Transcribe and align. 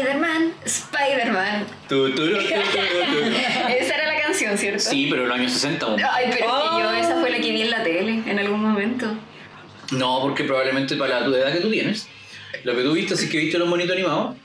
Spider-Man, 0.00 0.52
Spider-Man. 0.64 1.66
Esa 3.78 3.94
era 3.94 4.06
la 4.12 4.20
canción, 4.22 4.58
¿cierto? 4.58 4.80
Sí, 4.80 5.06
pero 5.10 5.22
en 5.22 5.28
los 5.28 5.38
años 5.38 5.52
60 5.52 5.86
aún. 5.86 6.00
Ay, 6.12 6.26
pero 6.30 6.46
es 6.46 6.70
que 6.70 6.82
yo 6.82 6.92
esa 6.92 7.20
fue 7.20 7.30
la 7.30 7.38
que 7.40 7.50
vi 7.50 7.62
en 7.62 7.70
la 7.70 7.82
tele 7.82 8.22
en 8.26 8.38
algún 8.38 8.60
momento. 8.62 9.06
No, 9.92 10.20
porque 10.20 10.44
probablemente 10.44 10.96
para 10.96 11.20
la 11.20 11.26
tu 11.26 11.34
edad 11.34 11.52
que 11.52 11.60
tú 11.60 11.70
tienes, 11.70 12.08
lo 12.64 12.76
que 12.76 12.82
tú 12.82 12.92
viste, 12.92 13.14
así 13.14 13.28
que 13.28 13.38
viste 13.38 13.58
los 13.58 13.68
monitos 13.68 13.92
animados, 13.96 14.36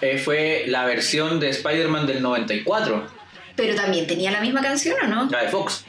eh, 0.00 0.18
fue 0.18 0.64
la 0.68 0.84
versión 0.84 1.40
de 1.40 1.48
Spider-Man 1.50 2.06
del 2.06 2.22
94, 2.22 3.06
Pero 3.56 3.74
también 3.74 4.06
tenía 4.06 4.30
la 4.30 4.40
misma 4.40 4.60
canción, 4.62 4.96
¿o 5.02 5.06
no? 5.06 5.28
la 5.30 5.42
de 5.42 5.48
Fox. 5.48 5.84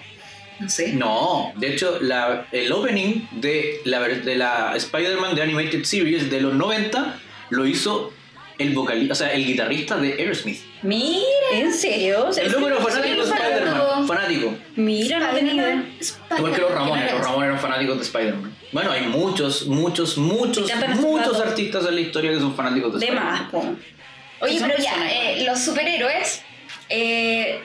No 0.60 0.70
sé. 0.70 0.94
No, 0.94 1.52
de 1.58 1.74
hecho, 1.74 2.00
la- 2.02 2.48
el 2.54 2.72
opening 2.72 3.28
de 3.32 3.82
la, 3.84 4.00
de 4.08 4.36
la 4.36 4.74
Spider-Man 4.78 5.36
de 5.36 5.42
Animated 5.44 5.84
Series 5.84 6.32
de 6.32 6.40
los 6.40 6.54
90 6.54 7.20
lo 7.50 7.66
hizo 7.68 8.14
el 8.58 8.74
vocalista, 8.74 9.14
o 9.14 9.16
sea, 9.16 9.34
el 9.34 9.46
guitarrista 9.46 9.98
de 9.98 10.14
Aerosmith. 10.14 10.62
Mira. 10.82 11.20
¿En 11.54 11.74
serio? 11.74 12.30
El 12.36 12.52
número 12.52 12.78
fanático 12.78 13.24
de 13.26 13.32
fanático. 13.32 13.56
Spider-Man, 13.64 14.08
fanático. 14.08 14.54
Mira, 14.76 15.20
no 15.20 15.34
tenía 15.34 15.54
idea. 15.54 15.84
Igual 16.38 16.54
que 16.54 16.62
los 16.62 16.72
Ramones, 16.72 17.04
¿quién 17.06 17.18
los 17.18 17.26
Ramones 17.26 17.48
eran 17.50 17.60
fanáticos 17.60 17.98
de 17.98 18.04
Spider-Man. 18.04 18.56
Bueno, 18.72 18.92
hay 18.92 19.08
muchos, 19.08 19.68
muchos, 19.68 20.18
muchos, 20.18 20.72
muchos 21.00 21.40
artistas 21.40 21.86
en 21.88 21.96
la 21.96 22.02
historia 22.02 22.32
que 22.32 22.40
son 22.40 22.56
fanáticos 22.56 22.94
de, 22.94 23.00
De 23.00 23.06
Spider-Man. 23.06 23.34
más, 23.34 23.50
po. 23.52 23.76
Oye, 24.42 24.60
pero 24.60 24.78
ya, 24.78 25.12
eh, 25.12 25.46
los 25.46 25.60
superhéroes, 25.60 26.42
eh, 26.90 27.62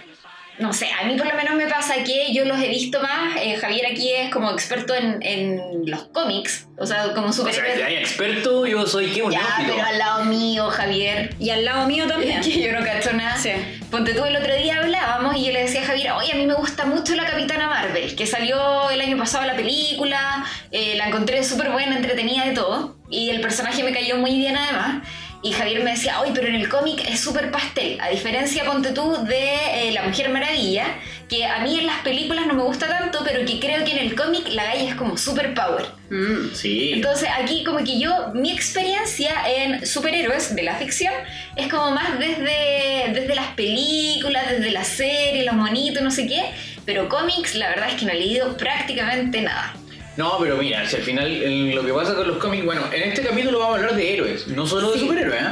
no 0.61 0.73
sé, 0.73 0.89
a 0.93 1.05
mí 1.07 1.17
por 1.17 1.27
lo 1.27 1.35
menos 1.35 1.55
me 1.55 1.67
pasa 1.67 1.95
que 2.05 2.33
yo 2.33 2.45
los 2.45 2.61
he 2.61 2.69
visto 2.69 3.01
más. 3.03 3.37
eh, 3.43 3.57
Javier 3.57 3.87
aquí 3.91 4.13
es 4.13 4.31
como 4.31 4.51
experto 4.51 4.95
en, 4.95 5.19
en 5.23 5.91
los 5.91 6.05
cómics, 6.05 6.69
o 6.77 6.87
sea, 6.87 7.13
como 7.15 7.29
O 7.29 7.33
sea, 7.33 7.49
hay 7.87 7.97
experto, 7.97 8.67
yo 8.67 8.87
soy 8.87 9.07
qué 9.09 9.23
un 9.23 9.33
ya, 9.33 9.41
pero 9.59 9.83
al 9.83 9.99
lado 9.99 10.25
mío, 10.27 10.69
Javier. 10.71 11.35
Y 11.39 11.51
al 11.51 11.65
lado 11.65 11.87
mío 11.87 12.07
también. 12.07 12.41
Que 12.43 12.63
yo 12.63 12.73
no 12.73 12.85
cacho 12.85 13.13
nada. 13.13 13.37
Sí. 13.37 13.51
Ponte 13.91 14.15
tú 14.15 14.25
el 14.25 14.37
otro 14.37 14.55
día 14.55 14.79
hablábamos 14.79 15.37
y 15.37 15.47
yo 15.47 15.53
le 15.53 15.63
decía 15.63 15.83
a 15.83 15.85
Javier, 15.87 16.13
oye, 16.13 16.33
a 16.33 16.37
mí 16.37 16.47
me 16.47 16.55
gusta 16.55 16.85
mucho 16.87 17.15
la 17.17 17.27
Capitana 17.27 17.67
Marvel, 17.67 18.15
que 18.15 18.27
salió 18.27 18.91
el 18.91 19.01
año 19.01 19.17
pasado 19.19 19.45
la 19.47 19.57
película, 19.57 20.45
eh, 20.71 20.95
la 20.97 21.09
encontré 21.09 21.43
súper 21.43 21.71
buena, 21.71 21.97
entretenida 21.97 22.45
de 22.47 22.53
todo, 22.53 22.97
y 23.11 23.31
el 23.31 23.41
personaje 23.41 23.83
me 23.83 23.93
cayó 23.93 24.17
muy 24.17 24.37
bien 24.37 24.57
además. 24.57 25.03
Y 25.43 25.53
Javier 25.53 25.83
me 25.83 25.93
decía, 25.93 26.21
oye, 26.21 26.33
pero 26.35 26.49
en 26.49 26.55
el 26.55 26.69
cómic 26.69 27.03
es 27.09 27.21
súper 27.21 27.51
pastel, 27.51 27.99
a 28.01 28.11
diferencia, 28.11 28.63
ponte 28.65 28.93
tú, 28.93 29.25
de 29.25 29.89
eh, 29.89 29.93
La 29.93 30.03
Mujer 30.03 30.29
Maravilla, 30.29 30.85
que 31.31 31.47
a 31.47 31.61
mí 31.61 31.79
en 31.79 31.87
las 31.87 32.01
películas 32.01 32.47
no 32.47 32.53
me 32.53 32.63
gusta 32.63 32.87
tanto, 32.89 33.21
pero 33.25 33.47
que 33.47 33.59
creo 33.59 33.83
que 33.83 33.93
en 33.93 33.99
el 33.99 34.15
cómic 34.15 34.49
la 34.49 34.65
galla 34.65 34.91
es 34.91 34.95
como 34.97 35.17
súper 35.17 35.55
power. 35.55 35.87
Mm. 36.11 36.55
Sí. 36.55 36.93
Entonces 36.93 37.31
aquí 37.35 37.65
como 37.65 37.79
que 37.79 37.99
yo, 37.99 38.33
mi 38.35 38.53
experiencia 38.53 39.31
en 39.49 39.87
superhéroes 39.87 40.55
de 40.55 40.63
la 40.63 40.75
ficción 40.75 41.15
es 41.57 41.69
como 41.69 41.91
más 41.93 42.19
desde, 42.19 43.11
desde 43.15 43.35
las 43.35 43.47
películas, 43.55 44.51
desde 44.51 44.71
la 44.71 44.85
serie, 44.85 45.45
los 45.45 45.55
monitos, 45.55 46.03
no 46.03 46.11
sé 46.11 46.27
qué, 46.27 46.51
pero 46.85 47.09
cómics 47.09 47.55
la 47.55 47.71
verdad 47.71 47.89
es 47.89 47.95
que 47.95 48.05
no 48.05 48.13
he 48.13 48.17
leído 48.17 48.59
prácticamente 48.59 49.41
nada. 49.41 49.75
No, 50.17 50.37
pero 50.41 50.57
mira, 50.57 50.87
si 50.87 50.97
al 50.97 51.03
final 51.03 51.27
en 51.43 51.75
lo 51.75 51.85
que 51.85 51.93
pasa 51.93 52.15
con 52.15 52.27
los 52.29 52.37
cómics, 52.39 52.65
bueno, 52.65 52.83
en 52.93 53.03
este 53.11 53.23
capítulo 53.23 53.59
vamos 53.61 53.77
a 53.77 53.79
hablar 53.81 53.97
de 53.97 54.15
héroes, 54.15 54.49
no 54.49 54.67
solo 54.67 54.91
de 54.93 54.99
superhéroes, 54.99 55.41
¿eh? 55.41 55.47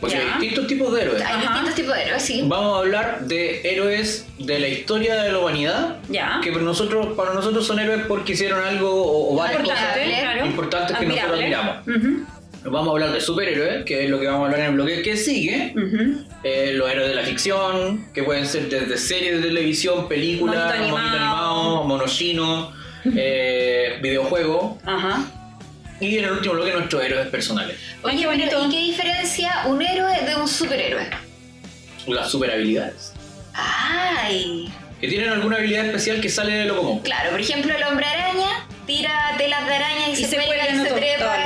Porque 0.00 0.16
Ya. 0.16 0.20
hay 0.34 0.40
distintos 0.40 0.66
tipos 0.66 0.94
de 0.94 1.02
héroes. 1.02 1.20
Hay 1.22 1.32
Ajá. 1.34 1.40
distintos 1.42 1.74
tipos 1.74 1.94
de 1.94 2.02
héroes, 2.04 2.22
sí. 2.22 2.42
Vamos 2.46 2.74
a 2.74 2.78
hablar 2.78 3.20
de 3.26 3.60
héroes 3.70 4.26
de 4.38 4.58
la 4.58 4.68
historia 4.68 5.22
de 5.22 5.32
la 5.32 5.38
humanidad, 5.40 5.96
Ya. 6.08 6.40
que 6.42 6.50
para 6.52 6.64
nosotros, 6.64 7.08
para 7.16 7.34
nosotros 7.34 7.66
son 7.66 7.78
héroes 7.80 8.06
porque 8.08 8.32
hicieron 8.32 8.64
algo 8.64 8.90
o, 8.90 9.34
o 9.34 9.36
varias 9.36 9.60
Importante, 9.60 10.00
cosas 10.04 10.20
claro. 10.22 10.46
importantes 10.46 10.96
que 10.98 11.06
nosotros 11.06 11.32
admiramos. 11.34 11.76
Ujú, 11.86 12.26
Vamos 12.62 12.88
a 12.88 12.90
hablar 12.92 13.12
de 13.12 13.20
superhéroes, 13.22 13.84
que 13.86 14.04
es 14.04 14.10
lo 14.10 14.20
que 14.20 14.26
vamos 14.26 14.42
a 14.42 14.44
hablar 14.46 14.60
en 14.60 14.66
el 14.66 14.72
bloque 14.74 15.00
que 15.00 15.16
sigue. 15.16 15.74
Eh, 16.44 16.72
los 16.74 16.90
héroes 16.90 17.08
de 17.08 17.14
la 17.14 17.22
ficción, 17.22 18.06
que 18.12 18.22
pueden 18.22 18.46
ser 18.46 18.68
desde 18.68 18.98
series 18.98 19.36
de 19.40 19.48
televisión, 19.48 20.06
películas, 20.08 20.56
Monito 20.66 20.78
monito 20.78 20.96
animado. 20.96 21.16
animado, 21.70 21.84
monochino, 21.84 22.72
eh, 23.04 23.98
videojuego. 24.02 24.78
Ajá. 24.84 25.24
Y 26.00 26.18
en 26.18 26.24
el 26.24 26.32
último 26.32 26.54
bloque 26.54 26.72
nuestros 26.72 27.04
héroes 27.04 27.26
personales. 27.28 27.76
Oye, 28.02 28.18
qué 28.18 28.26
bonito. 28.26 28.66
¿y 28.66 28.70
qué 28.70 28.78
diferencia 28.78 29.62
un 29.66 29.82
héroe 29.82 30.20
de 30.26 30.36
un 30.36 30.48
superhéroe? 30.48 31.08
Las 32.06 32.30
super 32.30 32.50
habilidades. 32.50 33.12
Ay, 33.52 34.72
Que 35.00 35.08
tienen 35.08 35.28
alguna 35.30 35.56
habilidad 35.56 35.84
especial 35.86 36.20
que 36.20 36.28
sale 36.28 36.52
de 36.52 36.64
lo 36.64 36.76
común. 36.78 37.00
claro, 37.00 37.30
por 37.30 37.40
ejemplo 37.40 37.74
el 37.74 37.82
hombre 37.84 38.06
araña 38.06 38.66
tira 38.86 39.34
telas 39.36 39.66
de 39.66 39.74
araña 39.74 40.08
y, 40.08 40.12
Y 40.12 40.16
se, 40.16 40.26
se 40.26 40.36
cuelga 40.36 40.64
y 40.66 40.68
en 40.76 40.84
se 40.84 40.90
trepa 40.92 41.36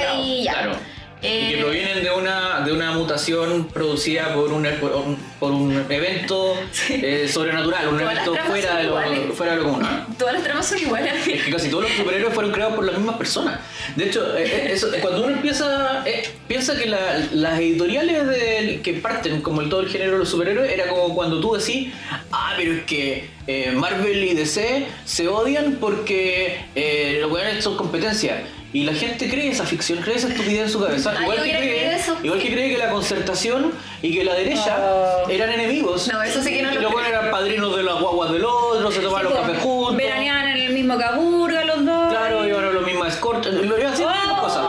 Y 1.25 1.49
que 1.49 1.55
Eh, 1.55 1.62
provienen 1.62 2.03
de 2.05 2.11
una, 2.11 2.61
de 2.61 2.73
una 2.73 2.93
mutación 2.93 3.69
producida 3.69 4.35
por 4.35 4.53
un, 4.53 4.67
por 4.81 4.93
un, 4.93 5.17
por 5.41 5.53
un 5.53 5.87
evento 5.91 6.55
eh, 6.91 7.29
sobrenatural, 7.33 7.89
un 7.89 7.99
Todas 7.99 8.12
evento 8.15 8.37
fuera 8.47 8.77
de, 8.77 8.85
lo, 8.85 9.33
fuera 9.35 9.53
de 9.53 9.59
lo 9.59 9.65
común. 9.65 9.89
Todas 10.19 10.35
las 10.35 10.43
tramas 10.45 10.67
son 10.67 10.79
iguales. 10.79 11.27
Es 11.27 11.45
que 11.45 11.51
casi 11.51 11.69
todos 11.71 11.85
los 11.85 11.93
superhéroes 11.93 12.35
fueron 12.35 12.53
creados 12.53 12.75
por 12.75 12.85
las 12.85 12.97
mismas 12.97 13.17
personas. 13.17 13.61
De 13.97 14.05
hecho, 14.05 14.37
eh, 14.37 14.45
eh, 14.45 14.69
eso, 14.73 14.89
cuando 15.01 15.25
uno 15.25 15.35
empieza, 15.35 16.05
piensa 16.47 16.77
que 16.79 16.87
la- 16.87 17.19
las 17.33 17.59
editoriales 17.59 18.81
que 18.83 18.93
parten 18.95 19.41
como 19.41 19.61
el 19.62 19.69
todo 19.69 19.81
el 19.81 19.89
género 19.89 20.12
de 20.12 20.19
los 20.19 20.29
superhéroes 20.29 20.71
era 20.73 20.89
como 20.89 21.15
cuando 21.15 21.41
tú 21.41 21.55
decís, 21.55 21.93
ah, 22.33 22.55
pero 22.56 22.73
es 22.75 22.83
que 22.85 23.29
Marvel 23.75 24.25
y 24.25 24.35
DC 24.35 24.87
se 25.05 25.29
odian 25.29 25.77
porque 25.81 26.65
eh, 26.75 27.19
los 27.21 27.31
weones 27.33 27.62
son 27.65 27.77
competencia. 27.77 28.43
Y 28.75 28.83
la 28.83 28.93
gente 28.93 29.31
cree 29.31 29.49
esa 29.51 29.65
ficción, 29.65 30.01
cree 30.03 30.17
esa 30.17 30.27
estupidez 30.29 30.62
en 30.62 30.69
su 30.69 30.81
cabeza. 30.83 31.15
Ah, 31.17 31.23
igual, 31.23 31.37
que 31.45 31.51
cree, 31.51 31.97
igual 32.25 32.41
que 32.41 32.53
cree 32.53 32.71
que 32.73 32.79
la 32.79 32.91
concertación 32.91 33.73
y 34.03 34.12
que 34.12 34.25
la 34.25 34.35
derecha 34.35 34.77
Ah. 34.77 35.23
eran 35.31 35.51
enemigos. 35.53 36.09
No, 36.12 36.21
eso 36.23 36.43
sí 36.43 36.51
que 36.53 36.62
no 36.62 36.73
Y 36.73 36.75
lo 36.75 36.81
los 36.83 36.93
weones 36.93 37.11
eran 37.12 37.31
padrinos 37.31 37.77
de 37.77 37.85
las 37.85 38.01
guaguas 38.01 38.33
del 38.33 38.45
otro, 38.45 38.91
se 38.91 39.01
tomaban 39.01 39.23
Sí, 39.29 39.29
los 39.29 39.39
po. 39.39 39.47
cafés 39.47 39.62
juntos. 39.62 39.97
Veraneaban 39.97 40.49
en 40.49 40.57
el 40.57 40.73
mismo 40.73 40.99
Caburga 40.99 41.65
los 41.65 41.87
dos. 41.87 42.11
Claro, 42.11 42.49
iban 42.49 42.65
a 42.65 42.71
lo 42.73 42.81
mismo 42.81 43.05
escort, 43.07 43.47
lo 43.47 43.79
iban 43.79 43.93
haciendo 43.93 44.12
Oh. 44.37 44.41
cosas. 44.43 44.67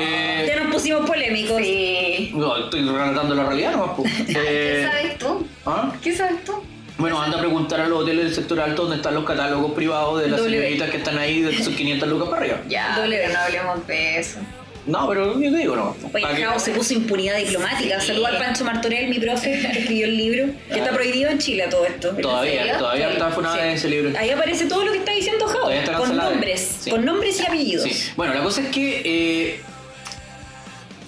Eh, 0.00 0.44
Ya 0.48 0.60
nos 0.64 0.74
pusimos 0.74 1.06
polémicos. 1.08 1.56
Sí. 1.58 2.32
no, 2.34 2.56
estoy 2.56 2.82
relatando 2.82 3.34
la 3.36 3.44
realidad 3.44 3.72
nomás. 3.76 3.90
¿Qué 4.26 4.34
Eh, 4.36 4.88
sabes 4.90 5.18
tú? 5.18 5.46
¿ah? 5.66 5.92
¿Qué 6.02 6.16
sabes 6.16 6.44
tú? 6.44 6.52
Bueno, 7.00 7.20
anda 7.20 7.38
a 7.38 7.40
preguntar 7.40 7.80
a 7.80 7.88
los 7.88 8.02
hoteles 8.02 8.26
del 8.26 8.34
sector 8.34 8.60
alto 8.60 8.82
donde 8.82 8.96
están 8.96 9.14
los 9.14 9.24
catálogos 9.24 9.72
privados 9.72 10.20
de 10.20 10.28
las 10.28 10.40
W. 10.40 10.58
señoritas 10.58 10.90
que 10.90 10.98
están 10.98 11.18
ahí 11.18 11.40
de 11.40 11.56
sus 11.64 11.74
500 11.74 12.08
lucas 12.08 12.28
para 12.28 12.42
arriba. 12.42 12.60
Ya, 12.68 12.98
B. 13.00 13.28
no 13.32 13.38
hablemos 13.38 13.86
de 13.86 14.18
eso. 14.18 14.38
No, 14.86 15.06
pero 15.08 15.38
yo 15.38 15.50
te 15.52 15.58
digo, 15.58 15.76
no. 15.76 15.96
Oye. 16.12 16.42
Jao 16.42 16.58
se 16.58 16.72
puso 16.72 16.94
impunidad 16.94 17.36
diplomática. 17.36 18.00
Sí. 18.00 18.08
Saluda 18.08 18.28
al 18.28 18.38
Pancho 18.38 18.64
Martorell, 18.64 19.08
mi 19.08 19.18
profe, 19.18 19.60
que 19.72 19.78
escribió 19.80 20.06
el 20.06 20.16
libro. 20.16 20.46
Que 20.68 20.78
está 20.78 20.90
prohibido 20.90 21.30
en 21.30 21.38
Chile 21.38 21.66
todo 21.70 21.84
esto. 21.84 22.10
Todavía, 22.16 22.78
todavía 22.78 23.08
Sí, 23.08 23.12
está 23.12 23.30
funada 23.30 23.56
sí. 23.56 23.62
en 23.62 23.68
ese 23.68 23.88
libro. 23.88 24.18
Ahí 24.18 24.30
aparece 24.30 24.66
todo 24.66 24.84
lo 24.84 24.92
que 24.92 24.98
está 24.98 25.12
diciendo 25.12 25.46
Jao. 25.46 25.70
Con 25.98 26.16
nombres. 26.16 26.76
Sí. 26.80 26.90
Con 26.90 27.04
nombres 27.04 27.40
y 27.40 27.46
apellidos. 27.46 27.84
Sí. 27.84 28.10
Bueno, 28.16 28.34
la 28.34 28.42
cosa 28.42 28.62
es 28.62 28.68
que 28.68 29.02
eh, 29.04 29.60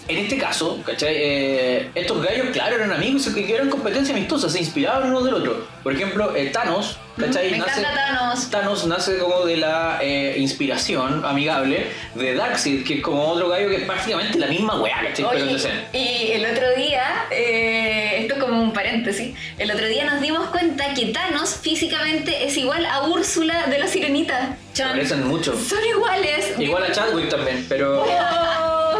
en 0.09 0.19
este 0.19 0.37
caso, 0.37 0.81
¿cachai? 0.85 1.15
Eh, 1.17 1.91
estos 1.95 2.23
gallos, 2.23 2.47
claro, 2.53 2.77
eran 2.77 2.93
amigos 2.93 3.31
y 3.35 3.53
eran 3.53 3.71
competencia 3.71 4.15
amistosa, 4.15 4.49
se 4.49 4.59
inspiraban 4.59 5.09
uno 5.09 5.23
del 5.23 5.35
otro. 5.35 5.67
Por 5.83 5.95
ejemplo, 5.95 6.35
eh, 6.35 6.51
Thanos, 6.53 6.99
¿cachai? 7.17 7.51
Me 7.51 7.57
encanta 7.59 7.95
Thanos. 7.95 8.51
Thanos 8.51 8.87
nace 8.87 9.19
como 9.19 9.45
de 9.45 9.57
la 9.57 9.99
eh, 10.03 10.35
inspiración 10.39 11.25
amigable 11.25 11.87
de 12.15 12.35
Darkseid, 12.35 12.85
que 12.85 12.95
es 12.95 13.03
como 13.03 13.25
otro 13.29 13.49
gallo 13.49 13.69
que 13.69 13.77
es 13.77 13.85
prácticamente 13.85 14.39
la 14.39 14.49
misma 14.49 14.81
weá, 14.81 15.01
¿cachai? 15.09 15.25
Oye, 15.25 15.57
y 15.93 16.33
el 16.33 16.47
otro 16.47 16.75
día, 16.77 17.27
eh, 17.31 18.19
esto 18.21 18.35
es 18.35 18.41
como 18.41 18.61
un 18.61 18.73
paréntesis, 18.73 19.35
el 19.59 19.71
otro 19.71 19.87
día 19.87 20.05
nos 20.05 20.21
dimos 20.21 20.49
cuenta 20.49 20.95
que 20.95 21.07
Thanos 21.07 21.57
físicamente 21.57 22.45
es 22.45 22.57
igual 22.57 22.87
a 22.87 23.05
Úrsula 23.07 23.67
de 23.67 23.79
la 23.79 23.87
Sirenita. 23.87 24.57
Chan. 24.75 24.91
parecen 24.91 25.29
mucho. 25.29 25.55
Son 25.59 25.85
iguales. 25.85 26.55
Igual 26.59 26.85
a 26.85 26.93
Chadwick 26.93 27.29
también, 27.29 27.67
pero... 27.69 28.05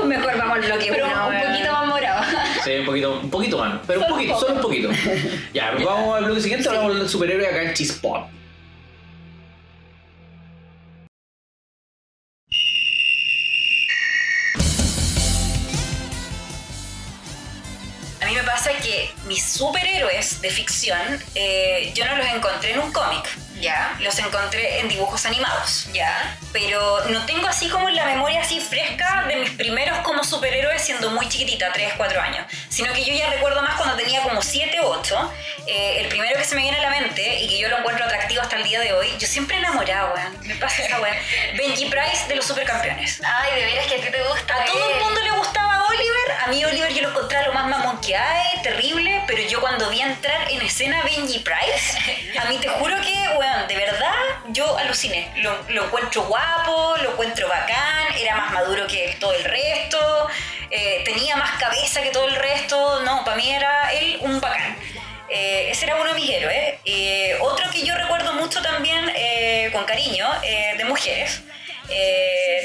Mejor 0.05 0.39
vamos 0.39 0.57
al 0.59 0.63
bloque 0.63 0.87
Pero 0.91 1.07
uno, 1.07 1.29
un 1.29 1.43
poquito 1.53 1.73
más 1.73 1.87
morado. 1.87 2.25
Sí, 2.65 2.71
un 2.79 2.87
poquito, 2.87 3.21
un 3.21 3.31
poquito 3.31 3.59
más, 3.59 3.81
pero 3.87 4.01
un 4.01 4.07
Solo 4.07 4.15
un 4.15 4.19
poquito, 4.21 4.35
poco. 4.35 4.47
solo 4.47 4.55
un 4.57 4.63
poquito. 4.63 4.91
Ya, 5.53 5.73
vamos 5.85 6.17
al 6.17 6.25
bloque 6.25 6.41
siguiente, 6.41 6.69
hablamos 6.69 6.99
del 6.99 7.09
superhéroe 7.09 7.47
acá 7.47 7.63
en 7.63 7.75
Chispot. 7.75 8.27
De 20.41 20.51
ficción, 20.51 21.23
eh, 21.35 21.93
yo 21.95 22.05
no 22.07 22.17
los 22.17 22.27
encontré 22.27 22.73
en 22.73 22.81
un 22.81 22.93
cómic. 22.93 23.29
Ya. 23.63 23.97
Los 24.01 24.19
encontré 24.19 24.81
en 24.81 24.89
dibujos 24.89 25.25
animados. 25.25 25.87
Ya. 25.93 26.37
Pero 26.53 27.05
no 27.11 27.25
tengo 27.27 27.47
así 27.47 27.69
como 27.69 27.89
la 27.91 28.07
memoria 28.07 28.41
así 28.41 28.61
fresca 28.61 29.25
de 29.29 29.37
mis 29.37 29.51
primeros 29.51 29.99
como 29.99 30.25
superhéroes 30.25 30.83
siendo 30.83 31.11
muy 31.11 31.29
chiquitita, 31.29 31.73
3, 31.73 31.95
4 31.97 32.21
años. 32.21 32.45
Sino 32.69 32.93
que 32.93 33.05
yo 33.05 33.15
ya 33.15 33.31
recuerdo 33.31 33.63
más 33.63 33.77
cuando 33.77 33.95
tenía 33.97 34.21
como 34.23 34.43
7, 34.43 34.81
8. 34.83 35.33
Eh, 35.69 36.01
el 36.01 36.09
primero 36.09 36.37
que 36.37 36.45
se 36.45 36.57
me 36.57 36.63
viene 36.63 36.79
a 36.79 36.83
la 36.83 36.91
mente 36.91 37.41
y 37.41 37.49
que 37.49 37.59
yo 37.59 37.69
lo 37.69 37.79
encuentro 37.79 38.05
atractivo 38.05 38.43
hasta 38.43 38.57
el 38.57 38.65
día 38.65 38.81
de 38.81 38.93
hoy, 38.95 39.09
yo 39.19 39.29
siempre 39.29 39.57
enamorada, 39.59 40.13
weón. 40.13 40.39
Me 40.47 40.57
pasa 40.57 40.83
esa 40.83 41.01
weón. 41.01 41.17
Benji 41.57 41.87
Price 41.87 42.27
de 42.27 42.35
los 42.35 42.45
supercampeones. 42.45 43.21
Ay, 43.25 43.61
de 43.61 43.67
veras 43.67 43.87
que 43.87 43.95
a 43.95 44.01
ti 44.01 44.11
te 44.11 44.23
gusta. 44.25 44.55
A 44.61 44.65
todo 44.65 44.91
el 44.91 44.97
él. 44.97 45.05
mundo 45.05 45.21
le 45.21 45.31
gustaba 45.39 45.72
Oliver, 46.23 46.41
a 46.41 46.47
mí 46.49 46.65
Oliver 46.65 46.93
yo 46.93 47.03
lo 47.03 47.09
encontraba 47.11 47.47
lo 47.47 47.53
más 47.53 47.67
mamón 47.67 48.01
que 48.01 48.17
hay, 48.17 48.61
terrible, 48.63 49.23
pero 49.27 49.43
yo 49.43 49.61
cuando 49.61 49.89
vi 49.89 50.01
entrar 50.01 50.51
en 50.51 50.61
escena 50.63 51.03
Benji 51.03 51.41
Price, 51.41 52.39
a 52.39 52.45
mí 52.47 52.59
te 52.59 52.69
juro 52.69 52.97
que, 53.01 53.15
weón, 53.39 53.69
de 53.69 53.77
verdad, 53.77 54.15
yo 54.49 54.77
aluciné. 54.77 55.33
Lo, 55.37 55.57
lo 55.69 55.87
encuentro 55.87 56.23
guapo, 56.25 56.97
lo 57.03 57.13
encuentro 57.13 57.49
bacán, 57.49 58.15
era 58.19 58.37
más 58.37 58.53
maduro 58.53 58.87
que 58.87 59.17
todo 59.21 59.33
el 59.33 59.45
resto, 59.45 60.29
eh, 60.71 61.03
tenía 61.05 61.37
más 61.37 61.59
cabeza 61.59 62.03
que 62.03 62.11
todo 62.11 62.29
el 62.29 62.37
resto, 62.37 63.01
no, 63.03 63.25
para 63.25 63.37
mí 63.37 63.51
era 63.51 63.93
él 63.93 64.19
un 64.21 64.41
bacán. 64.41 64.77
Eh, 65.29 65.71
ese 65.71 65.87
era 65.87 65.97
uno 65.97 66.13
de 66.13 66.15
mis 66.15 66.29
héroes. 66.29 66.75
Eh, 66.85 67.39
otro 67.41 67.71
que 67.71 67.85
yo 67.85 67.97
recuerdo 67.97 68.35
mucho 68.35 68.61
también 68.61 69.11
eh, 69.15 69.71
con 69.73 69.85
cariño, 69.85 70.29
de 70.43 70.85
mujeres, 70.85 71.43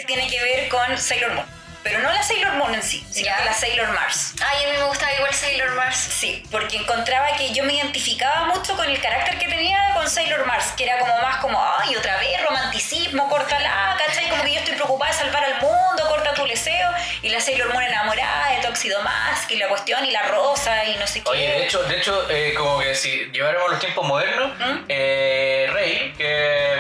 tiene 0.05 0.27
que 0.29 0.41
ver 0.41 0.67
con 0.67 0.97
Sailor 0.97 1.33
Moon. 1.33 1.56
Pero 1.87 1.99
no 2.01 2.11
la 2.11 2.21
Sailor 2.21 2.53
Moon 2.55 2.75
en 2.75 2.83
sí, 2.83 3.01
sino 3.09 3.33
que 3.37 3.45
la 3.45 3.53
Sailor 3.53 3.87
Mars. 3.93 4.33
Ay, 4.45 4.65
a 4.65 4.71
mí 4.73 4.77
me 4.77 4.83
gustaba 4.83 5.13
igual 5.13 5.33
Sailor 5.33 5.73
Mars. 5.75 5.95
Sí, 5.97 6.43
porque 6.51 6.75
encontraba 6.75 7.27
que 7.37 7.53
yo 7.53 7.63
me 7.63 7.75
identificaba 7.75 8.45
mucho 8.53 8.75
con 8.75 8.89
el 8.89 8.99
carácter 8.99 9.37
que 9.37 9.47
tenía 9.47 9.79
con 9.93 10.09
Sailor 10.09 10.45
Mars, 10.45 10.73
que 10.75 10.83
era 10.83 10.99
como 10.99 11.17
más 11.21 11.37
como, 11.37 11.57
ay, 11.79 11.95
otra 11.95 12.17
vez, 12.17 12.43
romanticismo, 12.43 13.29
córtala, 13.29 13.95
¿cachai? 14.05 14.27
Como 14.29 14.43
que 14.43 14.53
yo 14.53 14.59
estoy 14.59 14.75
preocupada 14.75 15.11
de 15.13 15.17
salvar 15.17 15.43
al 15.45 15.61
mundo, 15.61 16.03
corta 16.09 16.33
tu 16.33 16.45
leseo. 16.45 16.89
Y 17.21 17.29
la 17.29 17.39
Sailor 17.39 17.71
Moon 17.71 17.83
enamorada 17.83 18.49
de 18.51 18.67
Toxido 18.67 19.01
Mask 19.01 19.49
y 19.51 19.55
la 19.55 19.69
cuestión 19.69 20.03
y 20.03 20.11
la 20.11 20.23
rosa 20.23 20.83
y 20.85 20.97
no 20.97 21.07
sé 21.07 21.23
qué. 21.23 21.29
Oye, 21.29 21.47
de 21.47 21.63
hecho, 21.63 21.81
de 21.83 21.97
hecho 21.97 22.29
eh, 22.29 22.53
como 22.53 22.79
que 22.79 22.93
si 22.95 23.29
lleváramos 23.31 23.71
los 23.71 23.79
tiempos 23.79 24.05
modernos, 24.05 24.51
¿Mm? 24.59 24.83
eh, 24.89 25.69
Rey, 25.71 26.13
que 26.17 26.76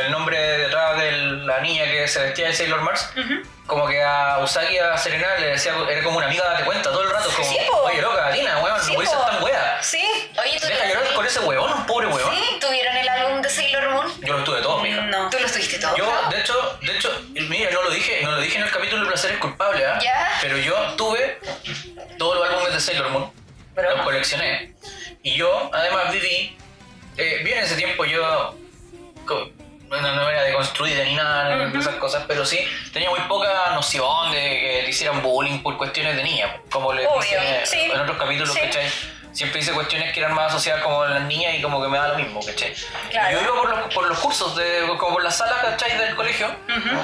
el 0.00 0.10
nombre 0.10 0.38
detrás 0.38 0.98
de 0.98 1.12
la 1.12 1.60
niña 1.60 1.84
que 1.84 2.08
se 2.08 2.20
vestía 2.22 2.48
de 2.48 2.54
Sailor 2.54 2.80
Mars, 2.82 3.10
como 3.66 3.86
que 3.86 4.02
a 4.02 4.38
Usagi, 4.40 4.78
a 4.78 4.96
Serena, 4.98 5.26
le 5.38 5.48
decía, 5.48 5.72
era 5.88 6.02
como 6.02 6.18
una 6.18 6.26
amiga, 6.26 6.44
date 6.44 6.64
cuenta, 6.64 6.90
todo 6.90 7.02
el 7.02 7.10
rato, 7.10 7.30
como, 7.30 7.48
Sí, 7.48 7.56
oye, 7.84 8.02
loca, 8.02 8.30
Tina, 8.32 8.58
weón, 8.58 8.80
Sí, 8.80 8.90
no 8.90 8.94
puedes 8.96 9.10
ser 9.10 9.20
tan 9.20 9.42
wea. 9.42 9.82
Sí. 9.82 10.04
Oye, 10.42 10.58
¿tú 10.60 10.66
Deja 10.66 10.86
llorar 10.86 11.14
con 11.14 11.26
ese 11.26 11.40
huevón, 11.40 11.72
un 11.72 11.86
pobre 11.86 12.06
huevón. 12.08 12.34
Sí. 12.34 12.58
¿Tuvieron 12.60 12.96
el 12.96 13.08
álbum 13.08 13.40
de 13.42 13.48
Sailor 13.48 13.90
Moon? 13.90 14.20
Yo 14.20 14.38
lo 14.38 14.44
tuve 14.44 14.60
todo, 14.60 14.80
mija. 14.80 15.02
No. 15.02 15.30
¿Tú 15.30 15.38
lo 15.38 15.46
estuviste 15.46 15.78
todo? 15.78 15.96
Yo, 15.96 16.06
de 16.30 16.40
hecho, 16.40 16.78
de 16.82 16.92
hecho, 16.92 17.22
mira, 17.48 17.70
no 17.70 17.82
lo 17.82 17.90
dije, 17.90 18.20
no 18.22 18.32
lo 18.32 18.40
dije 18.40 18.58
en 18.58 18.64
el 18.64 18.70
capítulo 18.70 19.02
de 19.02 19.08
Placer 19.08 19.32
es 19.32 19.38
culpable, 19.38 19.86
¿ah? 19.86 19.98
Ya. 20.02 20.38
Pero 20.42 20.58
yo 20.58 20.74
tuve 20.96 21.38
todos 22.18 22.36
los 22.36 22.48
álbumes 22.48 22.74
de 22.74 22.80
Sailor 22.80 23.10
Moon, 23.10 23.32
Broma. 23.74 23.94
los 23.94 24.04
coleccioné. 24.04 24.74
Y 25.22 25.36
yo, 25.36 25.70
además, 25.72 26.12
viví, 26.12 26.56
eh, 27.16 27.40
bien 27.44 27.58
en 27.58 27.64
ese 27.64 27.76
tiempo 27.76 28.04
yo, 28.04 28.54
bueno, 30.00 30.12
no 30.14 30.28
era 30.30 30.42
deconstruida 30.42 31.04
ni 31.04 31.14
nada 31.14 31.56
de 31.56 31.78
esas 31.78 31.94
cosas, 31.96 32.24
pero 32.28 32.44
sí 32.44 32.58
tenía 32.92 33.10
muy 33.10 33.20
poca 33.22 33.70
noción 33.74 34.30
de 34.32 34.38
que 34.38 34.80
le 34.84 34.90
hicieran 34.90 35.22
bullying 35.22 35.62
por 35.62 35.76
cuestiones 35.76 36.16
de 36.16 36.22
niña, 36.22 36.56
como 36.70 36.92
les 36.92 37.06
Obvio, 37.06 37.20
dice 37.20 37.60
sí. 37.66 37.80
en 37.92 38.00
otros 38.00 38.16
capítulos, 38.18 38.54
Sí. 38.54 38.60
¿cachai? 38.60 38.90
Siempre 39.32 39.60
hice 39.60 39.72
cuestiones 39.72 40.12
que 40.12 40.20
eran 40.20 40.32
más 40.32 40.50
asociadas 40.52 40.80
como 40.84 41.02
a 41.02 41.08
las 41.08 41.22
niñas 41.22 41.54
y 41.56 41.60
como 41.62 41.82
que 41.82 41.88
me 41.88 41.98
da 41.98 42.08
lo 42.08 42.14
mismo, 42.14 42.38
¿cachai? 42.44 42.72
Claro. 43.10 43.32
Yo 43.32 43.42
iba 43.44 43.54
por 43.56 43.68
los, 43.68 43.94
por 43.94 44.06
los 44.08 44.18
cursos, 44.20 44.54
de, 44.54 44.84
como 44.96 45.14
por 45.14 45.24
las 45.24 45.36
salas, 45.38 45.58
¿cachai? 45.60 45.98
Del 45.98 46.14
colegio, 46.14 46.54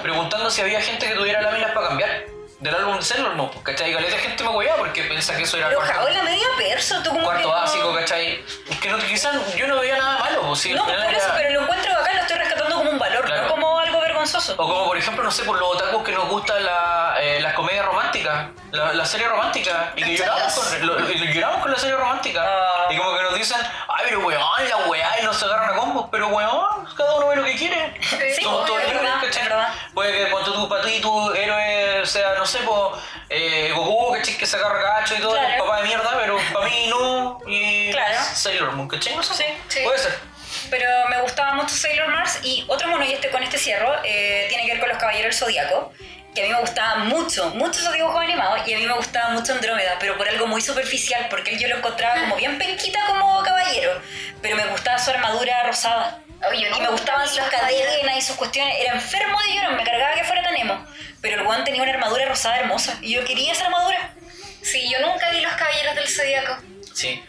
preguntando 0.02 0.48
si 0.50 0.60
había 0.60 0.80
gente 0.80 1.08
que 1.08 1.14
tuviera 1.14 1.40
láminas 1.42 1.72
para 1.72 1.88
cambiar 1.88 2.26
del 2.60 2.74
álbum 2.74 2.96
de 2.98 3.02
Sailor 3.02 3.34
Moon, 3.34 3.50
¿cachai? 3.64 3.90
Y 3.90 3.94
caleta 3.94 4.18
gente 4.18 4.44
me 4.44 4.50
apoyaba 4.50 4.78
porque 4.78 5.02
pensaba 5.04 5.38
que 5.38 5.44
eso 5.44 5.56
era 5.56 5.68
Pero 5.68 5.80
cuarto, 5.80 6.08
la 6.10 6.22
media 6.22 6.46
perso, 6.58 7.02
tú 7.02 7.10
como 7.10 7.22
cuarto 7.24 7.40
que 7.42 7.48
no- 7.48 7.52
básico, 7.54 7.94
¿cachai? 7.94 8.44
Que 8.80 8.88
no, 8.90 8.98
quizás 8.98 9.56
yo 9.56 9.66
no 9.66 9.80
veía 9.80 9.96
nada 9.96 10.18
malo, 10.18 10.42
pues 10.42 10.60
sí, 10.60 10.72
No, 10.74 10.84
por 10.84 10.94
eso, 10.94 11.28
pero 11.36 11.50
lo 11.54 11.62
encuentro 11.62 11.92
bacán, 11.94 12.16
lo 12.16 12.22
estoy 12.22 12.36
rescatando 12.36 12.76
como 12.76 12.90
un 12.90 12.98
valor, 12.98 13.24
Claro. 13.24 13.42
no 13.42 13.48
como 13.48 13.78
algo 13.80 14.00
vergonzoso. 14.20 14.54
O 14.54 14.56
como 14.68 14.86
por 14.86 14.96
ejemplo, 14.96 15.22
no 15.24 15.30
sé, 15.30 15.44
por 15.44 15.58
los 15.58 15.68
otakus 15.76 16.02
que 16.04 16.12
nos 16.12 16.28
gustan 16.28 16.64
la, 16.64 17.16
eh, 17.20 17.40
las 17.40 17.54
comedias 17.54 17.84
románticas, 17.86 18.48
la, 18.72 18.92
la 18.92 19.04
serie 19.04 19.28
romántica, 19.28 19.92
y 19.96 20.02
que 20.04 20.16
lloramos 20.16 20.52
con, 20.54 20.86
lo- 20.86 20.98
lloramos 21.08 21.62
con 21.62 21.70
la 21.72 21.78
serie 21.78 21.96
romántica. 21.96 22.42
Ah. 22.44 22.86
Y 22.92 22.96
como 22.96 23.16
que 23.16 23.22
nos 23.22 23.34
dicen, 23.34 23.58
ay, 23.88 24.04
pero 24.08 24.20
weón, 24.20 24.68
la 24.68 24.76
weá, 24.88 25.20
y 25.20 25.24
nos 25.24 25.36
se 25.38 25.44
agarran 25.44 25.70
a 25.70 25.76
combos, 25.76 26.06
pero 26.10 26.28
weón, 26.28 26.86
cada 26.96 27.14
uno 27.16 27.28
ve 27.28 27.36
lo 27.36 27.44
que 27.44 27.54
quiere. 27.56 27.94
Sí, 28.34 28.42
Somos 28.42 28.66
todos 28.66 28.80
es 28.80 28.86
libres, 28.88 29.02
verdad, 29.02 29.20
¿cachai? 29.22 29.48
Puede 29.94 30.12
que 30.24 30.30
cuando 30.30 30.52
tú, 30.52 30.68
para 30.68 30.82
ti, 30.82 31.00
tu 31.00 31.30
héroe 31.32 32.06
sea, 32.06 32.34
no 32.38 32.46
sé, 32.46 32.58
pues, 32.60 33.02
eh, 33.28 33.72
Goku, 33.74 34.12
¿cachai? 34.12 34.36
Que 34.36 34.46
se 34.46 34.56
agarra 34.56 34.82
gacho 34.82 35.14
y 35.16 35.20
todo, 35.20 35.32
Claro. 35.32 35.64
papá 35.64 35.78
de 35.78 35.88
mierda, 35.88 36.10
pero 36.20 36.36
para 36.52 36.66
mí 36.66 36.86
no, 36.88 37.38
y 37.46 37.90
Claro. 37.92 38.18
Sailor 38.34 38.72
Moon, 38.72 38.88
¿cachai? 38.88 39.16
No 39.16 39.22
sé, 39.22 39.34
Sí, 39.34 39.44
sí. 39.68 39.80
puede 39.84 39.98
ser. 39.98 40.18
Pero 40.68 40.86
me 41.08 41.20
gustaba 41.20 41.54
mucho 41.54 41.74
Sailor 41.74 42.08
Mars 42.08 42.40
y 42.42 42.64
otro 42.68 42.88
mono, 42.88 43.04
y 43.04 43.12
este 43.12 43.30
con 43.30 43.42
este 43.42 43.58
cierro, 43.58 43.92
eh, 44.04 44.46
tiene 44.48 44.64
que 44.64 44.72
ver 44.72 44.80
con 44.80 44.88
los 44.88 44.98
Caballeros 44.98 45.30
del 45.30 45.34
Zodíaco, 45.34 45.92
que 46.34 46.42
a 46.42 46.44
mí 46.44 46.52
me 46.52 46.60
gustaba 46.60 46.96
mucho, 47.04 47.50
mucho 47.50 47.80
esos 47.80 47.92
dibujos 47.92 48.20
animados, 48.20 48.66
y 48.66 48.74
a 48.74 48.78
mí 48.78 48.86
me 48.86 48.94
gustaba 48.94 49.30
mucho 49.30 49.52
Andrómeda, 49.52 49.96
pero 49.98 50.16
por 50.16 50.28
algo 50.28 50.46
muy 50.46 50.60
superficial, 50.60 51.26
porque 51.28 51.58
yo 51.58 51.68
lo 51.68 51.76
encontraba 51.76 52.20
como 52.20 52.36
bien 52.36 52.58
penquita 52.58 53.00
como 53.06 53.42
caballero, 53.42 54.00
pero 54.40 54.56
me 54.56 54.66
gustaba 54.66 54.98
su 54.98 55.10
armadura 55.10 55.64
rosada. 55.64 56.20
Oye, 56.48 56.70
Y 56.74 56.80
me 56.80 56.88
gustaban 56.88 57.28
sus 57.28 57.38
cadenas 57.38 58.16
y 58.16 58.22
sus 58.22 58.36
cuestiones. 58.36 58.74
Era 58.80 58.94
enfermo 58.94 59.38
de 59.42 59.54
llorón, 59.54 59.76
me 59.76 59.84
cargaba 59.84 60.14
que 60.14 60.24
fuera 60.24 60.42
tan 60.42 60.56
emo. 60.56 60.86
Pero 61.20 61.36
el 61.36 61.44
guan 61.44 61.64
tenía 61.64 61.82
una 61.82 61.92
armadura 61.92 62.24
rosada 62.24 62.60
hermosa. 62.60 62.96
Y 63.02 63.12
yo 63.12 63.24
quería 63.24 63.52
esa 63.52 63.66
armadura. 63.66 64.14
Sí, 64.62 64.90
yo 64.90 65.06
nunca 65.06 65.30
vi 65.30 65.40
Los 65.40 65.52
Caballeros 65.52 65.94
del 65.94 66.08
Zodíaco. 66.08 66.56
Sí. 66.94 67.22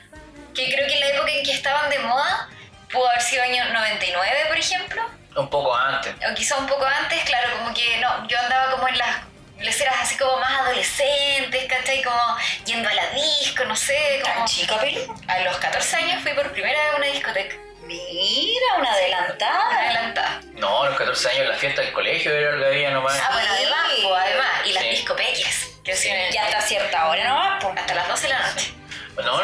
Que 0.53 0.73
creo 0.73 0.87
que 0.87 0.93
en 0.93 0.99
la 1.01 1.07
época 1.09 1.31
en 1.31 1.43
que 1.43 1.51
estaban 1.51 1.89
de 1.89 1.99
moda, 1.99 2.49
pudo 2.91 3.07
haber 3.09 3.21
sido 3.21 3.43
año 3.43 3.63
99, 3.73 4.45
por 4.47 4.57
ejemplo. 4.57 5.01
Un 5.35 5.49
poco 5.49 5.75
antes. 5.75 6.13
O 6.29 6.33
quizá 6.35 6.57
un 6.57 6.67
poco 6.67 6.85
antes, 6.85 7.23
claro, 7.23 7.57
como 7.57 7.73
que 7.73 7.97
no, 7.97 8.27
yo 8.27 8.37
andaba 8.39 8.71
como 8.71 8.87
en 8.89 8.97
las 8.97 9.17
leceras 9.59 9.95
así 10.01 10.17
como 10.17 10.37
más 10.37 10.51
adolescentes, 10.61 11.65
¿cachai? 11.69 12.01
Como 12.03 12.37
yendo 12.65 12.89
a 12.89 12.93
la 12.93 13.09
disco, 13.11 13.63
no 13.65 13.75
sé, 13.75 14.19
como... 14.23 14.35
Tan 14.35 14.45
chica, 14.45 14.77
pelo. 14.79 15.15
A 15.27 15.39
los 15.39 15.55
14 15.57 15.95
años 15.97 16.21
fui 16.23 16.33
por 16.33 16.51
primera 16.51 16.77
vez 16.83 16.93
a 16.93 16.95
una 16.97 17.05
discoteca. 17.07 17.55
Mira, 17.83 18.65
una 18.77 18.91
adelantada. 18.91 19.79
Adelantada. 19.79 20.41
No, 20.53 20.83
a 20.83 20.89
los 20.89 20.97
14 20.97 21.29
años 21.29 21.47
la 21.47 21.55
fiesta 21.55 21.81
del 21.81 21.93
colegio 21.93 22.33
era 22.33 22.51
lo 22.51 22.59
que 22.59 22.65
había 22.67 22.91
nomás. 22.91 23.19
Ah, 23.21 23.29
bueno, 23.33 23.47
Sí. 23.55 23.63
además, 23.63 23.91
pues, 24.03 24.21
además. 24.25 24.47
Y 24.65 24.73
las 24.73 24.83
Sí. 24.83 24.89
discopequias, 24.89 25.55
que 25.83 25.91
hacían 25.93 26.17
en- 26.17 26.31
Ya 26.33 26.45
hasta 26.45 26.61
cierta 26.61 27.07
hora 27.09 27.23
no 27.23 27.59
pues. 27.59 27.77
hasta 27.77 27.93
las 27.95 28.07
12 28.07 28.27
de 28.27 28.33
la 28.33 28.39
noche. 28.47 28.70
No, 29.23 29.37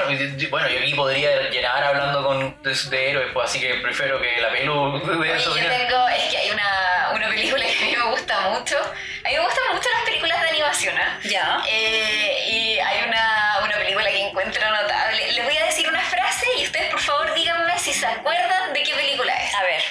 bueno, 0.50 0.70
yo 0.70 0.80
aquí 0.80 0.94
podría 0.94 1.50
llenar 1.50 1.84
hablando 1.84 2.24
con 2.24 2.62
de, 2.64 2.74
de 2.90 3.10
héroes, 3.12 3.28
pues 3.34 3.50
así 3.50 3.60
que 3.60 3.76
prefiero 3.76 4.20
que 4.22 4.42
la 4.42 4.50
pelu 4.50 5.00
de 5.00 5.18
Oye, 5.18 5.36
eso. 5.36 5.56
yo 5.58 5.68
tengo, 5.70 6.08
es 6.10 6.24
que 6.30 6.38
hay 6.38 6.50
una, 6.52 7.10
una 7.14 7.30
película 7.30 7.66
que 7.66 7.78
a 7.78 7.82
mí 7.86 7.96
me 7.96 8.04
gusta 8.12 8.40
mucho. 8.50 8.78
A 8.78 9.30
mí 9.30 9.36
me 9.36 9.40
gustan 9.40 9.64
mucho 9.74 9.90
las 9.94 10.04
películas 10.04 10.42
de 10.42 10.48
animación, 10.50 10.98
¿ah? 10.98 11.20
Ya. 11.24 11.62
Eh, 11.68 12.46
y 12.50 12.80
hay 12.80 13.04
una, 13.08 13.60
una 13.64 13.76
película 13.78 14.06
que 14.10 14.28
encuentro 14.28 14.70
notable. 14.70 15.32
Les 15.32 15.44
voy 15.46 15.58
a 15.58 15.66
decir 15.66 15.88
una 15.88 16.02
frase 16.02 16.46
y 16.58 16.64
ustedes 16.66 16.90
por 16.92 17.00
favor 17.02 17.34
díganme 17.34 17.78
si 17.80 17.94
se 17.94 18.06
acuerdan 18.06 18.74
de 18.74 18.84
qué 18.84 18.94
película 18.94 19.34
es. 19.44 19.54
A 19.56 19.64
ver. 19.64 19.82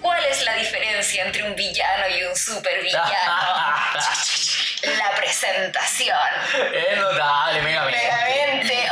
¿Cuál 0.00 0.24
es 0.24 0.42
la 0.42 0.54
diferencia 0.54 1.24
entre 1.24 1.44
un 1.44 1.54
villano 1.54 2.08
y 2.08 2.24
un 2.24 2.34
supervillano? 2.34 3.04
la 4.82 5.10
presentación. 5.16 6.18
es 6.74 6.98
notable, 6.98 7.62
megamente. 7.62 8.02
Megamente. 8.02 8.88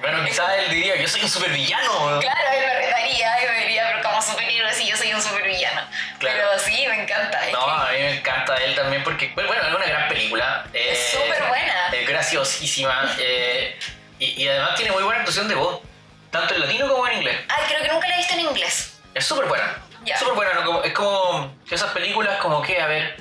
Bueno, 0.00 0.24
quizás 0.24 0.48
él 0.58 0.70
diría, 0.70 0.96
yo 0.96 1.06
soy 1.08 1.22
un 1.22 1.28
supervillano. 1.28 2.20
Claro, 2.20 2.40
él 2.54 2.66
me 2.66 2.74
retaría 2.86 3.42
y 3.42 3.46
me 3.52 3.60
diría, 3.66 3.86
pero 3.92 4.02
como 4.08 4.22
superhéroe 4.22 4.72
si 4.72 4.86
yo 4.88 4.96
soy 4.96 5.12
un 5.12 5.20
supervillano. 5.22 5.82
Claro. 6.18 6.36
Pero 6.38 6.58
sí, 6.58 6.86
me 6.88 7.02
encanta. 7.02 7.40
No, 7.52 7.64
que- 7.66 7.70
a 7.72 7.88
mí 7.92 7.98
me 7.98 8.16
encanta 8.18 8.56
él 8.56 8.74
también 8.74 9.04
porque, 9.04 9.30
bueno, 9.34 9.52
es 9.52 9.74
una 9.74 9.84
gran 9.86 10.08
película. 10.08 10.64
eh, 10.72 10.90
Es 10.92 11.10
súper 11.10 11.42
buena. 11.48 11.88
Es 11.92 12.08
graciosísima. 12.08 13.14
eh, 13.18 13.78
y, 14.18 14.42
y 14.42 14.48
además 14.48 14.74
tiene 14.76 14.90
muy 14.92 15.02
buena 15.02 15.20
actuación 15.20 15.48
de 15.48 15.54
voz, 15.54 15.80
tanto 16.30 16.54
en 16.54 16.60
latino 16.60 16.88
como 16.88 17.06
en 17.08 17.18
inglés. 17.18 17.40
Ay, 17.48 17.64
creo 17.68 17.82
que 17.82 17.88
nunca 17.88 18.08
la 18.08 18.14
he 18.14 18.18
visto 18.18 18.34
en 18.34 18.40
inglés. 18.40 19.00
Es 19.14 19.24
súper 19.26 19.46
buena. 19.46 19.76
Ya. 20.04 20.18
Súper 20.18 20.34
buena. 20.34 20.54
¿no? 20.54 20.64
Como- 20.64 20.82
es 20.82 20.92
como 20.94 21.54
esas 21.70 21.90
películas 21.92 22.38
como 22.38 22.62
que, 22.62 22.80
a 22.80 22.86
ver, 22.86 23.16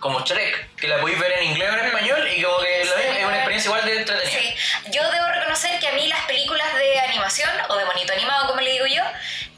como 0.00 0.20
Shrek, 0.24 0.74
que 0.76 0.88
la 0.88 0.98
podéis 1.00 1.18
ver 1.20 1.32
en 1.32 1.44
inglés 1.44 1.70
o 1.70 1.74
en 1.78 1.86
español 1.86 2.28
y 2.34 2.42
como 2.42 2.58
que 2.60 2.82
Sí. 2.84 2.90
es 3.18 3.24
una 3.24 3.36
experiencia 3.36 3.68
igual 3.68 3.84
de 3.84 3.96
entretenida. 3.98 4.40
Sí, 4.40 4.54
yo 4.90 5.10
debo 5.10 5.28
reconocer 5.28 5.78
que 5.78 5.88
a 5.88 5.92
mí 5.92 6.06
las 6.08 6.20
películas 6.24 6.74
de 6.74 6.98
animación, 7.00 7.50
o 7.68 7.76
de 7.76 7.84
monito 7.84 8.12
animado 8.12 8.48
como 8.48 8.60
le 8.60 8.72
digo 8.72 8.86
yo, 8.86 9.02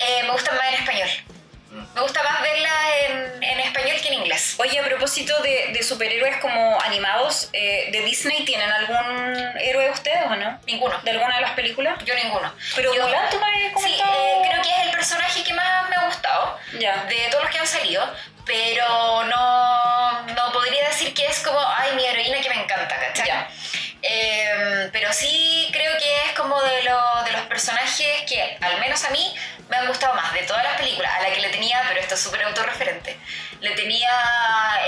eh, 0.01 0.23
me 0.25 0.31
gustan 0.31 0.57
más 0.57 0.67
en 0.69 0.75
español. 0.75 1.09
Me 1.95 2.01
gusta 2.03 2.23
más 2.23 2.43
verlas 2.43 2.73
en, 3.09 3.43
en 3.45 3.61
español 3.61 3.97
que 4.03 4.09
en 4.09 4.15
inglés. 4.15 4.57
Oye, 4.59 4.79
a 4.79 4.85
propósito 4.85 5.39
de, 5.43 5.69
de 5.73 5.83
superhéroes 5.83 6.37
como 6.39 6.79
animados, 6.83 7.49
eh, 7.55 7.89
¿de 7.91 8.01
Disney 8.03 8.45
tienen 8.45 8.71
algún 8.71 9.57
héroe 9.59 9.91
ustedes 9.91 10.23
o 10.27 10.37
no? 10.37 10.61
Ninguno. 10.67 10.99
¿De 11.03 11.13
alguna 11.13 11.37
de 11.37 11.41
las 11.41 11.53
películas? 11.53 11.97
Yo 12.05 12.15
ninguno. 12.15 12.53
Pero 12.77 12.95
yo, 12.95 13.03
Mulan, 13.07 13.31
tú 13.31 13.39
me 13.39 13.47
habías 13.47 13.69
Sí, 13.69 13.75
comentado. 13.75 14.13
eh, 14.13 14.49
creo 14.51 14.63
que 14.63 14.69
es 14.71 14.79
el 14.83 14.91
personaje 14.91 15.43
que 15.45 15.55
más 15.55 15.89
me 15.89 15.97
ha 15.97 16.05
gustado 16.05 16.59
Ya. 16.79 17.05
de 17.05 17.17
todos 17.31 17.45
los 17.45 17.53
que 17.53 17.59
han 17.61 17.67
salido, 17.67 18.15
pero 18.45 19.25
no 19.25 20.53
podría 20.53 20.89
decir 20.89 21.15
que 21.15 21.25
es 21.25 21.31
como, 21.43 21.61
ay, 21.61 21.95
mi 21.95 22.05
heroína 22.07 22.41
que 22.41 22.49
me 22.49 22.63
encanta, 22.63 22.97
¿cachai? 22.99 23.47
Eh, 24.05 24.89
pero 24.93 25.13
sí 25.13 25.69
creo 25.73 25.97
que 25.99 26.27
es 26.27 26.33
como 26.33 26.61
de, 26.63 26.83
lo- 26.83 27.23
de 27.25 27.33
los 27.33 27.43
personajes 27.43 28.23
que, 28.29 28.59
al 28.61 28.81
menos 28.81 29.05
a 29.05 29.11
mí, 29.11 29.35
me 29.69 29.77
han 29.77 29.87
gustado 29.87 30.13
más 30.15 30.33
de 30.35 30.43
todas 30.43 30.63
las 30.65 30.77
películas, 30.77 31.13
a 31.19 31.23
la 31.23 31.33
que 31.33 31.41
le 31.41 31.49
tenía, 31.51 31.83
pero 31.89 32.01
esto 32.01 32.15
es 32.15 32.21
súper 32.21 32.43
autorreferente, 32.43 33.17
le 33.61 33.71
tenía 33.71 34.11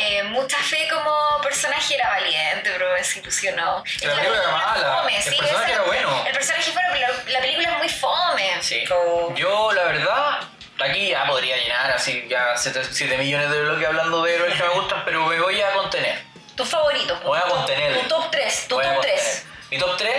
eh, 0.00 0.24
mucha 0.24 0.58
fe 0.58 0.88
como 0.92 1.40
personaje, 1.42 1.94
era 1.94 2.08
valiente, 2.10 2.70
pero 2.72 2.90
me 2.90 2.98
desilusionó. 2.98 3.82
Es 3.86 4.00
que 4.00 4.06
La 4.08 4.14
película 4.16 4.42
era 4.42 4.50
mala, 4.52 4.96
fome, 4.98 5.16
el 5.16 5.22
sí, 5.22 5.36
personaje 5.38 5.72
era 5.72 5.82
bueno. 5.82 6.24
El 6.26 6.32
personaje 6.32 6.72
fue, 6.72 6.82
la, 7.00 7.08
la 7.28 7.38
película 7.40 7.68
es 7.70 7.78
muy 7.78 7.88
fome. 7.88 8.50
Sí. 8.62 8.84
Oh. 8.90 9.32
Yo, 9.36 9.72
la 9.72 9.84
verdad, 9.84 10.40
aquí 10.84 11.08
ya 11.10 11.24
podría 11.26 11.56
llenar 11.56 11.92
así 11.92 12.26
ya 12.28 12.54
7 12.56 13.16
millones 13.16 13.48
de 13.50 13.60
bloques 13.62 13.86
hablando 13.86 14.22
de 14.24 14.34
héroes 14.34 14.54
que 14.54 14.62
me 14.64 14.68
gustan, 14.70 15.02
pero 15.04 15.24
me 15.26 15.38
voy 15.40 15.60
a 15.62 15.72
contener. 15.72 16.23
Tus 16.56 16.68
favoritos. 16.68 17.22
Voy 17.22 17.38
a 17.38 17.42
contener. 17.42 18.00
Tu 18.00 18.08
top 18.08 18.30
3. 18.30 18.68
Tu 18.68 18.74
Voy 18.74 18.84
top 18.84 18.92
contener. 18.94 19.18
3. 19.20 19.46
Mi 19.70 19.78
top 19.78 19.96
3, 19.96 20.14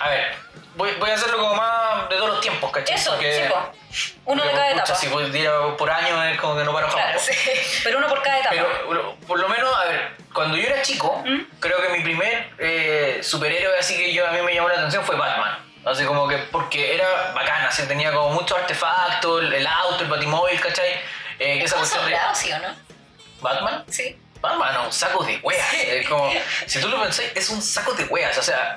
a 0.00 0.08
ver, 0.10 0.34
voy, 0.74 0.90
voy 0.98 1.10
a 1.10 1.14
hacerlo 1.14 1.38
como 1.38 1.54
más 1.54 2.08
de 2.10 2.16
todos 2.16 2.30
los 2.30 2.40
tiempos, 2.40 2.70
¿cachai? 2.70 2.96
Eso, 2.96 3.12
Porque- 3.12 3.42
chico. 3.44 3.72
Uno 4.26 4.44
de 4.44 4.50
cada 4.52 4.70
pucha, 4.70 4.82
etapa. 4.84 4.94
Si 5.00 5.08
pudiera 5.08 5.76
por 5.76 5.90
año 5.90 6.22
es 6.24 6.38
como 6.40 6.56
que 6.56 6.62
no 6.64 6.72
paro 6.72 6.88
jamás. 6.88 7.04
Claro, 7.04 7.20
Sí. 7.20 7.32
Pero 7.84 7.98
uno 7.98 8.08
por 8.08 8.22
cada 8.22 8.38
etapa. 8.38 8.54
Pero 8.88 9.16
por 9.26 9.38
lo 9.40 9.48
menos, 9.48 9.74
a 9.76 9.84
ver, 9.86 10.16
cuando 10.32 10.56
yo 10.56 10.66
era 10.68 10.82
chico, 10.82 11.22
¿Mm? 11.26 11.40
creo 11.58 11.80
que 11.82 11.88
mi 11.88 12.00
primer 12.04 12.50
eh, 12.58 13.20
superhéroe 13.22 13.76
así 13.78 13.96
que 13.96 14.12
yo 14.12 14.26
a 14.28 14.30
mí 14.30 14.42
me 14.42 14.54
llamó 14.54 14.68
la 14.68 14.74
atención 14.76 15.04
fue 15.04 15.16
Batman. 15.16 15.58
Así 15.84 16.04
como 16.04 16.28
que 16.28 16.36
porque 16.38 16.94
era 16.94 17.32
bacana, 17.32 17.68
así 17.68 17.84
tenía 17.88 18.12
como 18.12 18.30
muchos 18.30 18.56
artefactos, 18.58 19.42
el, 19.42 19.52
el 19.54 19.66
auto, 19.66 20.04
el 20.04 20.10
batimóvil, 20.10 20.60
¿cachai? 20.60 20.90
Eh, 21.38 21.58
esa 21.64 21.76
¿Cómo 21.76 21.88
cuestión 21.88 22.06
de 22.10 22.18
sí 22.34 22.52
o 22.52 22.58
no? 22.58 22.76
Batman. 23.40 23.84
Sí. 23.88 24.16
Batman, 24.40 24.74
no, 24.74 24.84
un 24.86 24.92
saco 24.92 25.22
de 25.24 25.38
weas. 25.42 25.74
Es 25.74 26.08
como, 26.08 26.30
si 26.66 26.80
tú 26.80 26.88
lo 26.88 27.00
pensáis, 27.02 27.30
es 27.34 27.48
un 27.50 27.60
saco 27.62 27.92
de 27.94 28.04
weas. 28.04 28.36
O 28.38 28.42
sea, 28.42 28.76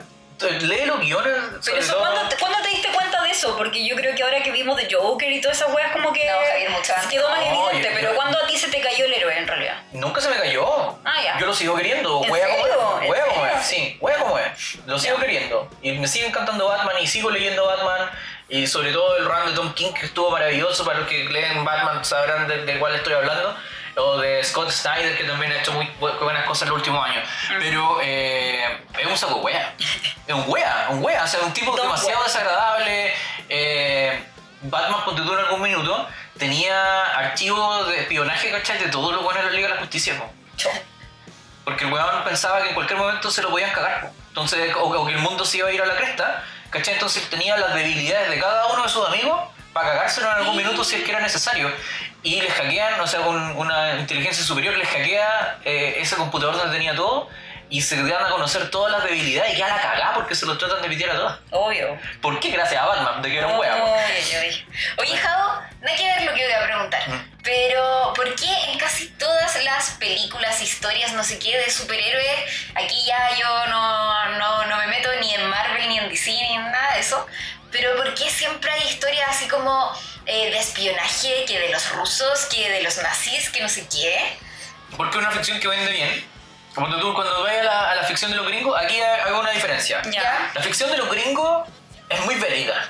lee 0.62 0.86
los 0.86 1.00
guiones. 1.00 1.34
Pero 1.64 1.78
eso, 1.78 1.98
¿cuándo, 2.00 2.28
te, 2.28 2.36
cuándo 2.38 2.58
te 2.62 2.70
diste 2.70 2.90
cuenta 2.90 3.22
de 3.24 3.32
eso? 3.32 3.56
Porque 3.56 3.86
yo 3.88 3.96
creo 3.96 4.14
que 4.16 4.24
ahora 4.24 4.44
que 4.44 4.52
vimos 4.52 4.76
de 4.76 4.94
Joker 4.94 5.32
y 5.32 5.40
todas 5.40 5.58
esas 5.58 5.74
weas 5.74 5.92
como 5.94 6.12
que 6.12 6.26
No, 6.26 6.38
Javier, 6.38 6.70
quedó 7.10 7.30
más 7.30 7.40
No, 7.40 7.70
evidente. 7.70 7.90
yo- 7.90 7.96
pero 7.96 8.10
yo- 8.12 8.16
¿cuándo 8.16 8.38
a 8.44 8.48
ti 8.48 8.58
se 8.58 8.68
te 8.68 8.82
cayó 8.82 9.06
el 9.06 9.14
héroe 9.14 9.38
en 9.38 9.48
realidad? 9.48 9.82
Nunca 9.94 10.20
se 10.20 10.28
me 10.30 10.36
cayó. 10.36 10.66
Ah, 11.06 11.22
ya. 11.24 11.40
Yo 11.40 11.46
lo 11.46 11.54
sigo 11.54 11.76
queriendo. 11.76 12.22
¿En 12.26 12.32
Wea 12.32 12.48
como 12.50 12.66
es. 12.68 13.04
¿En 13.06 13.10
Wea 13.12 13.26
como 13.28 13.46
es. 13.46 13.66
Sí, 13.66 13.98
wea 14.02 14.18
como 14.18 14.38
es. 14.40 14.76
Lo 14.86 15.00
sigo 15.00 15.16
Ya. 15.16 15.22
queriendo. 15.22 15.70
Y 15.82 15.94
me 15.94 16.08
sigue 16.08 16.28
encantando 16.28 16.68
Batman 16.68 16.96
y 17.00 17.08
sigo 17.08 17.30
leyendo 17.30 17.66
Batman. 17.66 18.10
Y 18.50 18.68
sobre 18.68 18.92
todo 18.92 19.18
el 19.18 19.26
run 19.26 19.46
de 19.48 19.54
Tom 19.54 19.74
King 19.74 19.94
que 19.94 20.08
estuvo 20.08 20.30
maravilloso. 20.30 20.84
Para 20.84 21.00
los 21.00 21.08
que 21.08 21.24
leen 21.24 21.64
Batman 21.64 22.04
sabrán 22.04 22.48
de, 22.50 22.66
de 22.66 22.80
cuál 22.80 22.94
estoy 22.96 23.14
hablando. 23.14 23.56
O 23.96 24.18
de 24.18 24.44
Scott 24.44 24.72
Snyder 24.72 25.16
que 25.18 25.24
también 25.24 25.52
ha 25.52 25.58
hecho 25.60 25.72
muy 25.74 25.86
bu- 26.00 26.18
buenas 26.20 26.46
cosas 26.46 26.64
en 26.64 26.70
los 26.70 26.78
últimos 26.78 27.08
años. 27.08 27.28
Pero 27.60 28.00
eh, 28.02 28.80
es 28.98 29.06
un 29.06 29.18
saco 29.18 29.36
de 29.36 29.42
wea. 29.42 29.76
Es 30.28 30.34
un 30.34 30.44
wea, 30.48 30.88
un 30.90 31.04
wea. 31.04 31.24
O 31.24 31.28
sea, 31.28 31.42
un 31.42 31.54
tipo 31.54 31.72
Don 31.72 31.82
demasiado 31.86 32.18
wea. 32.20 32.28
desagradable. 32.28 33.14
Eh, 33.50 34.24
Batman, 34.64 35.02
cuando 35.04 35.24
tú 35.24 35.34
en 35.34 35.40
algún 35.40 35.62
minuto, 35.62 36.08
tenía 36.40 37.04
archivos 37.18 37.88
de 37.90 38.00
espionaje, 38.02 38.50
¿cachai? 38.50 38.80
De 38.80 38.90
todos 38.90 39.14
los 39.14 39.24
buenos 39.24 39.44
de 39.44 39.50
la 39.52 39.56
Liga 39.56 39.68
de 39.68 39.74
la 39.76 39.80
Justicia, 39.82 40.18
po. 40.18 40.32
Porque 41.64 41.86
el 41.86 41.94
weón 41.94 42.24
pensaba 42.24 42.62
que 42.62 42.70
en 42.70 42.74
cualquier 42.76 43.00
momento 43.00 43.30
se 43.32 43.42
lo 43.42 43.50
podían 43.50 43.72
cagar, 43.72 44.02
po. 44.02 44.14
Entonces, 44.30 44.74
o, 44.76 44.84
o 44.86 45.06
que 45.06 45.14
el 45.14 45.20
mundo 45.20 45.46
se 45.46 45.58
iba 45.58 45.68
a 45.68 45.72
ir 45.72 45.82
a 45.82 45.86
la 45.86 45.96
cresta, 45.96 46.44
¿cachai? 46.72 46.96
Entonces 46.96 47.30
tenía 47.30 47.56
las 47.58 47.74
debilidades 47.76 48.30
de 48.32 48.40
cada 48.40 48.66
uno 48.68 48.84
de 48.84 48.90
sus 48.90 49.08
amigos 49.08 49.40
para 49.74 49.90
cagárselo 49.90 50.32
en 50.32 50.38
algún 50.38 50.56
minuto 50.56 50.84
si 50.84 50.96
es 50.96 51.04
que 51.04 51.12
era 51.12 51.20
necesario. 51.20 51.72
Y 52.22 52.40
les 52.40 52.54
hackean, 52.54 53.00
o 53.02 53.08
sea, 53.08 53.22
con 53.22 53.58
una 53.58 54.00
inteligencia 54.00 54.44
superior 54.44 54.78
les 54.78 54.88
hackea 54.88 55.60
eh, 55.66 55.96
ese 55.98 56.16
computador 56.16 56.56
donde 56.56 56.74
tenía 56.74 56.96
todo 56.96 57.30
y 57.70 57.82
se 57.82 57.96
dan 58.04 58.26
a 58.26 58.30
conocer 58.30 58.70
todas 58.70 58.92
las 58.92 59.04
debilidades 59.04 59.56
y 59.56 59.58
ya 59.58 59.68
la 59.68 59.82
cagá 59.82 60.14
porque 60.14 60.36
se 60.36 60.46
lo 60.46 60.58
tratan 60.58 60.82
de 60.84 60.90
pitear 60.90 61.10
a 61.10 61.16
todas. 61.16 61.40
Obvio. 61.50 61.98
¿Por 62.22 62.40
qué? 62.40 62.52
Gracias 62.52 62.80
a 62.80 62.86
Batman, 62.86 63.22
de 63.22 63.30
que 63.32 63.38
era 63.40 63.48
un 63.48 63.56
oye. 63.56 64.66
Oye, 65.00 65.18
Jao, 65.18 65.62
no 65.82 65.90
hay 65.90 65.96
que 65.96 66.06
ver 66.06 66.22
lo 66.22 66.34
que 66.36 66.44
voy 66.44 66.54
a 66.54 66.64
preguntar. 66.66 67.10
Mm. 67.10 67.32
Pero, 67.42 68.14
¿por 68.16 68.36
qué 68.36 68.72
en 68.72 68.78
casi 68.78 69.08
todas 69.10 69.62
las 69.64 69.90
películas, 69.92 70.62
historias, 70.62 71.14
no 71.14 71.24
sé 71.24 71.40
qué, 71.40 71.58
de 71.58 71.70
superhéroes, 71.72 72.72
aquí 72.76 73.06
ya 73.08 73.38
yo 73.40 73.66
no, 73.68 74.30
no, 74.38 74.66
no 74.66 74.78
me 74.78 74.88
meto 74.88 75.10
ni 75.20 75.34
en 75.34 75.50
Marvel, 75.50 75.90
ni 75.90 75.98
en 75.98 76.10
DC, 76.10 76.30
ni 76.30 76.54
en 76.54 76.72
nada 76.72 76.94
de 76.94 77.00
eso, 77.00 77.26
pero 77.74 77.96
¿por 77.98 78.14
qué 78.16 78.30
siempre 78.30 78.72
hay 78.72 78.88
historias 78.88 79.28
así 79.30 79.48
como 79.50 79.92
eh, 80.26 80.52
de 80.52 80.60
espionaje, 80.60 81.44
que 81.46 81.60
de 81.60 81.70
los 81.70 81.92
rusos, 81.92 82.46
que 82.46 82.70
de 82.70 82.82
los 82.84 82.96
nazis, 83.00 83.50
que 83.50 83.60
no 83.62 83.68
sé 83.68 83.86
qué? 83.88 84.38
Porque 84.96 85.18
es 85.18 85.24
una 85.26 85.32
ficción 85.32 85.60
que 85.60 85.68
vende 85.68 85.92
bien. 85.92 86.32
Cuando 86.76 86.98
tú 87.00 87.14
cuando 87.14 87.44
ves 87.44 87.60
a 87.60 87.64
la, 87.64 87.92
a 87.92 87.96
la 87.96 88.04
ficción 88.04 88.32
de 88.32 88.38
los 88.38 88.48
gringos, 88.48 88.80
aquí 88.82 88.96
hay, 89.02 89.20
hay 89.26 89.32
una 89.34 89.52
diferencia. 89.52 90.02
Ya. 90.06 90.52
La 90.56 90.62
ficción 90.62 90.90
de 90.90 90.98
los 90.98 91.10
gringos 91.12 91.68
es 92.10 92.20
muy 92.22 92.36
bélica. 92.36 92.88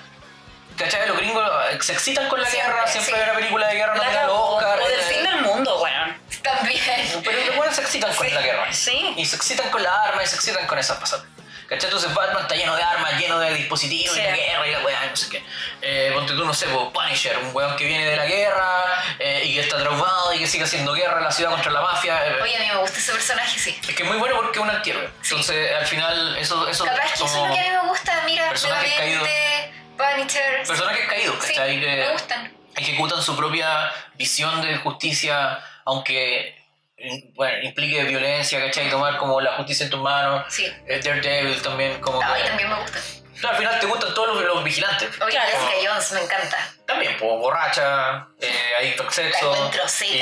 ¿Cachai? 0.78 1.08
Los 1.08 1.18
gringos 1.18 1.44
eh, 1.72 1.78
se 1.82 1.94
excitan 1.94 2.28
con 2.30 2.42
la 2.42 2.48
Siempre, 2.48 2.72
guerra, 2.74 2.88
siempre 2.88 3.14
sí. 3.14 3.20
hay 3.20 3.30
una 3.30 3.34
película 3.40 3.68
de 3.68 3.76
guerra, 3.76 3.94
no 3.96 3.98
La 4.04 4.10
tiene 4.10 4.22
el 4.22 4.28
cagó. 4.28 4.56
Oscar. 4.56 4.80
O 4.82 4.88
del 4.88 5.00
eh, 5.00 5.04
fin 5.04 5.24
del 5.24 5.42
mundo, 5.42 5.82
weón. 5.84 6.22
También. 6.42 7.22
Pero 7.24 7.46
los 7.46 7.56
buenos 7.56 7.76
se 7.76 7.82
excitan 7.82 8.14
con 8.16 8.28
Sí, 8.28 8.34
la 8.34 8.42
guerra. 8.42 8.74
sí. 8.74 9.14
Y 9.18 9.26
se 9.26 9.36
excitan 9.36 9.70
con 9.70 9.84
las 9.84 9.94
armas 9.94 10.26
y 10.26 10.28
se 10.28 10.36
excitan 10.36 10.66
con 10.68 10.78
esas 10.80 10.98
pasadas. 10.98 11.26
¿Cachai? 11.74 11.90
Entonces 11.90 12.14
Batman 12.14 12.42
está 12.44 12.56
lleno 12.56 12.76
de 12.76 12.84
armas, 12.84 13.20
lleno 13.20 13.40
de 13.40 13.54
dispositivos 13.54 14.16
Sí. 14.16 14.22
y 14.22 14.24
la 14.24 14.36
guerra 14.36 14.68
y 14.68 14.72
la 14.72 14.80
weá, 14.80 15.06
no 15.10 15.16
sé 15.16 15.30
qué. 15.30 15.44
Eh, 15.82 16.12
ponte 16.14 16.34
tú, 16.34 16.46
no 16.46 16.54
sé, 16.54 16.68
pues, 16.68 16.88
Punisher, 16.94 17.38
un 17.40 17.56
weón 17.56 17.76
que 17.76 17.86
viene 17.86 18.06
de 18.06 18.16
la 18.16 18.26
guerra 18.26 18.84
eh, 19.20 19.42
y 19.46 19.54
que 19.56 19.60
está 19.62 19.78
traumado 19.78 20.34
y 20.34 20.40
que 20.40 20.48
sigue 20.48 20.64
haciendo 20.64 20.94
guerra 20.94 21.18
en 21.18 21.24
la 21.26 21.32
ciudad 21.32 21.52
contra 21.52 21.72
la 21.72 21.82
mafia. 21.82 22.26
eh, 22.28 22.42
Oye, 22.42 22.56
a 22.56 22.60
mí 22.60 22.66
me 22.68 22.78
gusta 22.78 22.98
ese 23.00 23.12
personaje, 23.12 23.60
sí. 23.60 23.78
es 23.88 23.96
que 23.96 24.04
es 24.04 24.10
muy 24.10 24.18
bueno 24.18 24.36
porque 24.38 24.60
es 24.60 24.64
un 24.64 24.70
antihéroe. 24.70 25.10
Entonces, 25.24 25.76
al 25.76 25.86
final, 25.86 26.38
eso, 26.38 26.68
eso 26.68 26.86
Capaz 26.86 27.02
que 27.08 27.14
eso 27.14 27.26
es 27.26 27.34
lo 27.34 27.54
que 27.54 27.60
a 27.60 27.64
mí 27.64 27.70
me 27.70 27.88
gusta, 27.90 28.22
mira, 28.26 28.50
personajes 28.50 28.96
nuevamente, 28.98 29.74
Punisher. 29.98 30.64
personajes 30.68 31.06
caídos, 31.08 31.36
Sí, 31.42 31.48
¿cachai? 31.54 31.80
Que 31.80 31.86
me 31.88 32.10
gustan. 32.12 32.54
ejecutan 32.76 33.22
su 33.22 33.36
propia 33.36 33.92
visión 34.16 34.62
de 34.62 34.78
justicia, 34.78 35.60
aunque 35.86 36.63
bueno, 37.36 37.64
implique 37.64 38.04
violencia, 38.04 38.60
¿cachai? 38.60 38.90
Tomar 38.90 39.18
como 39.18 39.42
la 39.42 39.54
justicia 39.54 39.86
en 39.86 39.90
tus 39.90 40.02
manos. 40.02 40.46
Sí. 40.50 40.66
Eh, 40.88 41.00
Daredevil 41.04 41.62
también, 41.62 42.00
como 42.02 42.22
No, 42.22 42.34
que- 42.34 42.42
también 42.44 42.70
me 42.70 42.76
gustan. 42.82 43.02
Claro, 43.40 43.58
al 43.58 43.62
final 43.62 43.80
te 43.80 43.86
gustan 43.88 44.14
todos 44.14 44.36
los, 44.36 44.46
los 44.56 44.64
vigilantes. 44.64 45.10
Oye. 45.22 45.38
Jessica 45.38 45.72
Jones 45.92 46.12
me 46.14 46.22
encanta. 46.22 46.58
También, 46.86 47.18
pues, 47.20 47.32
borracha, 47.32 48.28
eh, 48.40 48.63
adicto 48.84 49.04
al 49.04 49.12
sexo. 49.14 49.72
Y, 50.06 50.18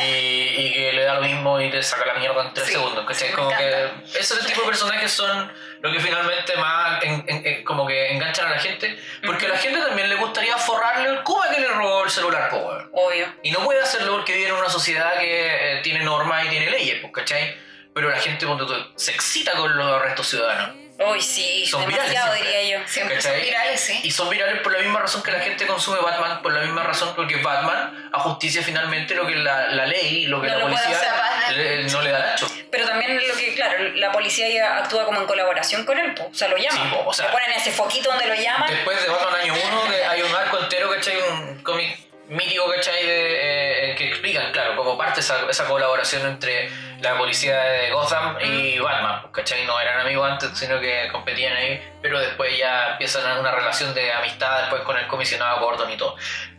y 0.57 0.73
que 0.73 0.93
le 0.93 1.03
da 1.03 1.15
lo 1.15 1.21
mismo 1.21 1.59
y 1.59 1.69
te 1.69 1.81
saca 1.83 2.05
la 2.05 2.13
mierda 2.15 2.41
en 2.43 2.53
tres 2.53 2.67
Sí, 2.67 2.73
segundos. 2.73 3.05
¿cachai? 3.05 3.29
me 3.29 3.35
como 3.35 3.49
que 3.49 3.89
ese 4.19 4.35
tipo 4.45 4.61
de 4.61 4.67
personajes 4.67 5.11
son 5.11 5.51
lo 5.81 5.91
que 5.91 5.99
finalmente 5.99 6.55
más 6.57 7.03
en- 7.03 7.23
en- 7.27 7.45
en- 7.47 7.63
como 7.63 7.87
que 7.87 8.11
enganchan 8.11 8.47
a 8.47 8.51
la 8.51 8.59
gente. 8.59 8.99
Porque 9.25 9.45
a 9.47 9.49
la 9.49 9.57
gente 9.57 9.79
también 9.81 10.09
le 10.09 10.15
gustaría 10.15 10.55
forrarle 10.57 11.09
el 11.09 11.23
Cuba 11.23 11.49
que 11.53 11.59
le 11.61 11.67
robó 11.67 12.03
el 12.03 12.09
celular, 12.11 12.49
po, 12.49 12.57
weón. 12.57 12.89
Obvio. 12.93 13.27
Y 13.43 13.51
no 13.51 13.59
puede 13.63 13.81
hacerlo 13.81 14.13
porque 14.13 14.33
vive 14.35 14.49
en 14.49 14.55
una 14.55 14.69
sociedad 14.69 15.13
que 15.19 15.77
eh, 15.77 15.81
tiene 15.81 16.03
normas 16.03 16.45
y 16.45 16.49
tiene 16.49 16.69
leyes, 16.69 17.03
¿cachai? 17.13 17.55
Pero 17.93 18.09
la 18.09 18.17
gente 18.17 18.45
tú, 18.45 18.91
se 18.95 19.11
excita 19.11 19.51
con 19.53 19.75
los 19.75 19.85
arrestos 19.87 20.27
ciudadanos. 20.29 20.75
Hoy 21.03 21.21
sí, 21.21 21.65
Son 21.65 21.85
virales 21.87 22.09
demasiado 22.11 22.33
siempre. 22.35 22.59
diría 22.61 22.79
yo. 22.79 22.87
Siempre 22.87 23.15
¿Cachai? 23.17 23.31
son 23.33 23.41
virales, 23.41 23.79
sí. 23.81 23.99
Y 24.03 24.11
son 24.11 24.29
virales 24.29 24.61
por 24.61 24.71
la 24.73 24.79
misma 24.79 24.99
razón 24.99 25.23
que 25.23 25.31
la 25.31 25.39
gente 25.39 25.65
consume 25.67 25.99
Batman, 25.99 26.41
por 26.41 26.53
la 26.53 26.61
misma 26.61 26.83
razón 26.83 27.13
porque 27.15 27.37
Batman 27.37 28.09
a 28.13 28.19
justicia 28.19 28.61
finalmente 28.63 29.15
lo 29.15 29.25
que 29.27 29.35
la, 29.35 29.67
la 29.67 29.85
ley, 29.85 30.25
lo 30.27 30.41
que 30.41 30.47
No 30.47 30.53
la 30.53 30.59
lo 30.59 30.69
puede 30.69 30.83
policía 30.83 31.13
le- 31.51 31.83
no 31.83 32.01
le 32.01 32.11
da 32.11 32.31
ancho. 32.31 32.47
Pero 32.71 32.85
también 32.87 33.27
lo 33.27 33.35
que, 33.35 33.53
claro, 33.53 33.83
la 33.95 34.11
policía 34.11 34.47
ya 34.49 34.77
actúa 34.77 35.05
como 35.05 35.19
en 35.19 35.27
colaboración 35.27 35.85
con 35.85 35.97
él, 35.99 36.13
po. 36.13 36.27
o 36.31 36.33
sea, 36.33 36.47
lo 36.47 36.57
llaman. 36.57 36.89
Sí, 36.89 36.95
o 37.05 37.13
sea- 37.13 37.25
Le 37.27 37.31
ponen 37.33 37.51
ese 37.51 37.71
foquito 37.71 38.09
donde 38.09 38.27
lo 38.27 38.35
llaman. 38.35 38.69
Después 38.69 39.01
de 39.01 39.09
Batman 39.09 39.35
año 39.41 39.53
1 39.53 39.81
hay 40.09 40.21
un 40.21 40.33
arco 40.35 40.59
entero, 40.59 40.89
¿cachai? 40.91 41.17
Un 41.21 41.61
cómic 41.63 41.99
mítico, 42.29 42.71
¿cachai? 42.73 43.05
De, 43.05 43.33
eh, 43.35 43.80
que 43.95 44.09
explican, 44.09 44.51
claro, 44.51 44.75
cómo 44.75 44.97
parte 44.97 45.19
esa, 45.19 45.49
esa 45.49 45.65
colaboración 45.65 46.25
entre 46.27 46.69
la 47.01 47.17
policía 47.17 47.59
de 47.59 47.91
Gotham 47.91 48.37
y 48.41 48.79
Batman, 48.79 49.31
¿cachai? 49.31 49.65
No 49.65 49.79
eran 49.79 50.01
amigos 50.01 50.29
antes, 50.29 50.57
sino 50.57 50.79
que 50.79 51.07
competían 51.11 51.53
ahí, 51.53 51.81
pero 52.01 52.19
después 52.19 52.57
ya 52.57 52.91
empiezan 52.91 53.39
una 53.39 53.51
relación 53.51 53.93
de 53.93 54.11
amistad 54.13 54.61
después 54.61 54.81
con 54.83 54.97
el 54.97 55.07
comisionado 55.07 55.59
Gordon 55.59 55.91
y 55.91 55.97
todo. 55.97 56.15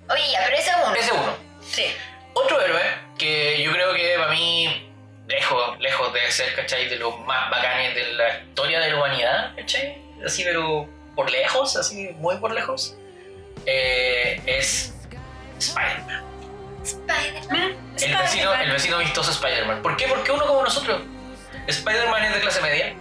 Oye, 0.08 0.30
ya, 0.32 0.40
pero 0.44 0.56
ese 0.56 0.70
es 0.70 0.76
uno. 0.84 0.94
Ese 0.94 1.06
es 1.06 1.12
uno. 1.12 1.36
Sí. 1.60 1.96
Otro 2.34 2.60
héroe 2.60 2.82
que 3.18 3.62
yo 3.62 3.72
creo 3.72 3.94
que 3.94 4.16
para 4.18 4.30
mí, 4.30 4.90
lejos, 5.28 5.78
lejos 5.78 6.12
de 6.12 6.30
ser, 6.30 6.54
¿cachai? 6.54 6.88
De 6.88 6.96
los 6.96 7.18
más 7.20 7.50
bacanes 7.50 7.94
de 7.94 8.12
la 8.14 8.38
historia 8.40 8.80
de 8.80 8.90
la 8.90 8.96
humanidad, 8.96 9.54
¿cachai? 9.56 9.98
Así, 10.24 10.44
pero 10.44 10.88
por 11.14 11.30
lejos, 11.30 11.76
así, 11.76 12.10
muy 12.18 12.36
por 12.38 12.52
lejos, 12.52 12.96
eh, 13.66 14.40
es 14.46 14.94
Spider-Man. 15.58 16.31
Spider-Man. 16.84 17.76
El 18.00 18.16
vecino, 18.16 18.54
el 18.54 18.70
vecino 18.72 18.96
amistoso 18.96 19.30
Spider-Man. 19.30 19.82
¿Por 19.82 19.96
qué? 19.96 20.06
Porque 20.08 20.30
uno 20.32 20.46
como 20.46 20.62
nosotros. 20.62 21.02
Spider-Man 21.66 22.24
es 22.24 22.34
de 22.34 22.40
clase 22.40 22.60
media. 22.60 22.94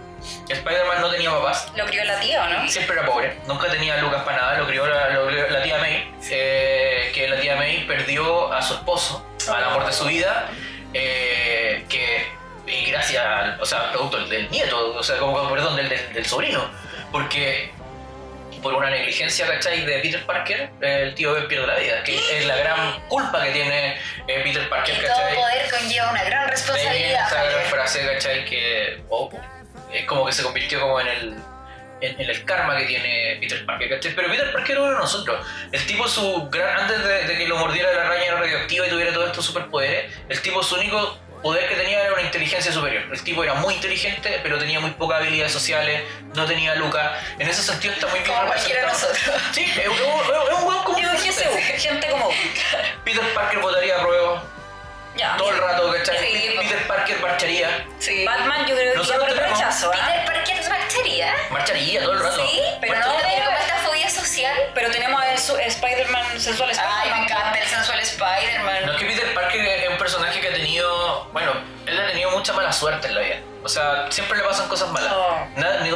Spider-Man 0.48 1.00
no 1.00 1.10
tenía 1.10 1.30
papás. 1.30 1.72
Lo 1.76 1.84
crió 1.86 2.04
la 2.04 2.20
tía, 2.20 2.44
¿o 2.44 2.48
no? 2.48 2.68
Siempre 2.68 2.96
era 2.96 3.04
pobre, 3.06 3.38
nunca 3.48 3.68
tenía 3.68 3.96
lucas 3.96 4.22
para 4.22 4.36
nada, 4.36 4.58
lo 4.58 4.66
crió 4.68 4.86
la, 4.86 5.10
lo 5.10 5.28
la 5.30 5.62
tía 5.64 5.78
May, 5.78 6.14
eh, 6.30 7.10
que 7.12 7.26
la 7.28 7.40
tía 7.40 7.56
May 7.56 7.84
perdió 7.88 8.52
a 8.52 8.62
su 8.62 8.74
esposo, 8.74 9.26
al 9.52 9.64
amor 9.64 9.84
de 9.84 9.92
su 9.92 10.04
vida, 10.04 10.48
eh, 10.94 11.84
que 11.88 12.28
y 12.68 12.90
gracias, 12.92 13.24
al- 13.26 13.60
o 13.60 13.66
sea, 13.66 13.90
producto 13.90 14.18
del, 14.18 14.28
del 14.28 14.50
nieto, 14.50 14.94
o 14.94 15.02
sea, 15.02 15.18
como, 15.18 15.50
perdón, 15.50 15.74
del, 15.74 15.88
del- 15.88 16.12
del 16.12 16.24
sobrino, 16.26 16.70
porque 17.10 17.72
por 18.62 18.74
una 18.74 18.88
negligencia, 18.90 19.46
¿cachai? 19.46 19.84
De 19.84 19.98
Peter 19.98 20.24
Parker, 20.24 20.70
el 20.80 21.14
tío 21.14 21.34
Ben 21.34 21.48
pierde 21.48 21.66
la 21.66 21.76
vida, 21.76 22.02
que 22.04 22.16
es 22.38 22.46
la 22.46 22.56
gran 22.56 23.00
culpa 23.08 23.42
que 23.44 23.50
tiene 23.50 23.98
eh, 24.28 24.40
Peter 24.44 24.68
Parker, 24.68 24.94
Y 24.94 25.06
todo 25.06 25.34
poder 25.34 25.70
conlleva 25.70 26.10
una 26.10 26.24
gran 26.24 26.48
responsabilidad. 26.48 27.26
esa 27.26 27.44
gran 27.44 27.64
frase, 27.66 28.06
¿cachai? 28.06 28.44
Que 28.44 29.02
oh, 29.08 29.30
es 29.92 30.04
como 30.06 30.24
que 30.26 30.32
se 30.32 30.42
convirtió 30.42 30.80
como 30.80 31.00
en 31.00 31.08
el, 31.08 31.34
en, 32.00 32.20
en 32.20 32.30
el 32.30 32.44
karma 32.44 32.76
que 32.78 32.84
tiene 32.84 33.38
Peter 33.40 33.66
Parker, 33.66 33.90
¿cachai? 33.90 34.14
Pero 34.14 34.28
Peter 34.28 34.52
Parker 34.52 34.72
era 34.72 34.82
uno 34.82 34.92
de 34.92 34.98
nosotros. 34.98 35.46
El 35.72 35.86
tipo, 35.86 36.06
su 36.08 36.48
gran, 36.48 36.80
antes 36.80 37.04
de, 37.04 37.24
de 37.24 37.36
que 37.38 37.48
lo 37.48 37.58
mordiera 37.58 37.92
la 37.92 38.06
araña 38.06 38.32
radioactiva 38.32 38.86
y 38.86 38.90
tuviera 38.90 39.12
todos 39.12 39.26
estos 39.26 39.44
superpoderes, 39.44 40.12
el 40.28 40.40
tipo, 40.40 40.62
su 40.62 40.76
único 40.76 41.18
poder 41.42 41.68
que 41.68 41.74
tenía 41.76 42.00
era 42.02 42.12
una 42.12 42.22
inteligencia 42.22 42.72
superior. 42.72 43.04
El 43.12 43.22
tipo 43.22 43.42
era 43.44 43.54
muy 43.54 43.74
inteligente, 43.74 44.40
pero 44.42 44.58
tenía 44.58 44.80
muy 44.80 44.90
pocas 44.92 45.20
habilidades 45.20 45.52
sociales, 45.52 46.02
no 46.34 46.44
tenía 46.46 46.74
lucas. 46.76 47.12
En 47.38 47.48
ese 47.48 47.62
sentido 47.62 47.94
está 47.94 48.06
muy 48.08 48.20
bien 48.20 48.32
Como 48.32 48.42
representado. 48.52 48.86
nosotros. 48.88 49.18
Sí, 49.52 49.64
es 49.76 49.88
un. 49.88 50.96
Digo, 50.96 51.10
GSU, 51.12 51.78
gente 51.78 52.08
como. 52.10 52.30
Peter 53.04 53.34
Parker 53.34 53.58
votaría 53.58 53.96
a 53.96 54.00
prueba 54.02 54.42
Ya. 55.16 55.36
todo 55.36 55.50
el 55.50 55.58
rato, 55.58 55.92
¿cachai? 55.92 56.18
Sí, 56.18 56.54
Peter 56.58 56.86
Parker 56.86 57.20
marcharía. 57.20 57.86
Sí. 57.98 58.24
Batman, 58.24 58.66
yo 58.66 58.74
creo 58.76 58.92
que 58.92 58.98
Nosotros 58.98 59.24
por 59.24 59.34
tenemos- 59.34 59.58
rechazo, 59.58 59.90
¿ah? 59.94 60.06
Peter 60.06 60.24
Parker 60.24 60.68
bacteria. 60.70 61.34
Marcharía 61.50 62.02
todo 62.02 62.12
el 62.12 62.20
rato. 62.20 62.46
Sí, 62.50 62.60
pero 62.80 62.94
no 62.94 63.00
Marcharía. 63.06 63.28
tiene 63.28 63.44
como 63.46 63.58
esta 63.58 63.76
fobia 63.78 64.10
social. 64.10 64.56
Pero 64.74 64.90
tenemos 64.90 65.22
a 65.22 65.32
Spider-Man 65.34 66.40
sensual 66.40 66.70
Ay, 66.70 66.76
Spider-Man. 66.76 67.18
me 67.20 67.24
encanta 67.24 67.58
el 67.58 67.68
sensual 67.68 68.00
Spider-Man. 68.00 68.86
No 68.86 68.92
es 68.92 68.98
que 68.98 69.06
bueno, 71.32 71.52
él 71.86 72.00
ha 72.00 72.06
tenido 72.08 72.30
mucha 72.30 72.52
mala 72.52 72.72
suerte 72.72 73.08
en 73.08 73.14
la 73.14 73.20
vida. 73.20 73.40
O 73.64 73.68
sea, 73.68 74.10
siempre 74.10 74.38
le 74.38 74.44
pasan 74.44 74.68
cosas 74.68 74.90
malas. 74.90 75.12
Oh. 75.14 75.46
Nada, 75.56 75.86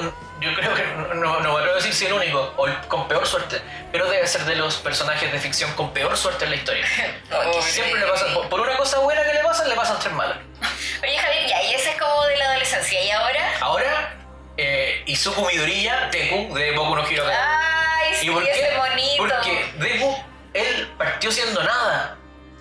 yo 0.40 0.54
creo 0.54 0.74
que 0.74 0.82
no, 1.14 1.40
no, 1.40 1.56
atrevo 1.56 1.72
a 1.72 1.76
decir 1.76 1.94
si 1.94 2.06
el 2.06 2.12
único 2.12 2.52
o 2.56 2.66
el 2.66 2.78
con 2.88 3.08
peor 3.08 3.26
suerte, 3.26 3.60
pero 3.90 4.08
debe 4.08 4.26
ser 4.26 4.44
de 4.44 4.54
los 4.54 4.76
personajes 4.76 5.32
de 5.32 5.38
ficción 5.38 5.72
con 5.72 5.92
peor 5.92 6.16
suerte 6.16 6.44
en 6.44 6.50
la 6.50 6.56
historia. 6.56 6.86
Oh, 7.32 7.62
Siempre 7.62 7.94
sí. 7.94 8.00
le 8.00 8.06
pasan, 8.06 8.48
por, 8.48 8.60
una 8.60 8.76
cosa 8.76 8.98
buena 9.00 9.22
que 9.22 9.32
le 9.32 9.42
pasan, 9.42 9.68
le 9.68 9.74
pasan 9.74 9.98
tres 9.98 10.12
malas. 10.12 10.38
Oye, 11.02 11.18
Javier, 11.18 11.48
ya, 11.48 11.62
y 11.62 11.74
ese 11.74 11.90
es 11.90 12.00
como 12.00 12.24
de 12.24 12.36
la 12.36 12.44
adolescencia. 12.50 13.02
¿Y 13.02 13.10
ahora? 13.10 13.52
Ahora, 13.60 14.16
eh, 14.56 15.02
Izuku 15.06 15.44
Midoriya, 15.46 16.08
Deku, 16.10 16.54
de 16.54 16.72
Boku 16.72 16.96
no 16.96 17.06
Hero. 17.06 17.24
Ay, 17.28 18.14
sí, 18.14 18.26
¿Y 18.26 18.30
por 18.30 18.44
qué? 18.44 18.74
bonito. 18.76 19.16
Porque 19.18 19.72
Deku, 19.76 20.24
él 20.54 20.94
partió 20.96 21.30
siendo 21.30 21.62
nada. 21.62 22.16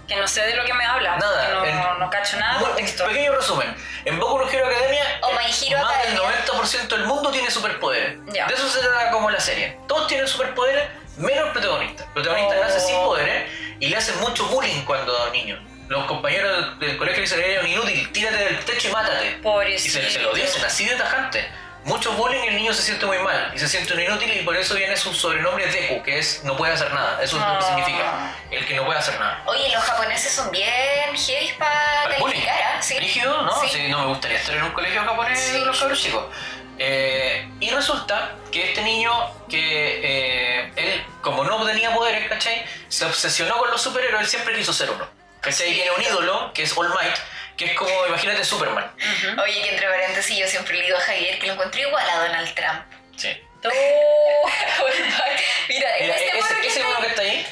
Que 0.08 0.16
no 0.18 0.28
sé 0.28 0.42
de 0.42 0.56
lo 0.56 0.66
que 0.66 0.74
me 0.74 0.86
habla. 0.86 1.18
Nada, 1.18 1.45
no, 2.06 2.10
cacho 2.10 2.38
nada 2.38 2.60
por 2.60 2.76
texto. 2.76 3.06
Pequeño 3.06 3.34
resumen. 3.34 3.76
En 4.06 4.20
Boku 4.20 4.38
no 4.40 4.50
Hero 4.50 4.68
Academia, 4.68 5.04
O 5.22 5.32
My 5.34 5.46
Hero 5.46 5.80
más 5.82 5.96
Academia. 5.96 6.22
del 6.22 6.46
90% 6.46 6.88
del 6.88 7.06
mundo 7.06 7.32
tiene 7.32 7.50
superpoderes. 7.52 8.18
Ya. 8.28 8.48
De 8.48 8.54
eso 8.54 8.70
se 8.70 8.80
trata 8.80 9.12
como 9.12 9.30
la 9.30 9.40
serie. 9.40 9.78
Todos 9.88 10.08
tienen 10.08 10.28
superpoderes, 10.28 10.90
menos 11.18 11.48
el 11.48 11.52
protagonista. 11.54 12.04
El 12.04 12.10
protagonista 12.12 12.56
Oh. 12.58 12.64
nace 12.64 12.80
sin 12.80 12.96
poderes 12.98 13.52
y 13.80 13.88
le 13.90 13.98
hacen 13.98 14.20
mucho 14.20 14.46
bullying 14.48 14.82
cuando 14.86 15.30
niño. 15.32 15.60
Los 15.88 16.06
compañeros 16.06 16.80
del, 16.80 16.88
del 16.90 16.98
colegio 16.98 17.18
le 17.18 17.22
dicen, 17.28 17.40
eres 17.42 17.64
un 17.64 17.70
inútil, 17.70 18.12
tírate 18.12 18.38
del 18.38 18.60
techo 18.66 18.88
y 18.88 18.92
mátate. 18.92 19.28
Y 19.38 19.42
Pobrecito. 19.42 20.00
se, 20.00 20.10
se 20.10 20.20
lo 20.20 20.34
dicen 20.34 20.66
así 20.66 20.86
de 20.86 20.96
tajante. 20.96 21.48
Mucho 21.86 22.12
bullying 22.14 22.44
y 22.44 22.48
el 22.48 22.56
niño 22.56 22.74
se 22.74 22.82
siente 22.82 23.06
muy 23.06 23.20
mal 23.20 23.52
y 23.54 23.60
se 23.60 23.68
siente 23.70 23.94
un 23.94 24.00
inútil 24.02 24.34
y 24.36 24.44
por 24.44 24.58
eso 24.58 24.74
viene 24.74 24.98
su 24.98 25.14
sobrenombre 25.14 25.68
Deku, 25.68 26.02
que 26.02 26.18
es 26.18 26.44
no 26.44 26.58
puede 26.58 26.74
hacer 26.74 26.92
nada. 26.92 27.22
Eso 27.22 27.38
es 27.38 27.42
lo 27.44 27.60
que 27.60 27.64
Ah. 27.64 27.68
significa. 27.68 28.36
El 28.50 28.66
que 28.66 28.74
no 28.76 28.86
puede 28.86 28.98
hacer 29.00 29.20
nada. 29.20 29.44
Oye, 29.46 29.70
los 29.72 29.84
japoneses 29.84 30.32
son 30.34 30.50
bien 30.52 31.16
heavy 31.16 31.54
para 31.60 32.18
calificar, 32.18 32.56
¿ah? 32.76 32.82
Sí. 32.82 32.98
Rígido, 32.98 33.40
¿no? 33.44 33.62
Sí. 33.62 33.70
Sí, 33.70 33.88
no 33.88 34.00
me 34.00 34.06
gustaría 34.08 34.38
estar 34.40 34.56
en 34.56 34.64
un 34.64 34.72
colegio 34.72 35.04
japonés 35.04 35.40
Sí. 35.40 35.52
de 35.60 35.66
los 35.66 35.80
cabros 35.80 36.02
chicos. 36.02 36.26
Eh, 36.80 37.48
y 37.60 37.70
resulta 37.70 38.32
que 38.52 38.70
este 38.72 38.82
niño, 38.82 39.12
que 39.48 40.02
eh, 40.04 40.72
él, 40.76 41.06
como 41.22 41.44
no 41.44 41.64
tenía 41.66 41.94
poderes, 41.94 42.28
¿cachai? 42.28 42.66
Se 42.90 43.06
obsesionó 43.06 43.58
con 43.58 43.70
los 43.72 43.82
superhéroes, 43.82 44.24
él 44.24 44.28
siempre 44.28 44.56
quiso 44.56 44.74
ser 44.74 44.90
uno. 44.90 45.08
¿Cachai? 45.40 45.72
Tiene 45.74 45.92
un 45.92 46.02
ídolo, 46.02 46.52
que 46.54 46.64
es 46.64 46.76
All 46.76 46.90
Might, 46.90 47.16
que 47.58 47.66
es 47.66 47.74
como, 47.74 48.08
imagínate, 48.08 48.44
Superman. 48.44 48.92
Ujú. 48.96 49.42
Oye, 49.42 49.62
que 49.62 49.70
entre 49.70 49.88
paréntesis 49.88 50.38
yo 50.38 50.48
siempre 50.48 50.76
le 50.78 50.86
digo 50.86 50.98
a 50.98 51.02
Javier 51.02 51.40
que 51.40 51.48
lo 51.48 51.54
encontré 51.54 51.82
igual 51.82 52.10
a 52.10 52.16
Donald 52.20 52.54
Trump. 52.54 52.82
Sí. 53.18 53.42
Oh. 53.64 53.70
Mira, 55.70 55.90
Mira, 56.00 56.16
este 56.16 56.38
ese, 56.38 56.62
que 56.62 56.68
ese 56.68 56.80
está 56.82 56.90
uno 56.90 57.00
que 57.02 57.08
está 57.08 57.22
ahí. 57.24 57.48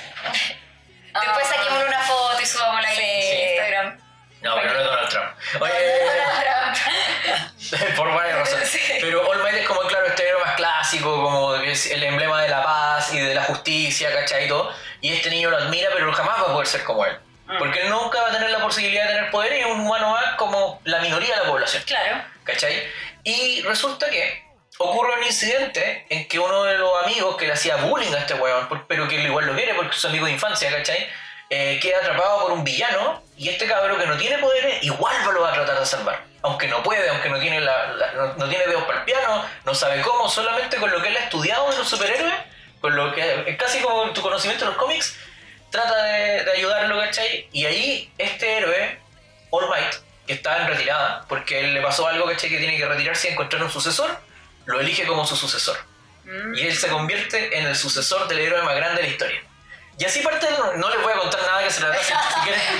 Después 1.13 1.45
Ah. 1.45 1.53
saquémosle 1.55 1.85
una 1.87 1.99
foto 2.01 2.41
y 2.41 2.45
subámosla 2.45 2.89
Sí. 2.91 3.01
en 3.01 3.49
Instagram. 3.49 3.99
No, 4.41 4.55
pero 4.55 4.73
no 4.73 4.79
es 4.79 4.85
Donald 4.85 5.09
Trump. 5.09 5.31
Oye, 5.61 5.73
Donald 6.05 6.77
Trump. 7.63 7.95
por 7.95 8.13
varias 8.13 8.37
razones. 8.39 8.69
Sí. 8.69 8.79
Pero 8.99 9.27
All 9.29 9.41
Might 9.41 9.55
es 9.55 9.67
como, 9.67 9.81
claro, 9.81 10.05
este 10.07 10.27
héroe 10.27 10.43
más 10.43 10.55
clásico, 10.55 11.23
como 11.23 11.55
es 11.55 11.85
el 11.91 12.03
emblema 12.03 12.41
de 12.43 12.49
la 12.49 12.61
paz 12.63 13.13
y 13.13 13.19
de 13.19 13.33
la 13.35 13.43
justicia, 13.43 14.11
¿cachai? 14.13 14.45
Y 14.45 14.47
todo. 14.49 14.75
Y 15.01 15.13
este 15.13 15.29
niño 15.29 15.49
lo 15.49 15.57
admira, 15.57 15.89
pero 15.93 16.11
jamás 16.13 16.39
va 16.39 16.43
a 16.49 16.53
poder 16.53 16.67
ser 16.67 16.83
como 16.83 17.05
él. 17.05 17.17
Porque 17.59 17.81
él 17.81 17.89
nunca 17.89 18.21
va 18.21 18.29
a 18.29 18.31
tener 18.31 18.49
la 18.51 18.59
posibilidad 18.61 19.07
de 19.07 19.13
tener 19.15 19.31
poder 19.31 19.53
y 19.53 19.59
es 19.59 19.65
un 19.65 19.81
humano 19.81 20.11
más 20.11 20.35
como 20.35 20.79
la 20.85 20.99
minoría 20.99 21.35
de 21.35 21.43
la 21.43 21.49
población. 21.49 21.83
Claro. 21.85 22.23
¿Cachai? 22.43 22.83
Y 23.23 23.61
resulta 23.63 24.09
que 24.09 24.43
ocurre 24.77 25.13
un 25.17 25.23
incidente 25.23 26.05
en 26.09 26.27
que 26.27 26.39
uno 26.39 26.63
de 26.63 26.77
los 26.77 27.03
amigos 27.03 27.37
que 27.37 27.45
le 27.47 27.53
hacía 27.53 27.75
bullying 27.77 28.13
a 28.13 28.19
este 28.19 28.33
weón, 28.33 28.67
pero 28.87 29.07
que 29.07 29.15
él 29.17 29.25
igual 29.27 29.45
lo 29.45 29.53
quiere 29.55 29.73
porque 29.75 29.95
es 29.95 30.05
amigo 30.05 30.25
de 30.25 30.31
infancia, 30.31 30.71
¿cachai? 30.71 31.07
Eh, 31.49 31.79
queda 31.81 31.99
atrapado 31.99 32.41
por 32.43 32.51
un 32.53 32.63
villano 32.63 33.21
y 33.37 33.49
este 33.49 33.67
cabrón 33.67 33.99
que 33.99 34.07
no 34.07 34.17
tiene 34.17 34.37
poderes 34.39 34.81
igual 34.83 35.15
lo 35.33 35.41
va 35.41 35.49
a 35.49 35.53
tratar 35.53 35.79
de 35.79 35.85
salvar. 35.85 36.23
Aunque 36.41 36.67
no 36.67 36.81
puede, 36.81 37.07
aunque 37.09 37.29
no 37.29 37.39
tiene, 37.39 37.59
la, 37.61 37.87
la- 37.93 38.11
no, 38.13 38.33
no 38.33 38.49
tiene 38.49 38.65
dedos 38.65 38.83
para 38.83 38.99
el 38.99 39.05
piano, 39.05 39.45
no 39.63 39.75
sabe 39.75 40.01
cómo, 40.01 40.27
solamente 40.29 40.77
con 40.77 40.89
lo 40.91 41.01
que 41.01 41.09
él 41.09 41.17
ha 41.17 41.21
estudiado 41.25 41.69
de 41.69 41.77
los 41.77 41.87
superhéroes, 41.87 42.33
con 42.81 42.95
lo 42.95 43.13
que 43.13 43.43
es 43.47 43.57
casi 43.57 43.79
como 43.81 44.09
tu 44.11 44.21
conocimiento 44.21 44.65
de 44.65 44.71
los 44.71 44.79
cómics, 44.79 45.15
trata 45.73 46.03
de, 46.03 46.45
de 46.45 46.51
ayudarlo, 46.51 46.99
¿cachai? 46.99 47.49
Y 47.51 47.65
ahí 47.65 48.13
este 48.17 48.57
héroe, 48.57 48.99
All 49.49 49.67
Might, 49.69 49.95
que 50.27 50.33
está 50.33 50.61
en 50.61 50.67
retirada, 50.67 51.25
porque 51.27 51.59
él 51.59 51.73
le 51.73 51.81
pasó 51.81 52.07
algo, 52.07 52.27
¿cachai? 52.27 52.49
Que 52.49 52.59
tiene 52.59 52.77
que 52.77 52.85
retirarse 52.85 53.27
y 53.27 53.31
encontrar 53.31 53.63
un 53.63 53.71
sucesor, 53.71 54.17
lo 54.65 54.79
elige 54.79 55.05
como 55.05 55.25
su 55.25 55.35
sucesor. 55.35 55.77
Mm. 56.25 56.55
Y 56.55 56.61
él 56.61 56.75
se 56.75 56.87
convierte 56.87 57.57
en 57.57 57.65
el 57.65 57.75
sucesor 57.75 58.27
del 58.27 58.39
héroe 58.39 58.61
más 58.61 58.75
grande 58.75 59.01
de 59.01 59.07
la 59.07 59.13
historia. 59.13 59.41
Y 59.99 60.05
así 60.05 60.21
parte, 60.21 60.47
no, 60.57 60.73
no 60.73 60.89
les 60.89 61.01
voy 61.01 61.11
a 61.11 61.17
contar 61.17 61.41
nada 61.41 61.63
que 61.63 61.71
se 61.71 61.81
trata, 61.81 61.97
si. 62.03 62.13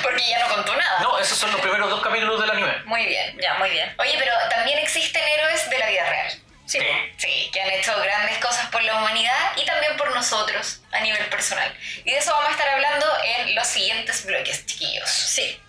Porque 0.02 0.24
ya 0.30 0.48
no 0.48 0.56
contó 0.56 0.76
nada. 0.76 1.00
No, 1.02 1.20
esos 1.20 1.38
son 1.38 1.52
los 1.52 1.62
primeros 1.62 1.90
dos 1.90 2.02
capítulos 2.02 2.40
del 2.40 2.52
anime. 2.52 2.74
Muy 2.86 3.06
bien. 3.06 3.38
Ya, 3.42 3.56
muy 3.56 3.70
bien. 3.70 3.94
Oye, 3.98 4.16
pero 4.18 4.32
también 4.50 4.80
existen 4.80 5.22
héroes 5.38 5.70
de 5.70 5.80
la 5.80 5.90
vida 5.90 6.10
real. 6.10 6.34
Sí. 6.66 6.80
Sí. 7.18 7.50
Que 7.52 7.62
han 7.62 7.70
hecho 7.72 7.94
grandes 8.02 8.38
cosas 8.40 8.68
por 8.70 8.82
la 8.84 8.98
humanidad 8.98 9.52
y 9.56 9.66
también 9.66 9.98
por 9.98 10.14
nosotros 10.14 10.82
a 10.92 11.02
nivel 11.02 11.26
personal. 11.28 11.72
Y 12.06 12.12
de 12.12 12.18
eso 12.18 12.32
vamos 12.32 12.50
a 12.50 12.52
estar 12.52 12.70
hablando 12.70 13.06
en 13.24 13.56
los 13.56 13.68
siguientes 13.68 14.26
bloques, 14.26 14.66
chiquillos. 14.66 15.10
Sí. 15.10 15.60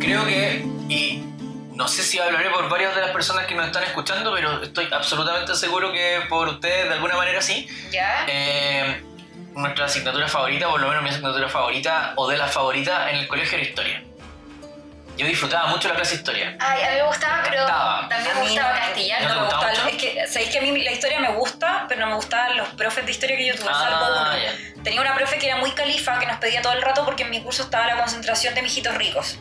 Creo 0.00 0.26
que, 0.26 0.64
y 0.88 1.22
no 1.74 1.86
sé 1.86 2.02
si 2.02 2.18
hablaré 2.18 2.50
por 2.50 2.68
varias 2.68 2.94
de 2.96 3.00
las 3.00 3.10
personas 3.10 3.46
que 3.46 3.54
nos 3.54 3.66
están 3.66 3.84
escuchando, 3.84 4.34
pero 4.34 4.62
estoy 4.62 4.88
absolutamente 4.90 5.54
seguro 5.54 5.92
que 5.92 6.22
por 6.28 6.48
ustedes 6.48 6.88
de 6.88 6.94
alguna 6.94 7.16
manera 7.16 7.40
sí. 7.40 7.68
¿Ya? 7.92 8.24
Eh, 8.26 9.04
nuestra 9.60 9.86
asignatura 9.86 10.28
favorita, 10.28 10.68
por 10.68 10.80
lo 10.80 10.88
menos 10.88 11.02
mi 11.02 11.10
asignatura 11.10 11.48
favorita 11.48 12.12
o 12.16 12.28
de 12.28 12.36
las 12.38 12.52
favoritas 12.52 13.10
en 13.10 13.16
el 13.16 13.28
colegio 13.28 13.58
era 13.58 13.68
historia. 13.68 14.02
Yo 15.16 15.26
disfrutaba 15.26 15.66
mucho 15.66 15.88
la 15.88 15.96
clase 15.96 16.12
de 16.12 16.16
historia. 16.16 16.56
Ay, 16.60 16.82
a 16.82 16.90
mí 16.92 16.96
me 16.96 17.02
gustaba, 17.02 17.42
pero 17.42 17.66
también 18.08 18.34
me 18.36 18.40
gustaba 18.40 18.72
no- 18.72 18.78
castellano. 18.80 19.20
¿No 19.22 19.28
te 19.28 19.34
No 19.34 19.40
me 19.40 19.46
gustaba 19.48 19.68
gusta, 19.70 19.84
mucho? 19.84 19.96
es 19.96 20.02
que, 20.02 20.26
¿sabéis 20.28 20.50
que 20.50 20.58
a 20.58 20.62
mí 20.62 20.82
la 20.82 20.90
historia 20.92 21.20
me 21.20 21.28
gusta, 21.32 21.84
pero 21.88 22.00
no 22.00 22.06
me 22.06 22.14
gustaban 22.14 22.56
los 22.56 22.68
profes 22.70 23.04
de 23.04 23.10
historia 23.12 23.36
que 23.36 23.46
yo 23.48 23.54
tuve, 23.54 23.68
Ah, 23.70 23.74
salvo 23.74 24.06
uno. 24.22 24.36
ya. 24.38 24.82
Tenía 24.82 25.00
una 25.02 25.14
profe 25.14 25.38
que 25.38 25.46
era 25.48 25.56
muy 25.56 25.72
califa, 25.72 26.18
que 26.18 26.26
nos 26.26 26.38
pedía 26.38 26.62
todo 26.62 26.72
el 26.72 26.80
rato 26.80 27.04
porque 27.04 27.24
en 27.24 27.30
mi 27.30 27.42
curso 27.42 27.64
estaba 27.64 27.86
la 27.86 27.96
concentración 27.98 28.54
de 28.54 28.62
mijitos 28.62 28.94
ricos. 28.94 29.38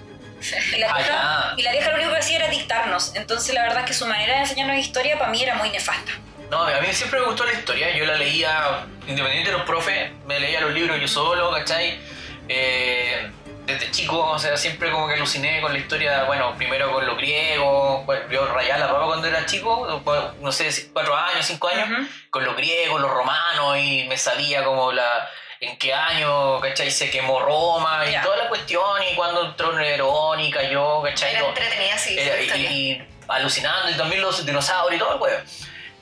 Y 0.75 0.79
la, 0.79 0.89
Ah, 0.91 0.95
vieja, 0.97 1.53
y 1.57 1.61
la 1.63 1.71
vieja 1.71 1.89
lo 1.91 1.95
único 1.95 2.11
que 2.11 2.17
hacía 2.19 2.37
era 2.39 2.47
dictarnos. 2.49 3.15
Entonces 3.15 3.53
la 3.55 3.61
verdad 3.61 3.79
es 3.81 3.85
que 3.85 3.93
su 3.93 4.05
manera 4.05 4.33
de 4.35 4.39
enseñarnos 4.41 4.77
historia 4.77 5.17
para 5.17 5.31
mí 5.31 5.41
era 5.41 5.55
muy 5.55 5.69
nefasta. 5.69 6.11
No, 6.49 6.63
a 6.63 6.81
mí 6.81 6.87
siempre 6.93 7.19
me 7.19 7.27
gustó 7.27 7.45
la 7.45 7.53
historia. 7.53 7.95
Yo 7.95 8.05
la 8.05 8.15
leía, 8.15 8.85
independiente 9.07 9.51
de 9.51 9.57
los 9.57 9.65
profes, 9.67 10.11
me 10.25 10.39
leía 10.39 10.61
los 10.61 10.71
libros 10.73 10.99
yo 10.99 11.07
solo, 11.07 11.51
¿cachai? 11.51 11.99
Eh, 12.47 13.29
desde 13.67 13.91
chico, 13.91 14.19
o 14.19 14.39
sea, 14.39 14.57
siempre 14.57 14.89
como 14.89 15.07
que 15.07 15.13
aluciné 15.13 15.61
con 15.61 15.71
la 15.71 15.77
historia, 15.77 16.23
bueno, 16.23 16.55
primero 16.57 16.91
con 16.91 17.05
los 17.05 17.17
griegos, 17.17 18.03
yo 18.31 18.47
rayaba 18.47 18.79
la 18.79 18.87
papa 18.91 19.05
cuando 19.05 19.27
era 19.27 19.45
chico, 19.45 20.01
no 20.41 20.51
sé, 20.51 20.89
cuatro 20.91 21.15
años, 21.15 21.45
cinco 21.45 21.67
años, 21.67 22.07
con 22.31 22.43
los 22.43 22.55
griegos, 22.55 22.99
los 22.99 23.11
romanos, 23.11 23.77
y 23.77 24.05
me 24.09 24.17
sabía 24.17 24.63
como 24.63 24.91
la 24.91 25.29
en 25.59 25.77
qué 25.77 25.93
año, 25.93 26.59
¿cachai? 26.61 26.89
Se 26.89 27.11
quemó 27.11 27.41
Roma 27.41 28.03
y 28.07 28.11
Ya. 28.13 28.23
toda 28.23 28.37
la 28.37 28.47
cuestión, 28.49 29.03
y 29.11 29.15
cuando 29.15 29.45
entró 29.45 29.71
Nerón 29.73 30.39
y 30.39 30.49
cayó, 30.49 31.03
¿cachai? 31.03 31.35
Era 31.35 31.47
entretenida, 31.47 31.97
sí, 31.99 32.17
era- 32.17 32.57
y, 32.57 33.07
alucinando, 33.27 33.91
y 33.91 33.93
también 33.93 34.21
los 34.23 34.43
dinosaurios 34.47 34.95
y 34.99 35.03
todo 35.03 35.13
el 35.13 35.21
huevo. 35.21 35.43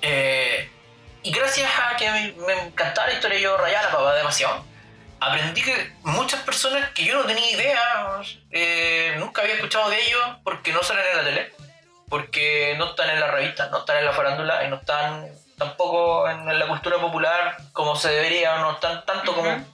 Eh, 0.02 0.70
y 1.24 1.32
gracias 1.32 1.70
a 1.80 1.96
que 1.98 2.10
me, 2.10 2.34
me 2.46 2.54
encantaba 2.68 3.08
la 3.08 3.14
historia, 3.14 3.40
yo 3.40 3.58
rayaba 3.58 3.88
la 3.88 3.92
papa 3.92 4.16
demasiado. 4.16 4.66
aprendí 5.20 5.62
que 5.62 5.94
muchas 6.04 6.42
personas 6.42 6.90
que 6.92 7.04
yo 7.04 7.16
no 7.16 7.26
tenía 7.26 7.52
idea, 7.52 8.22
eh, 8.52 9.16
nunca 9.20 9.42
había 9.42 9.56
escuchado 9.56 9.90
de 9.90 10.00
ellos 10.00 10.22
porque 10.44 10.72
no 10.72 10.84
salen 10.84 11.06
en 11.12 11.18
la 11.18 11.24
tele, 11.24 11.54
porque 12.10 12.76
no 12.78 12.92
están 12.92 13.10
en 13.10 13.20
la 13.20 13.28
revista, 13.28 13.70
no 13.70 13.80
están 13.80 13.98
en 13.98 14.06
la 14.06 14.14
farándula 14.14 14.64
y 14.64 14.70
no 14.70 14.78
están 14.78 15.28
tampoco 15.58 16.30
en 16.30 16.60
la 16.60 16.68
cultura 16.68 16.98
popular 16.98 17.58
como 17.74 17.96
se 17.96 18.10
debería, 18.10 18.58
no 18.60 18.74
están 18.74 19.06
tanto 19.06 19.36
como 19.36 19.66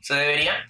se 0.00 0.14
debería. 0.14 0.68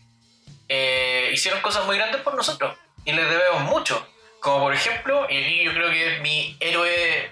Eh, 0.68 1.30
hicieron 1.32 1.60
cosas 1.60 1.84
muy 1.84 1.96
grandes 1.96 2.20
por 2.22 2.34
nosotros 2.34 2.76
y 3.04 3.12
les 3.12 3.28
debemos 3.28 3.62
mucho. 3.62 4.06
Como 4.40 4.60
por 4.60 4.72
ejemplo, 4.72 5.26
y 5.28 5.42
aquí 5.42 5.64
yo 5.64 5.72
creo 5.72 5.90
que 5.90 6.14
es 6.14 6.20
mi 6.20 6.56
héroe 6.60 7.30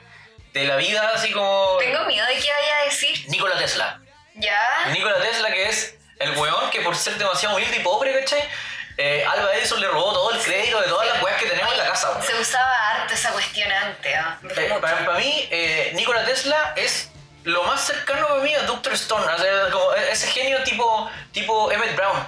de 0.54 0.64
la 0.64 0.76
vida, 0.76 1.10
así 1.14 1.30
como 1.32 1.76
Tengo 1.78 2.04
miedo 2.04 2.26
de 2.26 2.34
que 2.34 2.50
vaya 2.50 2.78
a 2.80 2.84
decir. 2.84 3.24
Nikola 3.28 3.58
Tesla. 3.58 4.00
Ya. 4.36 4.86
Nikola 4.92 5.20
Tesla, 5.20 5.50
que 5.50 5.68
es 5.68 5.96
el 6.20 6.30
weón 6.38 6.70
que 6.70 6.80
por 6.80 6.96
ser 6.96 7.18
demasiado 7.18 7.56
humilde 7.56 7.76
y 7.76 7.80
pobre, 7.80 8.18
¿cachai? 8.20 8.48
Eh, 8.96 9.24
Alba 9.28 9.52
Edison 9.56 9.80
le 9.80 9.88
robó 9.88 10.12
todo 10.12 10.30
el 10.30 10.38
crédito 10.40 10.80
de 10.80 10.86
todas 10.86 11.08
las 11.08 11.20
weas 11.22 11.36
que 11.42 11.46
tenemos 11.48 11.72
en 11.72 11.78
la 11.78 11.86
casa. 11.86 12.22
Se 12.22 12.34
usaba 12.40 12.90
harto 12.90 13.12
esa 13.14 13.32
cuestión 13.32 13.70
antes. 13.70 14.14
¿ah? 14.16 14.38
Eh, 14.56 14.78
para, 14.80 15.04
para 15.04 15.18
mí, 15.18 15.48
eh, 15.50 15.90
Nikola 15.94 16.24
Tesla 16.24 16.72
es 16.76 17.10
lo 17.42 17.64
más 17.64 17.84
cercano 17.84 18.28
para 18.28 18.40
mí 18.40 18.54
a 18.54 18.62
Dr. 18.62 18.92
Stone, 18.92 19.26
o 19.26 19.38
sea, 19.38 19.70
como 19.72 19.92
e- 19.94 20.12
ese 20.12 20.28
genio 20.28 20.62
tipo, 20.62 21.10
tipo 21.32 21.72
Emmett 21.72 21.96
Brown. 21.96 22.26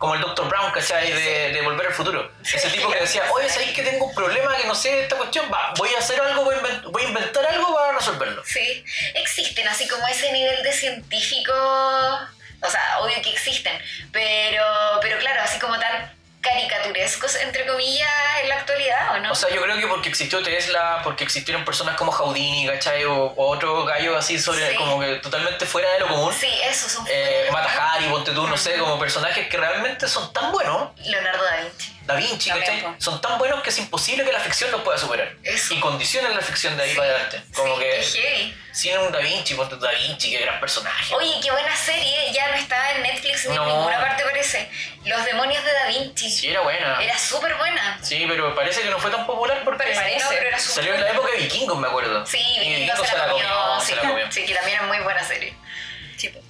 Como 0.00 0.14
el 0.14 0.22
Dr. 0.22 0.48
Brown, 0.48 0.72
¿cachai? 0.72 1.12
De, 1.12 1.52
de 1.52 1.60
Volver 1.60 1.88
al 1.88 1.92
Futuro. 1.92 2.32
Ese 2.42 2.70
tipo 2.70 2.90
que 2.90 3.00
decía, 3.00 3.22
oye, 3.34 3.50
¿sabéis 3.50 3.72
que 3.72 3.82
tengo 3.82 4.06
un 4.06 4.14
problema 4.14 4.56
que 4.56 4.66
no 4.66 4.74
sé 4.74 5.02
esta 5.02 5.14
cuestión? 5.16 5.44
Va, 5.52 5.74
voy 5.76 5.90
a 5.94 5.98
hacer 5.98 6.18
algo, 6.18 6.42
voy 6.42 6.54
a, 6.54 6.58
invent- 6.58 6.90
voy 6.90 7.02
a 7.02 7.08
inventar 7.08 7.44
algo 7.44 7.74
para 7.74 7.92
resolverlo. 7.92 8.42
Sí, 8.46 8.82
existen 9.14 9.68
así 9.68 9.86
como 9.86 10.08
ese 10.08 10.32
nivel 10.32 10.62
de 10.62 10.72
científico, 10.72 11.52
o 11.52 12.70
sea, 12.70 12.98
obvio 13.00 13.20
que 13.22 13.28
existen, 13.30 13.78
pero, 14.10 14.64
pero 15.02 15.18
claro, 15.18 15.42
así 15.42 15.58
como 15.58 15.78
tan 15.78 16.10
caricaturescos, 16.40 17.36
entre 17.36 17.66
comillas, 17.66 18.08
en 18.42 18.48
la 18.48 18.56
actualidad, 18.56 19.14
¿o 19.14 19.18
no? 19.20 19.32
O 19.32 19.34
sea, 19.34 19.50
yo 19.50 19.60
creo 19.62 19.76
que 19.78 19.86
porque 19.86 20.08
existió 20.08 20.42
Tesla, 20.42 21.00
porque 21.04 21.24
existieron 21.24 21.64
personas 21.64 21.96
como 21.96 22.12
Houdini, 22.12 22.66
¿cachai? 22.66 23.04
O, 23.04 23.14
o 23.36 23.48
otro 23.50 23.84
gallo 23.84 24.16
así 24.16 24.38
sobre, 24.38 24.70
Sí. 24.70 24.76
como 24.76 25.00
que 25.00 25.16
totalmente 25.16 25.66
fuera 25.66 25.90
de 25.92 26.00
lo 26.00 26.08
común. 26.08 26.32
sí, 26.32 26.50
esos 26.64 26.90
son... 26.92 27.06
Eh, 27.08 27.48
Mata 27.52 27.92
Hari, 27.94 28.06
ponte 28.06 28.32
tú, 28.32 28.46
no 28.46 28.56
sé, 28.56 28.76
como 28.78 28.98
personajes 28.98 29.48
que 29.48 29.56
realmente 29.56 30.08
son 30.08 30.32
tan 30.32 30.50
buenos. 30.52 30.90
Leonardo 31.04 31.44
da 31.44 31.56
Vinci. 31.62 31.79
Da 32.12 32.16
Vinci, 32.16 32.50
¿cachai? 32.50 32.84
Son 32.98 33.20
tan 33.20 33.38
buenos 33.38 33.62
que 33.62 33.70
es 33.70 33.78
imposible 33.78 34.24
que 34.24 34.32
la 34.32 34.40
ficción 34.40 34.70
los 34.70 34.82
pueda 34.82 34.98
superar. 34.98 35.32
Eso. 35.42 35.74
Y 35.74 35.80
condicionan 35.80 36.34
la 36.34 36.40
ficción 36.42 36.76
de 36.76 36.82
ahí 36.84 36.94
para 36.94 37.10
adelante. 37.10 37.42
Como 37.54 37.76
sí, 37.76 37.82
que 37.82 38.02
heavy. 38.02 38.56
sin 38.72 38.98
un 38.98 39.12
Da 39.12 39.18
Vinci, 39.20 39.54
ponte 39.54 39.76
Da 39.76 39.90
Vinci, 39.92 40.30
qué 40.30 40.38
gran 40.40 40.60
personaje. 40.60 41.14
Oye, 41.14 41.34
qué 41.42 41.50
buena 41.50 41.74
serie, 41.76 42.32
ya 42.32 42.48
no 42.48 42.54
está 42.54 42.92
en 42.92 43.02
Netflix 43.02 43.46
ni 43.48 43.56
No. 43.56 43.62
en 43.62 43.68
ninguna 43.68 44.00
parte 44.00 44.22
parece. 44.24 44.70
Los 45.04 45.24
demonios 45.24 45.64
de 45.64 45.72
Da 45.72 45.86
Vinci. 45.88 46.30
Sí, 46.30 46.48
era 46.50 46.60
buena. 46.60 47.02
Era 47.02 47.18
súper 47.18 47.54
buena. 47.56 47.98
Sí, 48.02 48.24
pero 48.28 48.54
parece 48.54 48.82
que 48.82 48.90
no 48.90 48.98
fue 48.98 49.10
tan 49.10 49.26
popular 49.26 49.62
porque 49.64 49.84
Parece 49.84 50.14
que 50.14 50.18
no, 50.22 50.28
pero 50.30 50.48
era 50.48 50.58
súper 50.58 50.74
salió 50.74 50.94
en 50.94 51.00
la 51.00 51.10
época 51.10 51.30
de 51.32 51.38
Vikingos, 51.38 51.78
me 51.78 51.88
acuerdo. 51.88 52.26
Sí, 52.26 52.38
y 52.38 52.74
Vikingos 52.74 53.08
se 53.08 53.16
la 53.16 53.28
comió, 53.28 53.80
sí, 53.80 53.86
se 53.86 53.96
la 53.96 54.02
comió. 54.02 54.32
sí, 54.32 54.44
que 54.44 54.54
también 54.54 54.78
era 54.78 54.86
muy 54.86 54.98
buena 55.00 55.24
serie. 55.24 55.54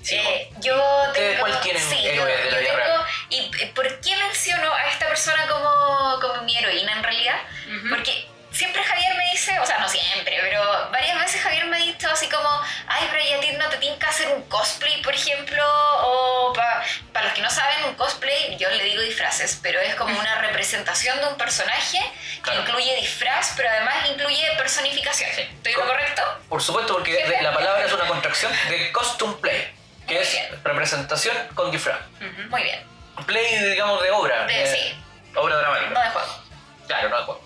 Sí, 0.02 0.16
Eh, 0.16 0.50
yo 0.58 0.74
¿Ustedes 1.06 1.36
tengo, 1.36 1.40
cuál 1.46 1.60
quieren 1.60 1.80
sí, 1.82 2.02
yo- 2.02 2.24
de 2.24 2.50
la 2.50 2.58
vida 2.58 2.74
real? 2.74 2.89
¿Y 3.30 3.50
por 3.74 4.00
qué 4.00 4.16
menciono 4.16 4.72
a 4.74 4.86
esta 4.88 5.06
persona 5.08 5.46
como, 5.48 6.18
como 6.20 6.42
mi 6.42 6.56
heroína 6.56 6.92
en 6.92 7.02
realidad? 7.02 7.36
Ujú. 7.66 7.88
Porque 7.90 8.28
siempre 8.52 8.82
Javier 8.82 9.14
me 9.16 9.30
dice, 9.30 9.56
o 9.60 9.64
sea, 9.64 9.78
no 9.78 9.88
siempre, 9.88 10.36
pero 10.42 10.60
varias 10.90 11.16
veces 11.20 11.40
Javier 11.40 11.64
me 11.66 11.76
ha 11.76 11.80
dicho 11.80 12.10
así 12.10 12.28
como, 12.28 12.48
ay, 12.88 13.06
pero 13.10 13.22
¿y 13.24 13.32
a 13.32 13.40
ti 13.40 13.52
no 13.52 13.68
te 13.68 13.78
que 13.78 14.06
hacer 14.06 14.28
un 14.34 14.42
cosplay, 14.48 15.00
por 15.02 15.14
ejemplo? 15.14 15.62
O 16.02 16.52
para 16.52 17.26
los 17.26 17.34
que 17.34 17.42
no 17.42 17.50
saben, 17.50 17.84
un 17.84 17.94
cosplay, 17.94 18.56
yo 18.58 18.68
le 18.70 18.82
digo 18.82 19.00
disfraces, 19.02 19.60
pero 19.62 19.78
es 19.80 19.94
como 19.94 20.18
una 20.18 20.34
representación 20.40 21.18
de 21.20 21.26
un 21.26 21.36
personaje 21.36 21.98
que 22.36 22.40
Claro. 22.42 22.60
incluye 22.62 22.96
disfraz, 22.96 23.52
pero 23.56 23.68
además 23.70 23.94
incluye 24.10 24.44
personificación. 24.56 25.30
Sí. 25.36 25.42
¿Estoy 25.42 25.72
lo 25.74 25.86
correcto? 25.86 26.22
Por 26.48 26.60
supuesto, 26.62 26.94
porque 26.94 27.12
de- 27.24 27.42
la 27.42 27.52
palabra 27.54 27.84
es 27.84 27.92
una 27.92 28.06
contracción 28.06 28.50
de 28.68 28.90
costume 28.90 29.34
play, 29.40 29.72
que 30.08 30.14
Muy 30.14 30.22
es 30.24 30.32
bien. 30.32 30.60
representación 30.64 31.36
con 31.54 31.70
disfraz. 31.70 32.00
Ujú. 32.16 32.48
Muy 32.48 32.62
bien. 32.64 32.80
Play, 33.26 33.58
digamos, 33.70 34.02
de 34.02 34.10
obra. 34.10 34.46
De- 34.46 34.52
de- 34.54 34.66
sí. 34.76 34.94
Obra 35.36 35.56
dramática. 35.56 35.90
No 35.90 36.00
de 36.02 36.10
juego. 36.10 36.42
Claro, 36.86 37.08
no 37.08 37.16
de 37.18 37.22
juego. 37.24 37.40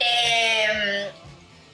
Eh, 0.00 1.10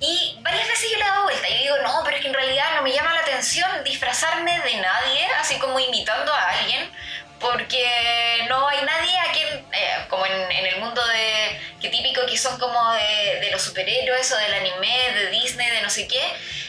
y 0.00 0.38
varias 0.40 0.66
veces 0.66 0.90
yo 0.90 0.96
le 0.96 1.04
he 1.04 1.08
dado 1.08 1.22
vuelta 1.24 1.48
y 1.48 1.58
digo, 1.58 1.76
no, 1.82 2.02
pero 2.04 2.16
es 2.16 2.22
que 2.22 2.28
en 2.28 2.34
realidad 2.34 2.74
no 2.76 2.82
me 2.82 2.92
llama 2.92 3.12
la 3.12 3.20
atención 3.20 3.84
disfrazarme 3.84 4.58
de 4.60 4.76
nadie, 4.76 5.26
así 5.38 5.58
como 5.58 5.78
imitando 5.78 6.32
a 6.32 6.48
alguien, 6.50 6.90
porque 7.38 8.44
no 8.48 8.66
hay 8.68 8.82
nadie 8.82 9.18
a 9.18 9.32
quien, 9.32 9.48
eh, 9.72 10.06
como 10.08 10.24
en, 10.26 10.50
en 10.52 10.66
el 10.66 10.80
mundo 10.80 11.04
de, 11.06 11.60
que 11.80 11.88
típico 11.90 12.24
que 12.26 12.36
son 12.38 12.58
como 12.58 12.92
de, 12.92 13.40
de 13.40 13.50
los 13.50 13.62
superhéroes 13.62 14.30
o 14.32 14.36
del 14.36 14.54
anime, 14.54 15.12
de 15.12 15.26
Disney, 15.30 15.68
de 15.70 15.82
no 15.82 15.90
sé 15.90 16.06
qué, 16.08 16.22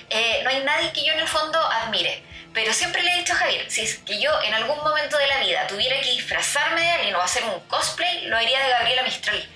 eh, 0.10 0.42
no 0.44 0.50
hay 0.50 0.60
nadie 0.64 0.92
que 0.92 1.06
yo 1.06 1.14
en 1.14 1.20
el 1.20 1.28
fondo 1.28 1.60
admire. 1.60 2.24
Pero 2.54 2.74
siempre 2.74 3.02
le 3.02 3.14
he 3.14 3.18
dicho 3.20 3.34
a 3.34 3.38
Javier, 3.38 3.72
si 3.72 3.82
es 3.82 3.96
que 4.00 4.20
yo 4.20 4.32
en 4.44 4.54
algún 4.54 4.78
momento 4.78 5.18
de 5.18 5.28
la 5.28 5.40
vida 5.40 5.68
tuviera 5.68 6.00
que 6.02 6.12
disfrazarme 6.12 6.82
de 6.82 6.90
alguien 6.90 7.16
o 7.16 7.22
hacer 7.22 7.44
un 7.46 7.60
cosplay, 7.68 8.26
lo 8.26 8.36
haría 8.36 8.60
de 8.62 8.70
Gabriela 8.70 9.04
Mistral. 9.04 9.50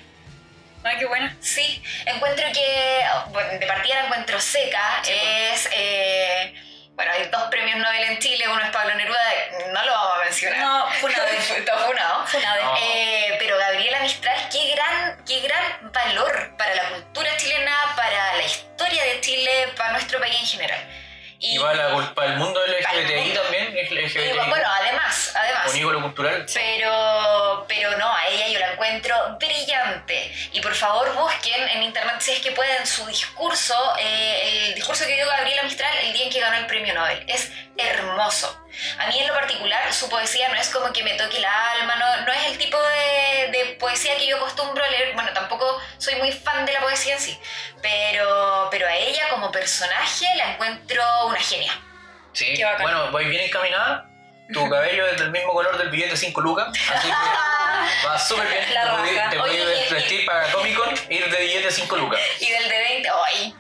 Ay, 0.84 0.98
qué 1.00 1.06
buena. 1.06 1.36
Sí, 1.42 1.84
encuentro 2.06 2.46
que, 2.54 3.06
bueno, 3.30 3.60
de 3.60 3.66
partida 3.66 3.96
la 3.96 4.06
encuentro 4.06 4.40
seca, 4.40 5.02
Sí, 5.04 5.12
es, 5.14 5.68
eh, 5.74 6.54
bueno, 6.96 7.12
hay 7.12 7.28
dos 7.28 7.44
premios 7.50 7.78
Nobel 7.80 8.04
en 8.04 8.20
Chile, 8.20 8.48
uno 8.48 8.64
es 8.64 8.70
Pablo 8.70 8.94
Neruda, 8.96 9.20
no 9.74 9.84
lo 9.84 9.92
vamos 9.92 10.14
a 10.16 10.24
mencionar. 10.24 10.60
No, 10.60 10.92
funado. 11.02 11.28
Está 11.28 11.78
funado. 11.78 12.28
Funado. 12.28 12.64
No. 12.64 12.78
Eh, 12.78 13.36
pero 13.40 13.58
Gabriela 13.58 14.00
Mistral, 14.00 14.48
qué 14.50 14.76
gran, 14.76 15.26
qué 15.26 15.42
gran 15.42 15.92
valor 15.92 16.56
para 16.58 16.76
la 16.76 16.90
cultura 16.90 17.36
chilena, 17.36 17.94
para 17.98 18.38
la 18.38 18.44
historia 18.44 19.04
de 19.04 19.20
Chile, 19.20 19.74
para 19.76 19.92
nuestro 19.92 20.20
país 20.20 20.40
en 20.40 20.48
general. 20.48 21.05
Y 21.40 21.58
va 21.58 21.74
la 21.74 21.92
culpa 21.92 22.24
del 22.24 22.38
mundo 22.38 22.60
del 22.62 22.76
LGBTI 22.82 23.34
también, 23.34 23.78
es 23.78 23.92
y, 23.92 23.96
LGBTI. 23.96 24.50
bueno, 24.50 24.68
además, 24.82 25.34
además. 25.36 25.72
un 25.74 25.78
ícono 25.78 26.02
cultural. 26.02 26.46
Pero, 26.54 27.66
pero 27.68 27.98
no, 27.98 28.08
a 28.08 28.28
ella 28.28 28.48
yo 28.48 28.60
la 28.60 28.74
encuentro 28.74 29.16
brillante. 29.40 30.34
Por 30.66 30.74
favor 30.74 31.14
busquen 31.14 31.70
en 31.70 31.84
internet 31.84 32.16
si 32.18 32.32
es 32.32 32.40
que 32.40 32.52
pueden 32.52 32.88
su 32.88 33.06
discurso, 33.06 33.76
eh, 34.00 34.70
el 34.70 34.74
discurso 34.74 35.06
que 35.06 35.14
dio 35.14 35.28
Gabriela 35.28 35.62
Mistral 35.62 35.96
el 36.00 36.12
día 36.12 36.24
en 36.24 36.32
que 36.32 36.40
ganó 36.40 36.58
el 36.58 36.66
premio 36.66 36.92
Nobel. 36.92 37.24
Es 37.28 37.52
hermoso. 37.78 38.66
A 38.98 39.06
mí 39.06 39.20
en 39.20 39.28
lo 39.28 39.36
particular 39.36 39.94
su 39.94 40.10
poesía 40.10 40.50
no 40.50 40.56
es 40.56 40.70
como 40.70 40.92
que 40.92 41.04
me 41.04 41.14
toque 41.14 41.40
la 41.40 41.72
alma, 41.74 41.96
no, 41.98 42.26
no 42.26 42.34
es 42.34 42.48
el 42.48 42.58
tipo 42.58 42.80
de, 42.82 43.52
de 43.52 43.66
poesía 43.76 44.18
que 44.18 44.26
yo 44.26 44.38
acostumbro 44.38 44.84
a 44.84 44.88
leer. 44.88 45.14
Bueno, 45.14 45.30
tampoco 45.36 45.80
soy 46.00 46.16
muy 46.16 46.32
fan 46.32 46.66
de 46.66 46.74
la 46.74 46.80
poesía 46.80 47.14
en 47.14 47.22
sí. 47.22 47.40
Pero, 47.84 48.68
pero 48.72 48.88
a 48.88 48.96
ella 48.96 49.30
como 49.30 49.52
personaje 49.52 50.26
la 50.36 50.54
encuentro 50.54 51.28
una 51.28 51.42
genia. 51.42 51.74
Sí. 52.34 52.60
Bueno, 52.82 53.12
voy 53.12 53.26
bien 53.26 53.44
encaminada. 53.44 54.10
Tu 54.52 54.68
cabello 54.68 55.06
es 55.06 55.20
del 55.20 55.30
mismo 55.30 55.54
color 55.54 55.78
del 55.78 55.90
billete 55.90 56.18
5 56.18 56.42
lucas. 56.42 56.70
Así 56.92 57.08
que 57.08 57.14
va 58.08 58.20
súper 58.20 58.48
bien. 58.48 58.74
La 58.74 58.84
te 58.84 58.90
podí- 58.90 59.16
raja. 59.18 59.30
te 59.30 59.36
y- 59.90 59.94
vestir 59.94 60.26
para 60.26 60.52
Comic 60.52 60.76
Con, 60.78 60.94
ir 61.12 61.30
de 61.30 61.40
billete 61.40 61.72
5 61.72 61.96
lucas. 61.98 62.20
Y 62.40 62.50
del 62.52 62.68
de 62.70 62.78
20, 62.78 63.10
¡ay! 63.28 63.56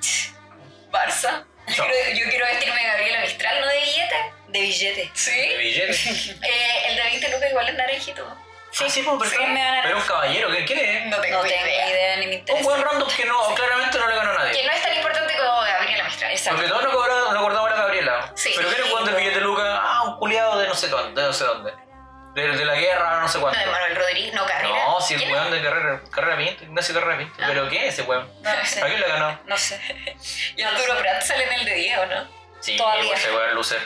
Barça. 0.92 1.44
Yo 1.68 1.84
yo 1.84 2.30
quiero 2.30 2.46
vestirme 2.46 2.80
de 2.80 2.88
Gabriela 2.88 3.20
Mistral, 3.22 3.62
¿no 3.62 3.68
de 3.68 3.80
billete? 3.80 4.16
De 4.50 4.60
billete. 4.62 5.02
De 5.02 5.12
Sí. 5.16 5.56
billete. 5.58 5.92
Eh, 6.48 6.82
el 6.90 6.96
de 6.96 7.02
20 7.04 7.30
lucas 7.30 7.50
igual 7.50 7.70
es 7.70 7.76
naranjito. 7.76 8.38
Sí, 8.72 8.90
sí, 8.90 9.04
pues, 9.04 9.30
Sí, 9.30 9.38
pero, 9.40 9.52
a- 9.62 9.82
pero 9.84 9.98
un 9.98 10.04
caballero, 10.04 10.50
¿quién 10.50 10.66
quién 10.68 10.80
es? 10.80 11.06
No 11.08 11.18
tengo, 11.22 11.38
No 11.38 11.44
tengo 11.48 11.66
idea 11.66 12.18
ni 12.18 12.26
me 12.28 12.34
Un 12.34 12.40
interesa. 12.40 12.64
buen 12.66 12.82
random 12.82 13.10
que 13.16 13.26
no, 13.26 13.56
claramente 13.56 13.98
no 13.98 14.08
le 14.10 14.16
ganó 14.16 14.32
a 14.32 14.34
nadie. 14.38 14.52
Que 14.52 14.64
no 14.68 14.72
es 14.74 14.82
tan 14.82 14.96
importante 14.96 15.34
como 15.38 15.62
Gabriela 15.62 16.04
Mistral. 16.04 16.32
Exacto. 16.32 16.56
Porque 16.58 16.70
todos 16.70 16.84
nos 16.84 16.92
acordamos, 16.94 17.64
de 17.64 17.70
la 17.72 17.78
Gabriela. 17.78 18.32
Sí. 18.36 18.52
Pero 18.56 18.68
¿quién 18.70 18.82
es 18.84 18.92
Juan 18.92 19.06
del 19.06 19.16
billete 19.16 19.40
Lucas? 19.42 19.80
Ah, 19.82 20.04
un 20.04 20.18
culiado 20.20 20.60
de 20.60 20.68
no 20.68 20.76
sé 20.76 20.88
dónde, 20.90 21.22
de 21.22 21.28
no 21.28 21.34
sé 21.34 21.46
dónde. 21.46 21.72
De, 22.36 22.50
de 22.50 22.66
la 22.66 22.76
guerra, 22.76 23.22
no 23.22 23.28
sé 23.30 23.38
No, 23.38 23.44
cuánto. 23.44 23.60
de 23.60 23.66
Manuel 23.66 23.96
Rodríguez, 23.96 24.34
no 24.34 24.46
Carrera. 24.46 24.70
No, 24.86 25.00
si 25.02 25.14
el 25.14 25.22
¿Quién 25.22 25.32
weón 25.34 25.52
de 25.52 25.62
Carrera, 25.64 26.02
Carrera 26.12 26.38
Pinto, 26.38 26.64
Ignacio 26.66 26.94
Carrera 26.94 27.18
Pinto. 27.18 27.34
Ah. 27.40 27.46
¿Pero 27.48 27.70
qué 27.70 27.88
es 27.88 27.94
ese 27.94 28.02
weón? 28.04 28.30
No 28.42 28.50
¿A 28.50 28.66
sé. 28.66 28.82
quién 28.82 29.00
le 29.02 29.08
ganó? 29.08 29.40
No 29.46 29.58
sé. 29.58 29.80
Y 30.58 30.62
Arturo 30.62 30.98
Prat 31.00 31.22
sale 31.22 31.46
en 31.46 31.54
el 31.54 31.66
de 31.66 31.74
10, 31.74 31.98
¿o 32.00 32.06
no? 32.08 32.28
Sí, 32.60 32.76
Todavía. 32.78 33.14
ese 33.16 33.32
weón 33.34 33.56
lucer. 33.56 33.80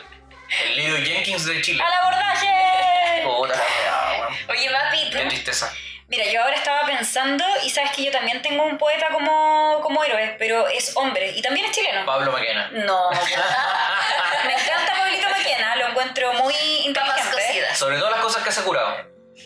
El 0.65 0.75
Lido 0.77 0.97
Jenkins 0.97 1.45
de 1.45 1.62
Chile. 1.62 1.83
¡Al 1.83 1.93
abordaje! 1.93 3.21
Puta 3.23 3.55
la 3.55 3.62
weá, 3.63 4.21
weón. 4.21 4.38
Oye, 4.49 4.69
Mapi, 4.71 5.09
Qué 5.12 5.25
tristeza. 5.25 5.71
Mira, 6.07 6.25
yo 6.25 6.41
ahora 6.41 6.55
estaba 6.55 6.88
pensando, 6.88 7.45
y 7.62 7.69
sabes 7.69 7.91
que 7.91 8.03
yo 8.05 8.12
también 8.12 8.41
tengo 8.41 8.63
un 8.63 8.79
poeta 8.79 9.09
como, 9.09 9.79
como 9.83 10.03
héroe, 10.03 10.35
pero 10.39 10.67
es 10.67 10.97
hombre, 10.97 11.29
y 11.35 11.41
también 11.43 11.67
es 11.67 11.71
chileno. 11.71 12.03
Pablo 12.03 12.31
Maquena. 12.31 12.67
No. 12.71 13.12
Me 14.45 14.53
encanta 14.53 14.95
Pablito 14.97 15.29
Maquena, 15.29 15.75
lo 15.75 15.88
encuentro 15.89 16.33
muy 16.33 16.55
inteligente. 16.55 17.38
Sobre 17.79 17.97
todas 17.97 18.11
las 18.11 18.19
cosas 18.19 18.43
que 18.43 18.51
se 18.51 18.59
ha 18.59 18.63
curado. 18.65 18.93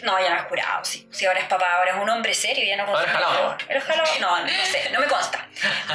No, 0.02 0.19
ya 0.19 0.32
no 0.32 0.38
es 0.38 0.43
curado, 0.46 0.84
sí. 0.84 1.08
Si 1.12 1.24
ahora 1.24 1.39
es 1.39 1.46
papá, 1.46 1.72
ahora 1.76 1.91
es 1.91 1.98
un 1.98 2.10
hombre 2.10 2.34
serio, 2.34 2.65
ya 2.65 2.76
no 2.76 2.84
Ahora 2.84 3.12
jalado. 3.12 3.56
¿Era 3.69 3.80
jalado? 3.80 4.10
No, 4.19 4.39
no 4.39 4.65
sé, 4.72 4.89
no 4.89 5.00
me 5.00 5.06
consta. 5.06 5.48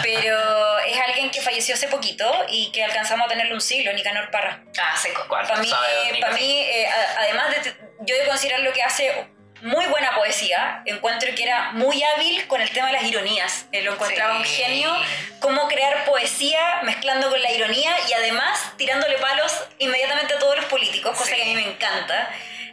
Pero 0.05 0.79
es 0.79 1.01
alguien 1.01 1.33
que 1.33 1.41
falleció 1.41 1.75
hace 1.75 1.89
poquito 1.89 2.31
y 2.49 2.71
que 2.71 2.85
alcanzamos 2.85 3.27
a 3.27 3.29
tenerle 3.29 3.55
un 3.55 3.61
siglo, 3.61 3.93
Nicanor 3.93 4.31
Parra. 4.31 4.63
Ah, 4.81 4.97
seco. 4.97 5.25
¿Cuánto 5.27 5.49
Para 5.49 5.61
mí, 5.61 5.69
sabe, 5.69 5.97
don 5.97 6.13
Nico? 6.13 6.29
pa' 6.29 6.33
mí 6.35 6.61
eh, 6.61 6.89
además 7.19 7.51
de, 7.51 7.77
yo 8.03 8.15
debo 8.15 8.29
considerar 8.29 8.61
lo 8.61 8.73
que 8.73 8.85
hace 8.85 9.27
muy 9.63 9.87
buena 9.87 10.15
poesía. 10.15 10.83
Encuentro 10.87 11.35
que 11.35 11.43
era 11.43 11.73
muy 11.73 12.03
hábil 12.03 12.47
con 12.47 12.61
el 12.61 12.71
tema 12.71 12.89
de 12.89 12.93
las 12.95 13.05
ironías. 13.05 13.67
Eh, 13.73 13.83
lo 13.83 13.93
encontraba 13.95 14.37
un 14.37 14.45
Sí. 14.45 14.63
genio. 14.63 14.95
Cómo 15.41 15.69
crear 15.69 16.05
poesía 16.05 16.81
mezclando 16.83 17.29
con 17.31 17.41
la 17.43 17.51
ironía 17.51 17.95
y 18.09 18.13
además 18.13 18.73
tirándole 18.77 19.17
palos 19.19 19.53
inmediatamente 19.79 20.35
a 20.35 20.39
todos 20.39 20.57
los 20.57 20.65
políticos, 20.67 21.17
cosa 21.17 21.31
Sí. 21.31 21.37
que 21.37 21.43
a 21.43 21.45
mí 21.47 21.55
me 21.55 21.67
encanta. 21.67 22.31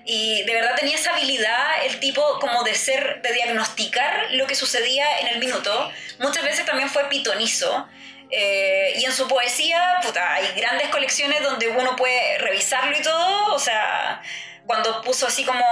Y 0.07 0.43
de 0.43 0.53
verdad 0.53 0.75
tenía 0.75 0.95
esa 0.95 1.13
habilidad, 1.13 1.83
el 1.85 1.99
tipo 1.99 2.39
como 2.39 2.63
de 2.63 2.75
ser, 2.75 3.21
de 3.23 3.33
diagnosticar 3.33 4.27
lo 4.31 4.45
que 4.45 4.53
sucedía 4.55 5.19
en 5.19 5.27
el 5.27 5.39
minuto. 5.39 5.91
Muchas 6.19 6.43
veces 6.43 6.65
también 6.65 6.89
fue 6.89 7.09
pitonizo. 7.09 7.87
Eh, 8.29 8.93
y 8.97 9.05
en 9.05 9.11
su 9.13 9.27
poesía, 9.27 9.99
puta, 10.03 10.33
hay 10.33 10.47
grandes 10.55 10.89
colecciones 10.89 11.41
donde 11.41 11.67
uno 11.69 11.95
puede 11.95 12.37
revisarlo 12.39 12.95
y 12.97 13.01
todo. 13.01 13.53
O 13.53 13.59
sea, 13.59 14.21
cuando 14.65 15.01
puso 15.01 15.27
así 15.27 15.43
como 15.45 15.63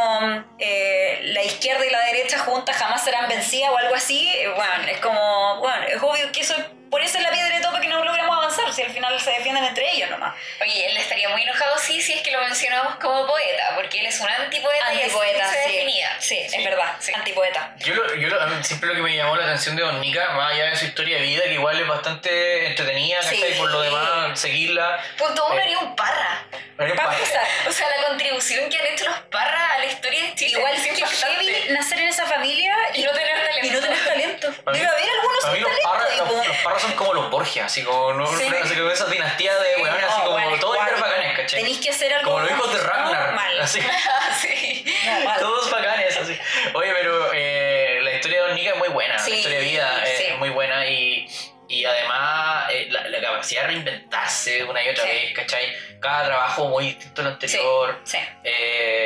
eh, 0.60 1.20
la 1.24 1.44
izquierda 1.44 1.86
y 1.86 1.90
la 1.90 2.00
derecha 2.06 2.40
juntas 2.40 2.76
jamás 2.76 3.04
serán 3.04 3.28
vencidas 3.28 3.72
o 3.72 3.78
algo 3.78 3.96
así, 3.96 4.32
bueno, 4.56 4.88
es 4.88 5.00
como, 5.00 5.60
bueno, 5.60 5.86
es 5.88 6.02
obvio 6.02 6.32
que 6.32 6.42
eso, 6.42 6.56
por 6.94 7.02
eso 7.02 7.18
es 7.18 7.24
la 7.24 7.32
piedra 7.32 7.56
de 7.56 7.60
tope 7.64 7.82
que 7.82 7.88
no 7.88 8.04
logramos 8.04 8.38
avanzar, 8.38 8.72
si 8.72 8.84
al 8.84 8.92
final 8.92 9.20
se 9.20 9.32
defienden 9.32 9.64
entre 9.64 9.90
ellos 9.94 10.12
nomás. 10.12 10.36
Oye, 10.62 10.86
él 10.92 10.96
estaría 10.98 11.28
muy 11.30 11.42
enojado 11.42 11.76
sí 11.80 12.00
si 12.04 12.14
es 12.14 12.22
que 12.22 12.30
lo 12.30 12.40
mencionamos 12.42 12.98
como 12.98 13.26
poeta, 13.26 13.72
porque 13.74 14.00
él 14.00 14.06
es 14.06 14.20
un 14.20 14.30
antipoeta, 14.30 14.94
y 14.94 15.02
Antipoeta, 15.02 15.50
se 15.50 15.64
sí. 15.64 15.72
definía. 15.74 16.16
Sí, 16.20 16.38
es 16.38 16.64
verdad, 16.64 16.96
Sí. 17.00 17.12
antipoeta. 17.16 17.74
Yo, 17.80 17.96
lo- 17.96 18.14
yo 18.14 18.28
lo- 18.30 18.40
a 18.40 18.46
mí 18.46 18.64
siempre 18.64 18.90
lo 18.90 18.96
que 18.96 19.02
me 19.02 19.16
llamó 19.16 19.36
la 19.36 19.46
atención 19.46 19.76
de 19.76 19.82
Don 19.82 20.00
Nica, 20.02 20.30
más 20.34 20.52
allá 20.54 20.66
de 20.66 20.76
su 20.76 20.86
historia 20.86 21.18
de 21.18 21.24
vida, 21.24 21.44
que 21.46 21.54
igual 21.54 21.80
es 21.82 21.88
bastante 21.88 22.68
entretenida, 22.68 23.18
¿cachai? 23.22 23.38
Sí. 23.38 23.58
Por 23.58 23.72
lo 23.72 23.82
demás, 23.82 24.40
seguirla. 24.40 25.04
Punto 25.18 25.48
uno 25.48 25.58
Eh, 25.58 25.62
haría 25.64 25.80
un 25.80 25.96
parra. 25.96 26.44
Empezar, 26.76 27.48
O 27.68 27.72
sea, 27.72 27.88
la 27.88 28.08
contribución 28.08 28.68
que 28.70 28.78
han 28.80 28.88
hecho 28.88 29.06
los 29.06 29.18
parras 29.32 29.72
a 29.74 29.80
la 29.80 29.86
historia 29.86 30.22
de 30.24 30.36
Chile 30.36 30.58
igual 30.58 30.74
es 30.76 30.82
que 30.82 30.90
impactante. 30.90 31.26
heavy 31.46 31.70
nacer 31.74 32.00
en 32.00 32.08
esa 32.10 32.26
familia 32.26 32.76
Y 32.96 33.04
no 33.04 33.12
tener 33.12 33.46
talento. 33.48 33.68
y 33.68 33.70
no 33.70 33.80
tener 33.80 34.03
talento. 34.44 34.64
Para 34.64 34.78
mí- 34.78 34.84
Debe 34.84 34.92
haber 34.96 35.10
algunos 35.10 35.40
Para 35.42 35.54
mí 35.54 35.60
los 35.60 35.72
parras, 35.84 36.18
los, 36.18 36.30
tipo. 36.30 36.44
los 36.48 36.58
parras 36.58 36.82
son 36.82 36.92
como 36.94 37.14
los 37.14 37.30
Borgia, 37.30 37.66
así 37.66 37.84
como, 37.84 38.14
no, 38.14 38.28
Sí. 38.38 38.48
así 38.62 38.76
como 38.76 38.90
esa 38.92 39.06
dinastía 39.06 39.56
de 39.58 39.76
weones, 39.82 40.04
así 40.04 40.18
No, 40.18 40.24
como 40.26 40.32
bueno, 40.34 40.58
todos 40.60 40.76
igual, 40.76 40.90
pero 40.94 41.02
bacanes, 41.02 41.38
¿cachai? 41.38 41.60
Tenéis 41.62 41.80
que 41.80 41.90
hacer 41.90 42.14
algo 42.14 42.32
Como 42.32 42.44
los 42.44 42.52
hijos 42.52 42.74
de 42.74 42.80
Ragnar, 42.82 43.34
mal. 43.34 43.60
así. 43.62 43.80
sí. 44.42 44.86
Mal. 45.26 45.40
Todos 45.40 45.70
bacanes, 45.72 46.18
así. 46.18 46.38
Oye, 46.74 46.92
pero 46.94 47.32
eh, 47.34 48.00
la 48.04 48.12
historia 48.14 48.42
de 48.42 48.48
Don 48.48 48.56
Nica 48.56 48.72
es 48.72 48.78
muy 48.78 48.90
buena, 48.90 49.20
Sí, 49.20 49.32
la 49.32 49.38
historia 49.38 49.58
de 49.60 49.64
vida 49.66 50.04
es 50.06 50.18
sí. 50.18 50.34
muy 50.38 50.50
buena 50.50 50.86
y, 50.88 51.28
y 51.70 51.86
además 51.86 52.70
eh, 52.72 52.88
la, 52.90 53.08
la 53.10 53.22
capacidad 53.22 53.62
de 53.62 53.68
reinventarse 53.68 54.64
una 54.64 54.84
y 54.84 54.90
otra 54.90 55.06
vez, 55.06 55.34
¿cachai? 55.34 55.74
Cada 56.00 56.26
trabajo 56.26 56.68
muy 56.68 56.86
distinto 56.88 57.22
al 57.22 57.28
anterior 57.28 58.00
Sí. 58.04 58.18
eh, 58.44 59.03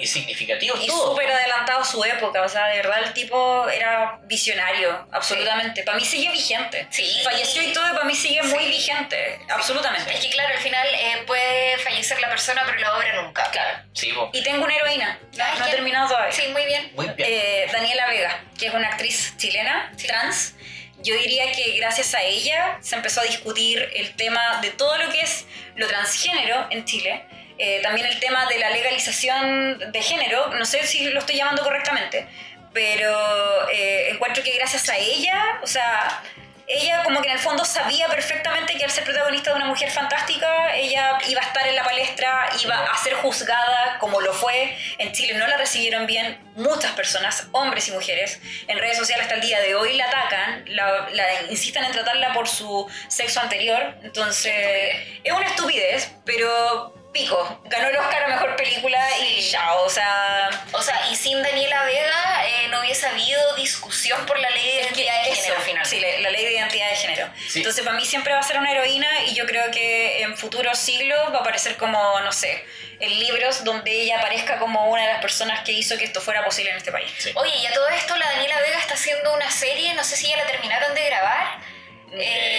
y, 0.00 0.04
y 0.04 0.06
significativo 0.06 0.76
Y 0.76 0.86
súper 0.88 1.30
adelantado 1.30 1.80
a 1.80 1.84
su 1.84 2.02
época, 2.04 2.42
o 2.42 2.48
sea, 2.48 2.66
de 2.68 2.76
verdad 2.76 3.02
el 3.04 3.12
tipo 3.12 3.68
era 3.68 4.18
visionario, 4.24 5.06
absolutamente. 5.12 5.82
Para 5.82 5.98
mí 5.98 6.04
sigue 6.04 6.30
vigente. 6.30 6.86
Sí. 6.90 7.06
Falleció 7.24 7.62
y 7.62 7.72
todo, 7.72 7.86
y 7.88 7.92
para 7.92 8.04
mí 8.04 8.14
sigue 8.14 8.42
muy 8.42 8.64
Sí. 8.64 8.68
vigente, 8.70 9.40
absolutamente. 9.48 10.12
Es 10.12 10.20
que 10.20 10.30
claro, 10.30 10.54
al 10.54 10.60
final 10.60 10.86
eh, 10.94 11.22
puede 11.26 11.78
fallecer 11.78 12.20
la 12.20 12.28
persona, 12.28 12.62
pero 12.66 12.78
la 12.78 12.96
obra 12.96 13.22
nunca. 13.22 13.50
Claro. 13.50 13.78
Sí. 13.92 14.12
Y 14.32 14.42
tengo 14.42 14.64
una 14.64 14.74
heroína, 14.76 15.18
Ay, 15.38 15.58
no 15.58 15.66
he 15.66 15.70
terminado 15.70 16.08
todavía. 16.08 16.32
Sí, 16.32 16.48
muy 16.48 16.64
bien. 16.64 16.90
muy 16.94 17.08
bien. 17.10 17.28
Eh, 17.30 17.68
Daniela 17.72 18.06
Vega, 18.08 18.44
que 18.58 18.66
es 18.66 18.74
una 18.74 18.88
actriz 18.88 19.34
chilena, 19.36 19.92
Sí. 19.96 20.06
trans. 20.06 20.54
Yo 21.02 21.14
diría 21.14 21.50
que 21.52 21.76
gracias 21.78 22.14
a 22.14 22.22
ella 22.22 22.76
se 22.82 22.94
empezó 22.94 23.22
a 23.22 23.24
discutir 23.24 23.88
el 23.94 24.14
tema 24.16 24.60
de 24.60 24.70
todo 24.70 24.98
lo 24.98 25.10
que 25.10 25.22
es 25.22 25.46
lo 25.76 25.86
transgénero 25.86 26.66
en 26.70 26.84
Chile. 26.84 27.24
Eh, 27.62 27.80
también 27.82 28.06
el 28.06 28.18
tema 28.18 28.46
de 28.46 28.58
la 28.58 28.70
legalización 28.70 29.92
de 29.92 30.00
género, 30.00 30.48
no 30.54 30.64
sé 30.64 30.86
si 30.86 31.10
lo 31.10 31.18
estoy 31.18 31.36
llamando 31.36 31.62
correctamente, 31.62 32.26
pero 32.72 33.68
eh, 33.70 34.08
encuentro 34.08 34.42
que 34.42 34.56
gracias 34.56 34.88
a 34.88 34.96
ella, 34.96 35.60
o 35.62 35.66
sea, 35.66 36.22
ella 36.66 37.02
como 37.04 37.20
que 37.20 37.28
en 37.28 37.34
el 37.34 37.38
fondo 37.38 37.62
sabía 37.66 38.08
perfectamente 38.08 38.78
que 38.78 38.84
al 38.84 38.90
ser 38.90 39.04
protagonista 39.04 39.50
de 39.50 39.56
una 39.56 39.66
mujer 39.66 39.90
fantástica, 39.90 40.74
ella 40.74 41.18
iba 41.28 41.42
a 41.42 41.44
estar 41.44 41.66
en 41.66 41.76
la 41.76 41.84
palestra, 41.84 42.48
iba 42.64 42.82
a 42.82 42.96
ser 42.96 43.12
juzgada 43.12 43.98
como 43.98 44.22
lo 44.22 44.32
fue. 44.32 44.74
En 44.96 45.12
Chile 45.12 45.34
no 45.34 45.46
la 45.46 45.58
recibieron 45.58 46.06
bien 46.06 46.38
muchas 46.54 46.92
personas, 46.92 47.46
hombres 47.52 47.88
y 47.88 47.90
mujeres. 47.90 48.40
En 48.68 48.78
redes 48.78 48.96
sociales 48.96 49.24
hasta 49.24 49.34
el 49.34 49.42
día 49.42 49.60
de 49.60 49.74
hoy 49.74 49.98
la 49.98 50.06
atacan, 50.06 50.64
la, 50.68 51.10
la 51.10 51.42
insistan 51.50 51.84
en 51.84 51.92
tratarla 51.92 52.32
por 52.32 52.48
su 52.48 52.90
sexo 53.08 53.38
anterior. 53.40 53.96
Entonces, 54.02 54.96
es 55.22 55.32
una 55.32 55.46
estupidez, 55.46 56.10
pero 56.24 56.94
pico. 57.12 57.60
Ganó 57.64 57.88
el 57.88 57.96
Oscar 57.96 58.24
a 58.24 58.28
Mejor 58.28 58.56
Película 58.56 59.04
y 59.20 59.40
ya, 59.40 59.74
o 59.74 59.90
sea... 59.90 60.50
O 60.72 60.82
sea, 60.82 61.10
y 61.10 61.16
sin 61.16 61.42
Daniela 61.42 61.84
Vega 61.84 62.46
eh, 62.46 62.68
no 62.68 62.80
hubiese 62.80 63.06
habido 63.06 63.54
discusión 63.56 64.24
por 64.26 64.38
la 64.38 64.50
ley 64.50 64.64
de 64.64 64.74
identidad 64.82 65.22
de 65.24 65.30
Eso, 65.30 65.42
género 65.42 65.56
al 65.56 65.62
final. 65.62 65.86
Sí, 65.86 66.00
la, 66.00 66.18
la 66.20 66.30
ley 66.30 66.44
de 66.44 66.52
identidad 66.52 66.90
de 66.90 66.96
género. 66.96 67.30
Sí. 67.48 67.58
Entonces, 67.58 67.84
para 67.84 67.96
mí 67.96 68.04
siempre 68.04 68.32
va 68.32 68.40
a 68.40 68.42
ser 68.42 68.58
una 68.58 68.70
heroína 68.72 69.24
y 69.26 69.34
yo 69.34 69.46
creo 69.46 69.70
que 69.70 70.22
en 70.22 70.36
futuros 70.36 70.78
siglos 70.78 71.18
va 71.32 71.38
a 71.38 71.40
aparecer 71.40 71.76
como, 71.76 72.20
no 72.20 72.32
sé, 72.32 72.64
en 73.00 73.18
libros 73.18 73.64
donde 73.64 73.90
ella 73.90 74.18
aparezca 74.18 74.58
como 74.58 74.90
una 74.90 75.02
de 75.02 75.08
las 75.08 75.22
personas 75.22 75.60
que 75.64 75.72
hizo 75.72 75.96
que 75.96 76.04
esto 76.04 76.20
fuera 76.20 76.44
posible 76.44 76.70
en 76.70 76.76
este 76.76 76.92
país. 76.92 77.10
Sí. 77.18 77.32
Oye, 77.34 77.56
y 77.56 77.66
a 77.66 77.72
todo 77.72 77.88
esto 77.88 78.16
la 78.16 78.26
Daniela 78.26 78.60
Vega 78.60 78.78
está 78.78 78.94
haciendo 78.94 79.34
una 79.34 79.50
serie, 79.50 79.94
no 79.94 80.04
sé 80.04 80.16
si 80.16 80.28
ya 80.28 80.36
la 80.36 80.46
terminaron 80.46 80.94
de 80.94 81.04
grabar, 81.06 81.60
eh, 82.12 82.49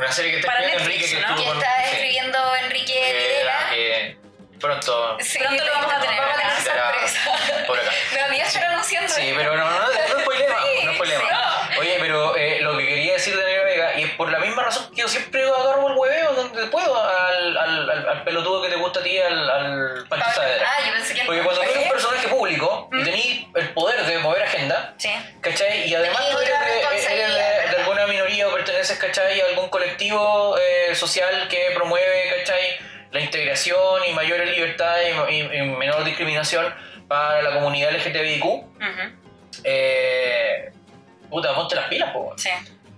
una 0.00 0.12
serie 0.12 0.30
que 0.32 0.36
está 0.38 0.52
Para 0.52 0.60
escribiendo 0.66 0.88
Netflix, 0.88 1.12
Enrique 1.12 1.26
que 1.26 1.30
¿no? 1.30 1.36
que 1.36 1.44
con- 1.48 1.56
está 1.58 1.76
sí. 1.84 1.90
escribiendo 1.94 2.56
Enrique 2.56 3.10
Eh, 3.10 3.12
Videla. 3.28 3.70
eh, 3.74 4.16
pronto 4.60 5.16
Sí, 5.20 5.38
Pronto 5.38 5.64
lo 5.64 5.72
vamos 5.72 5.92
a 5.94 6.00
tener 6.00 6.20
Vamos 6.20 6.36
acá. 6.38 6.60
sorpresa. 6.60 7.64
por 7.66 7.78
acá. 7.78 7.90
Me 8.14 8.20
había 8.20 8.44
estar 8.44 8.64
anunciando. 8.64 9.12
Sí, 9.14 9.20
esto. 9.22 9.36
pero 9.38 9.56
no, 9.56 9.64
no, 9.70 9.78
no 9.80 10.20
spoilemos, 10.20 10.62
Sí, 10.62 10.86
no 10.86 10.94
spoilemos. 10.94 11.28
sí. 11.28 11.78
Oye, 11.78 11.96
pero 12.00 12.36
eh, 12.36 12.58
lo 12.60 12.76
que 12.76 12.86
quería 12.86 13.12
decir 13.14 13.34
de 13.36 13.42
Daniela 13.42 13.64
Vega, 13.64 13.94
y 13.98 14.02
es 14.04 14.10
por 14.12 14.30
la 14.30 14.38
misma 14.38 14.64
razón 14.64 14.90
que 14.94 15.00
yo 15.00 15.08
siempre 15.08 15.44
agarro 15.48 15.88
el 15.88 15.96
hueveo 15.96 16.32
donde 16.32 16.66
puedo 16.66 17.02
al, 17.02 17.56
al, 17.56 17.90
al, 17.90 18.08
al 18.08 18.24
pelotudo 18.24 18.62
que 18.62 18.68
te 18.68 18.76
gusta 18.76 19.00
a 19.00 19.02
ti, 19.02 19.18
al, 19.18 19.48
al 19.50 20.04
Pancho 20.08 20.30
Saavedra. 20.34 20.66
Ah, 20.68 20.84
yo 20.86 20.92
pensé 20.92 21.14
que 21.14 21.22
Porque 21.24 21.40
cuando 21.42 21.62
tú 21.62 21.70
eres 21.70 21.82
un 21.84 21.90
personaje 21.90 22.28
público 22.28 22.88
y 22.92 23.04
tenés 23.04 23.26
el 23.54 23.68
poder 23.72 24.04
de 24.04 24.18
mover 24.18 24.42
agenda, 24.42 24.94
Sí. 24.98 25.10
¿cachai? 25.40 25.88
Y 25.88 25.94
además 25.94 26.28
tú 26.30 26.38
eres 26.38 26.50
otra 26.54 26.66
de, 26.66 26.72
eres 26.72 26.82
de- 26.82 26.90
responsabilidad. 26.90 27.70
de 27.70 27.76
alguna 27.78 28.06
minoría 28.08 28.48
o 28.48 28.52
perteneces, 28.52 28.98
¿cachai? 29.10 29.40
Algún 29.40 29.68
colectivo 29.68 30.56
eh, 30.58 30.94
social 30.94 31.48
que 31.48 31.72
promueve, 31.74 32.36
¿cachai? 32.38 32.78
La 33.10 33.20
integración 33.20 34.04
y 34.08 34.12
mayores 34.12 34.48
libertades 34.50 35.14
y, 35.30 35.34
y- 35.34 35.40
y 35.58 35.62
menor 35.62 36.04
discriminación 36.04 36.72
para 37.08 37.42
la 37.42 37.52
comunidad 37.54 37.90
LGTBIQ. 37.92 38.44
Eh, 39.64 40.70
puta, 41.28 41.54
ponte 41.54 41.74
las 41.74 41.86
pilas, 41.88 42.12
po. 42.12 42.34
Sí. 42.36 42.50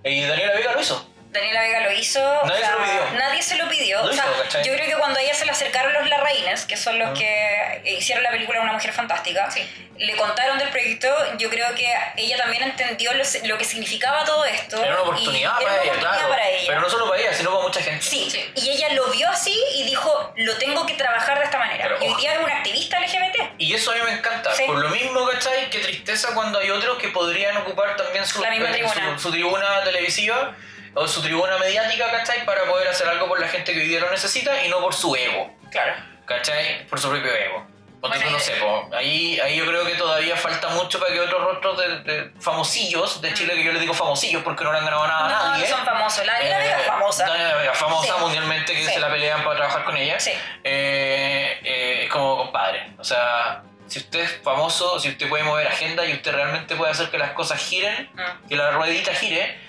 Y 0.04 0.22
Daniela 0.26 0.52
Vega 0.54 0.72
lo 0.72 0.80
hizo. 0.80 1.08
Daniela 1.32 1.60
Vega 1.62 1.80
lo 1.80 1.92
hizo. 1.92 2.20
Nadie 2.44 2.62
se 2.62 2.70
lo 2.72 2.78
pidió. 2.84 3.12
Nadie 3.18 3.42
se 3.42 3.56
lo 3.56 3.68
pidió. 3.68 4.02
Lo 4.02 4.10
O 4.10 4.12
sea, 4.12 4.62
yo 4.62 4.74
creo 4.74 4.86
que 4.86 4.96
cuando 4.96 5.18
a 5.18 5.22
ella 5.22 5.34
se 5.34 5.46
le 5.46 5.50
acercaron 5.52 5.92
los 5.94 6.06
Larraínes, 6.08 6.66
que 6.66 6.76
son 6.76 6.98
los 6.98 7.10
Mm. 7.10 7.14
que 7.14 7.82
hicieron 7.98 8.22
la 8.22 8.30
película 8.30 8.60
Una 8.60 8.74
Mujer 8.74 8.92
Fantástica, 8.92 9.50
Sí. 9.50 9.66
le 9.96 10.14
contaron 10.16 10.58
del 10.58 10.68
proyecto, 10.68 11.08
yo 11.38 11.48
creo 11.48 11.74
que 11.74 11.90
ella 12.16 12.36
también 12.36 12.62
entendió 12.64 13.12
lo, 13.14 13.24
lo 13.44 13.56
que 13.58 13.64
significaba 13.64 14.24
todo 14.24 14.44
esto. 14.44 14.76
Era 14.82 14.88
una 14.94 14.98
y 14.98 15.02
oportunidad 15.04 15.52
era 15.52 15.52
para 15.52 15.64
una 15.64 15.72
ella, 15.72 15.82
oportunidad 15.92 16.12
claro. 16.12 16.28
para 16.28 16.48
ella. 16.50 16.64
Pero 16.66 16.80
no 16.80 16.90
solo 16.90 17.08
para 17.08 17.20
ella, 17.22 17.32
sino 17.34 17.50
para 17.50 17.62
mucha 17.62 17.80
gente. 17.82 18.02
Sí, 18.04 18.28
Sí. 18.30 18.52
y 18.56 18.70
ella 18.70 18.88
lo 18.92 19.06
vio 19.06 19.28
así 19.30 19.58
y 19.76 19.84
dijo, 19.84 20.32
lo 20.36 20.54
tengo 20.58 20.84
que 20.84 20.94
trabajar 20.94 21.38
de 21.38 21.44
esta 21.46 21.58
manera. 21.58 21.84
Pero, 21.84 22.04
y 22.04 22.08
hoy 22.08 22.20
día 22.20 22.34
es 22.34 22.40
una 22.40 22.56
activista 22.58 22.98
LGBT. 23.00 23.52
Y 23.56 23.72
eso 23.74 23.90
a 23.90 23.94
mí 23.94 24.00
me 24.04 24.12
encanta. 24.12 24.54
Sí. 24.54 24.64
Por 24.66 24.76
lo 24.78 24.90
mismo, 24.90 25.26
¿cachai? 25.26 25.70
Qué 25.70 25.78
tristeza 25.78 26.34
cuando 26.34 26.58
hay 26.58 26.68
otros 26.70 26.98
que 26.98 27.08
podrían 27.08 27.56
ocupar 27.58 27.96
también 27.96 28.26
su, 28.26 28.42
La 28.42 28.50
misma 28.50 28.68
eh, 28.68 28.72
tribuna. 28.72 29.14
su, 29.16 29.22
su 29.22 29.30
tribuna 29.30 29.82
televisiva 29.84 30.54
o 30.94 31.06
su 31.08 31.22
tribuna 31.22 31.58
mediática, 31.58 32.10
¿cachai? 32.10 32.44
Para 32.44 32.64
poder 32.64 32.88
hacer 32.88 33.08
algo 33.08 33.28
por 33.28 33.40
la 33.40 33.48
gente 33.48 33.72
que 33.72 33.80
hoy 33.80 33.88
día 33.88 34.00
lo 34.00 34.10
necesita 34.10 34.64
y 34.64 34.68
no 34.68 34.80
por 34.80 34.94
su 34.94 35.14
ego, 35.16 35.50
Claro. 35.70 35.94
¿cachai? 36.26 36.86
Por 36.88 37.00
su 37.00 37.08
propio 37.10 37.34
ego. 37.34 37.66
Bueno, 38.00 38.16
no 38.32 38.38
sé, 38.40 38.54
ahí, 38.96 39.38
ahí 39.38 39.56
yo 39.56 39.64
creo 39.64 39.84
que 39.86 39.94
todavía 39.94 40.36
falta 40.36 40.70
mucho 40.70 40.98
para 40.98 41.12
que 41.12 41.20
otros 41.20 41.40
rostros 41.40 41.78
de, 41.78 41.98
de 42.00 42.30
famosillos 42.40 43.20
de 43.20 43.32
Chile, 43.32 43.54
que 43.54 43.62
yo 43.62 43.70
les 43.70 43.80
digo 43.80 43.94
famosillos 43.94 44.42
porque 44.42 44.64
no 44.64 44.72
le 44.72 44.78
han 44.78 44.84
ganado 44.84 45.06
nada 45.06 45.26
a 45.26 45.28
nadie. 45.50 45.68
no 45.70 45.76
son 45.76 45.86
famosos. 45.86 46.26
La 46.26 46.32
Daniela 46.32 46.58
Vega 46.58 46.76
es 46.78 46.82
Eh, 46.82 46.88
famosa. 46.88 47.26
Daniela 47.28 47.54
Vega, 47.54 47.74
famosa 47.74 48.14
Sí. 48.16 48.20
mundialmente 48.20 48.74
que 48.74 48.84
Sí. 48.86 48.92
se 48.94 48.98
la 48.98 49.08
pelean 49.08 49.44
para 49.44 49.54
trabajar 49.56 49.84
con 49.84 49.96
ella. 49.96 50.18
Sí. 50.18 50.32
Eh, 50.64 51.60
eh, 51.62 52.00
es 52.04 52.10
como 52.10 52.36
compadre. 52.38 52.88
O 52.98 53.04
sea, 53.04 53.62
si 53.86 54.00
usted 54.00 54.18
es 54.18 54.40
famoso, 54.42 54.98
si 54.98 55.08
usted 55.10 55.28
puede 55.28 55.44
mover 55.44 55.68
agenda 55.68 56.04
y 56.04 56.12
usted 56.14 56.32
realmente 56.34 56.74
puede 56.74 56.90
hacer 56.90 57.08
que 57.08 57.18
las 57.18 57.30
cosas 57.30 57.60
giren, 57.60 58.10
Mm. 58.14 58.48
que 58.48 58.56
la 58.56 58.72
ruedita 58.72 59.14
gire, 59.14 59.60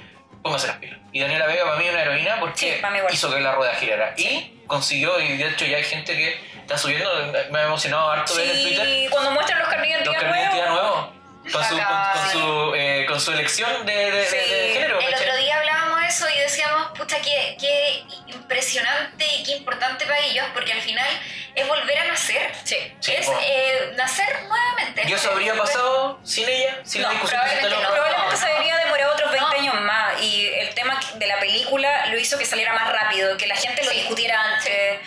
póngase 0.44 0.68
las 0.68 0.78
pilas. 0.78 1.00
Y 1.12 1.20
Daniela 1.22 1.48
Vega 1.48 1.64
para 1.66 1.78
mí 1.78 1.86
es 1.86 1.92
una 1.94 2.02
heroína 2.02 2.40
porque 2.40 2.82
Sí, 2.82 3.14
hizo 3.14 3.34
que 3.34 3.40
la 3.40 3.54
rueda 3.54 3.74
girara. 3.76 4.14
Y 4.18 4.60
consiguió, 4.68 5.20
y 5.20 5.38
de 5.38 5.48
hecho 5.50 5.66
ya 5.66 5.78
hay 5.78 5.84
gente 5.84 6.16
que 6.16 6.40
está 6.62 6.78
subiendo, 6.78 7.10
me 7.52 7.60
ha 7.60 7.64
emocionado 7.64 8.10
harto 8.12 8.36
ver 8.36 8.50
en 8.50 8.62
Twitter 8.64 8.86
Sí, 8.86 9.08
cuando 9.12 9.32
muestran 9.32 9.60
los 9.60 9.68
carnet 9.68 9.90
de 10.04 10.04
identidad 10.12 10.30
nuevos. 10.70 10.70
nuevos. 10.70 11.10
Con 11.52 11.62
su, 11.66 11.76
con, 11.78 12.32
su, 12.32 12.74
eh, 12.76 13.06
con 13.06 13.20
su 13.20 13.32
elección 13.34 13.86
de, 13.86 13.94
de- 13.94 14.12
de- 14.12 14.26
Sí, 14.26 14.36
de 14.38 14.70
género. 14.76 14.98
El 15.00 15.10
¿cachai? 15.12 15.28
otro 15.28 15.38
día 15.42 15.58
hablábamos 15.58 16.00
de 16.02 16.08
eso 16.08 16.26
y 16.30 16.40
decíamos, 16.40 16.88
pucha, 17.04 17.22
qué, 17.22 17.56
qué 17.60 18.04
impresionante 18.28 19.26
y 19.38 19.44
qué 19.44 19.52
importante 19.58 20.06
para 20.06 20.20
ellos, 20.20 20.46
porque 20.54 20.74
al 20.74 20.82
final 20.82 21.08
es 21.56 21.68
volver 21.68 21.98
a 22.00 22.06
nacer. 22.06 22.52
Sí. 22.64 22.78
Sí, 23.00 23.14
es 23.14 23.26
bueno. 23.26 23.42
eh, 23.44 23.94
nacer 23.96 24.44
nuevamente. 24.48 25.04
¿Y 25.08 25.14
eso 25.14 25.32
habría 25.32 25.54
pasado 25.56 26.20
sin 26.24 26.48
ella? 26.48 26.80
Sin 26.84 27.02
la 27.02 27.08
No, 27.10 27.14
discusión 27.14 27.42
que 27.44 27.50
se 27.50 27.56
probablemente 27.58 27.84
no. 27.88 27.94
Probablemente 27.94 28.38
se 28.38 28.46
habría 28.48 28.78
demorado 28.78 29.14
otros 29.14 29.32
20 29.32 29.48
No. 29.50 29.60
años 29.60 29.82
más 29.82 30.22
y 30.22 30.46
el 30.48 30.74
tema 30.74 31.00
de 31.16 31.28
la 31.28 31.40
película 31.40 32.06
lo 32.08 32.18
hizo 32.18 32.38
que 32.38 32.46
saliera 32.46 32.74
más 32.74 32.92
rápido, 32.92 33.38
que 33.38 33.48
la 33.48 33.56
gente 33.56 33.84
lo 33.84 33.92
Sí. 33.92 33.98
discutiera 33.98 34.42
antes. 34.42 35.00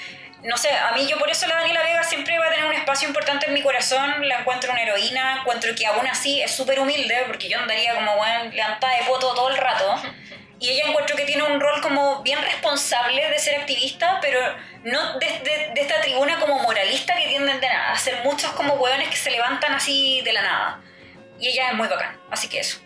No 0.42 0.56
sé, 0.56 0.70
a 0.70 0.92
mí 0.92 1.06
yo 1.08 1.18
por 1.18 1.28
eso 1.30 1.46
la 1.48 1.56
Daniela 1.56 1.82
Vega 1.82 2.04
siempre 2.04 2.38
va 2.38 2.46
a 2.46 2.50
tener 2.50 2.66
un 2.66 2.74
espacio 2.74 3.08
importante 3.08 3.46
en 3.46 3.54
mi 3.54 3.62
corazón, 3.62 4.28
la 4.28 4.40
encuentro 4.40 4.70
una 4.70 4.82
heroína, 4.82 5.38
encuentro 5.40 5.74
que 5.74 5.86
aún 5.86 6.06
así 6.06 6.40
es 6.40 6.54
súper 6.54 6.78
humilde, 6.78 7.24
porque 7.26 7.48
yo 7.48 7.58
andaría 7.58 7.94
como 7.94 8.14
bueno, 8.16 8.44
levantada 8.52 8.96
de 8.96 9.02
voto 9.08 9.34
todo 9.34 9.48
el 9.48 9.56
rato. 9.56 10.00
Y 10.58 10.70
ella 10.70 10.84
encuentro 10.88 11.16
que 11.16 11.24
tiene 11.24 11.42
un 11.42 11.60
rol 11.60 11.80
como 11.82 12.22
bien 12.22 12.40
responsable 12.40 13.28
de 13.28 13.38
ser 13.38 13.60
activista, 13.60 14.18
pero 14.22 14.40
no 14.84 15.18
desde 15.18 15.72
de, 15.74 15.80
esta 15.80 16.00
tribuna 16.00 16.38
como 16.40 16.58
moralista 16.60 17.14
que 17.14 17.28
tienden 17.28 17.60
de 17.60 17.68
nada, 17.68 17.92
a 17.92 17.98
ser 17.98 18.22
muchos 18.24 18.50
como 18.52 18.74
hueones 18.74 19.08
que 19.08 19.16
se 19.16 19.30
levantan 19.30 19.74
así 19.74 20.22
de 20.22 20.32
la 20.32 20.42
nada. 20.42 20.80
Y 21.38 21.48
ella 21.48 21.68
es 21.68 21.74
muy 21.74 21.88
bacán, 21.88 22.18
así 22.30 22.48
que 22.48 22.60
eso. 22.60 22.78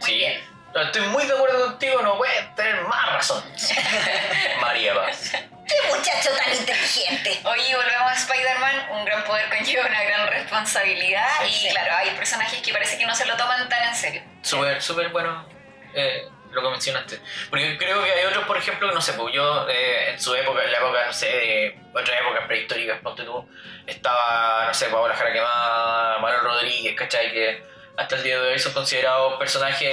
Muy 0.00 0.06
Sí. 0.10 0.14
bien. 0.16 0.54
No, 0.74 0.82
Estoy 0.82 1.06
muy 1.06 1.24
de 1.24 1.32
acuerdo 1.32 1.66
contigo, 1.66 2.02
no 2.02 2.18
puedes 2.18 2.54
tener 2.56 2.80
más 2.82 3.12
razón. 3.12 3.44
María 4.60 4.92
Paz. 4.94 5.30
¡Qué 5.32 5.74
muchacho 5.96 6.30
tan 6.36 6.52
inteligente! 6.54 7.40
Oye, 7.44 7.74
volvemos 7.76 8.10
a 8.10 8.14
Spider-Man, 8.14 8.88
un 8.90 9.04
gran 9.06 9.24
poder 9.24 9.48
conlleva 9.48 9.86
una 9.86 10.02
gran 10.02 10.26
responsabilidad 10.26 11.26
Sí, 11.42 11.48
y 11.48 11.52
sí. 11.52 11.68
claro, 11.70 11.96
hay 11.96 12.10
personajes 12.10 12.60
que 12.60 12.72
parece 12.72 12.98
que 12.98 13.06
no 13.06 13.14
se 13.14 13.24
lo 13.24 13.36
toman 13.36 13.66
tan 13.68 13.88
en 13.88 13.94
serio. 13.94 14.22
Súper, 14.42 14.82
súper 14.82 15.08
bueno 15.08 15.48
eh, 15.94 16.24
lo 16.54 16.62
que 16.62 16.70
mencionaste. 16.70 17.20
Porque 17.50 17.76
creo 17.78 18.02
que 18.02 18.10
hay 18.10 18.24
otros, 18.26 18.44
por 18.44 18.56
ejemplo, 18.56 18.88
que 18.88 18.94
no 18.94 19.00
sé, 19.00 19.12
pues 19.14 19.34
yo 19.34 19.68
eh, 19.68 20.10
en 20.10 20.20
su 20.20 20.34
época, 20.34 20.64
en 20.64 20.72
la 20.72 20.78
época, 20.78 21.06
no 21.06 21.12
sé, 21.12 21.26
de 21.26 21.78
otras 21.92 22.20
épocas 22.20 22.46
prehistóricas, 22.46 23.00
ponte 23.00 23.24
tú, 23.24 23.48
estaba, 23.86 24.66
no 24.66 24.74
sé, 24.74 24.86
Paola 24.86 25.14
Jara 25.14 25.32
Quemada, 25.32 26.18
Manuel 26.18 26.42
Rodríguez, 26.42 26.94
¿cachai? 26.96 27.32
Que 27.32 27.62
hasta 27.96 28.16
el 28.16 28.22
día 28.22 28.40
de 28.40 28.52
hoy 28.52 28.58
son 28.58 28.72
considerados 28.72 29.34
personajes... 29.38 29.92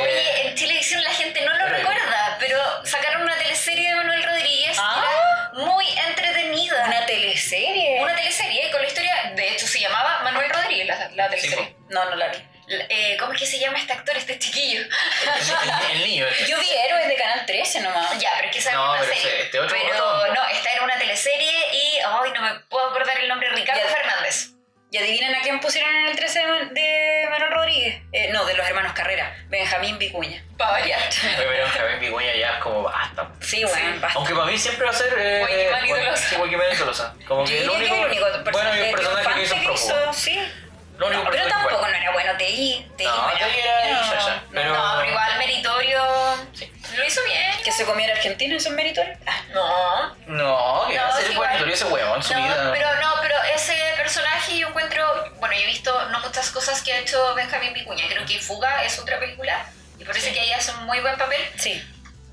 la, 11.16 11.24
la 11.26 11.30
teleserie. 11.30 11.76
No, 11.90 12.06
no 12.10 12.16
la 12.16 12.28
vi. 12.30 12.38
Eh, 12.90 13.18
¿Cómo 13.20 13.34
es 13.34 13.40
que 13.40 13.46
se 13.46 13.60
llama 13.60 13.78
este 13.80 13.92
actor, 13.92 14.16
este 14.16 14.40
chiquillo? 14.40 14.82
el, 14.82 15.92
el 15.98 16.04
niño. 16.06 16.26
este. 16.28 16.46
Yo 16.48 16.58
vi 16.60 16.70
Héroes 16.70 17.08
de 17.08 17.16
Canal 17.16 17.46
13 17.46 17.82
nomás. 17.82 18.18
Ya, 18.20 18.30
pero 18.38 18.48
es 18.48 18.54
que 18.54 18.60
esa 18.60 18.72
No, 18.72 18.84
era 18.84 18.92
una 18.92 19.02
pero 19.02 19.14
serie. 19.14 19.30
ese- 19.34 19.42
este 19.44 19.60
otro- 19.60 19.78
pero 19.78 20.06
otro- 20.16 20.34
no, 20.34 20.48
esta 20.50 20.72
era 20.72 20.84
una 20.84 20.98
teleserie 20.98 21.52
y 21.74 21.98
ay, 22.00 22.32
no 22.34 22.42
me 22.42 22.60
puedo 22.70 22.88
acordar 22.90 23.18
el 23.20 23.28
nombre, 23.28 23.50
Ricardo 23.50 23.82
Ya. 23.84 23.90
Fernández. 23.94 24.52
¿Y 24.94 24.98
adivinen 24.98 25.34
a 25.34 25.42
quién 25.42 25.60
pusieron 25.62 25.94
en 25.96 26.08
el 26.08 26.16
13 26.18 26.40
de, 26.40 26.46
Man- 26.48 26.74
de 26.74 27.28
Manuel 27.30 27.52
Rodríguez? 27.54 28.02
Eh, 28.12 28.30
no, 28.34 28.44
de 28.46 28.54
los 28.56 28.66
hermanos 28.68 28.92
Carrera. 28.94 29.38
Benjamín 29.48 29.98
Vicuña. 29.98 30.44
Para 30.58 30.72
variar. 30.72 31.00
Pero 31.38 31.68
Javier 31.70 32.00
Vigüeña 32.00 32.36
ya 32.36 32.52
es 32.56 32.60
como 32.64 32.84
basta. 32.84 33.30
Sí, 33.40 33.64
bueno, 33.64 34.02
basta. 34.02 34.18
Aunque 34.20 34.34
para 34.34 34.46
mí 34.48 34.58
siempre 34.58 34.84
va 34.86 34.92
a 34.92 34.94
ser. 34.94 35.14
Eh, 35.18 35.68
Joaquín 35.70 35.90
bueno, 35.90 36.06
Tolosa. 36.78 37.16
sí. 37.18 37.26
Como 37.26 37.46
Yo 37.46 37.56
que 37.58 37.64
lo 37.66 37.74
diría 37.76 37.94
único. 37.94 38.10
que 38.10 38.18
el 38.18 38.24
único 38.24 38.52
bueno, 38.52 38.76
y 38.76 38.80
un 38.80 38.92
personaje 38.92 38.92
personaje 38.92 39.34
que 39.36 39.44
hizo 39.44 39.56
triunfante 39.56 39.94
prófugo. 39.94 40.14
sí. 40.14 40.40
Lo 41.02 41.08
único 41.08 41.32
pero 41.32 41.48
tampoco 41.48 41.88
no 41.88 41.94
era 41.96 42.12
bueno 42.12 42.38
TI. 42.38 42.92
TI 42.98 43.04
No, 43.06 43.30
era 43.30 43.48
TI 43.48 43.60
era 43.60 43.80
bueno. 43.82 44.02
ya, 44.12 44.20
ya. 44.20 44.44
Pero- 44.52 44.74
No, 44.76 44.94
pero 44.98 45.10
igual 45.10 45.38
meritorio. 45.40 46.04
Sí. 46.54 46.72
Lo 46.96 47.06
hizo 47.06 47.24
bien. 47.24 47.64
Que 47.64 47.72
se 47.72 47.86
comiera 47.86 48.14
argentino, 48.14 48.56
eso 48.56 48.70
es 48.70 48.76
meritorio. 48.76 49.14
Ah, 49.26 49.42
No. 49.54 50.16
No, 50.28 50.86
que 50.88 50.96
No, 50.98 51.22
igual 51.32 51.32
igual. 51.56 51.70
ese 51.72 51.86
huevo 51.86 52.16
en 52.16 52.24
su 52.24 52.34
No, 52.34 52.42
vida. 52.44 52.70
pero 52.72 52.96
no, 53.02 53.14
pero 53.22 53.36
ese 53.56 53.76
personaje 53.98 54.58
yo 54.60 54.68
encuentro, 54.68 55.32
bueno, 55.40 55.56
yo 55.56 55.62
he 55.62 55.66
visto 55.68 56.10
no 56.10 56.20
muchas 56.20 56.50
cosas 56.52 56.82
que 56.84 56.94
ha 56.94 56.98
hecho 57.00 57.34
Benjamín 57.36 57.74
Vicuña, 57.74 58.06
creo 58.08 58.26
que 58.26 58.40
Fuga 58.40 58.84
es 58.84 59.00
otra 59.00 59.20
película 59.20 59.66
y 59.98 60.06
parece 60.06 60.28
Sí. 60.30 60.34
que 60.34 60.42
ella 60.44 60.58
hace 60.58 60.72
un 60.72 60.86
muy 60.86 61.00
buen 61.00 61.18
papel, 61.18 61.42
sí. 61.58 61.84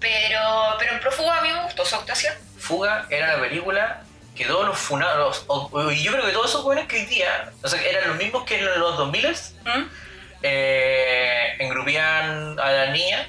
pero 0.00 0.76
pero 0.78 0.92
en 0.92 1.00
Prófuga 1.00 1.38
a 1.38 1.40
mí 1.40 1.48
me 1.50 1.62
gustó 1.64 1.84
su 1.84 1.96
actuación. 1.96 2.34
Fuga 2.58 3.06
era 3.10 3.34
la 3.36 3.40
película 3.40 4.00
que 4.38 4.44
todos 4.44 4.66
los 4.66 4.78
funados. 4.78 5.44
Y 5.92 6.02
yo 6.02 6.12
creo 6.12 6.24
que 6.24 6.32
todos 6.32 6.48
esos 6.48 6.62
jóvenes 6.62 6.86
que 6.86 6.96
hoy 6.96 7.06
día. 7.06 7.50
O 7.62 7.68
sea, 7.68 7.82
eran 7.82 8.08
los 8.08 8.16
mismos 8.16 8.44
que 8.44 8.58
en 8.58 8.80
los 8.80 8.96
2000 8.96 9.26
¿Mm? 9.26 9.82
eh, 10.42 11.56
engrupían 11.58 12.58
a 12.58 12.70
la 12.70 12.86
niña 12.86 13.28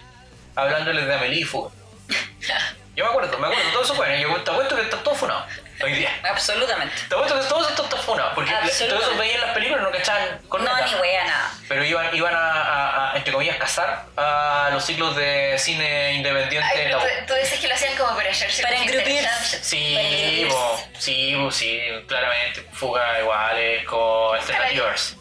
hablándoles 0.56 1.06
de 1.06 1.14
Amelie. 1.14 1.46
Yo 2.96 3.06
me 3.06 3.12
acuerdo, 3.12 3.38
me 3.40 3.48
acuerdo, 3.48 3.72
todos 3.72 3.86
esos 3.86 3.98
jóvenes. 3.98 4.22
Yo 4.22 4.36
te 4.44 4.52
apuesto 4.52 4.76
que 4.76 4.82
están 4.84 5.04
todos 5.04 5.18
funados 5.18 5.44
hoy 5.84 5.94
día. 5.94 6.10
Absolutamente. 6.24 6.96
Que 6.96 7.08
todos 7.10 7.28
estos 7.68 7.86
están 7.86 8.02
funados, 8.04 8.34
porque 8.36 8.52
todos 8.52 8.82
esos 8.82 9.18
veían 9.18 9.42
las 9.42 9.52
películas 9.52 9.82
y 9.82 9.84
no 9.86 9.92
cachaban 9.92 10.40
con 10.48 10.64
No, 10.64 10.72
nada. 10.74 10.86
ni 10.86 10.96
wea, 10.96 11.26
nada. 11.26 11.52
Pero 11.68 11.84
iban, 11.84 12.16
iban 12.16 12.34
a, 12.36 12.52
a- 12.52 13.12
a, 13.14 13.18
entre 13.18 13.34
comillas, 13.34 13.58
cazar 13.58 14.06
a 14.18 14.70
los 14.72 14.86
ciclos 14.86 15.16
de 15.16 15.56
cine 15.58 16.14
independiente 16.14 16.68
Ay, 16.76 16.82
en 16.86 16.92
la 16.92 17.00
pero 17.00 17.20
tú, 17.20 17.26
tú 17.28 17.34
dices 17.36 17.60
que 17.60 17.68
lo 17.68 17.74
hacían 17.76 17.96
como 17.96 18.16
para 18.16 18.30
hacerse 18.32 18.62
Para 18.64 18.76
como 18.76 18.90
engrupir. 18.90 19.16
interesante. 19.16 19.64
Sí, 19.64 20.46
bo, 20.50 20.84
sí, 20.98 21.36
bo, 21.36 21.52
sí, 21.52 21.82
claramente. 22.08 22.62
Fuga 22.74 23.20
iguales, 23.20 23.86
con 23.86 24.38
Alternativas. 24.38 25.16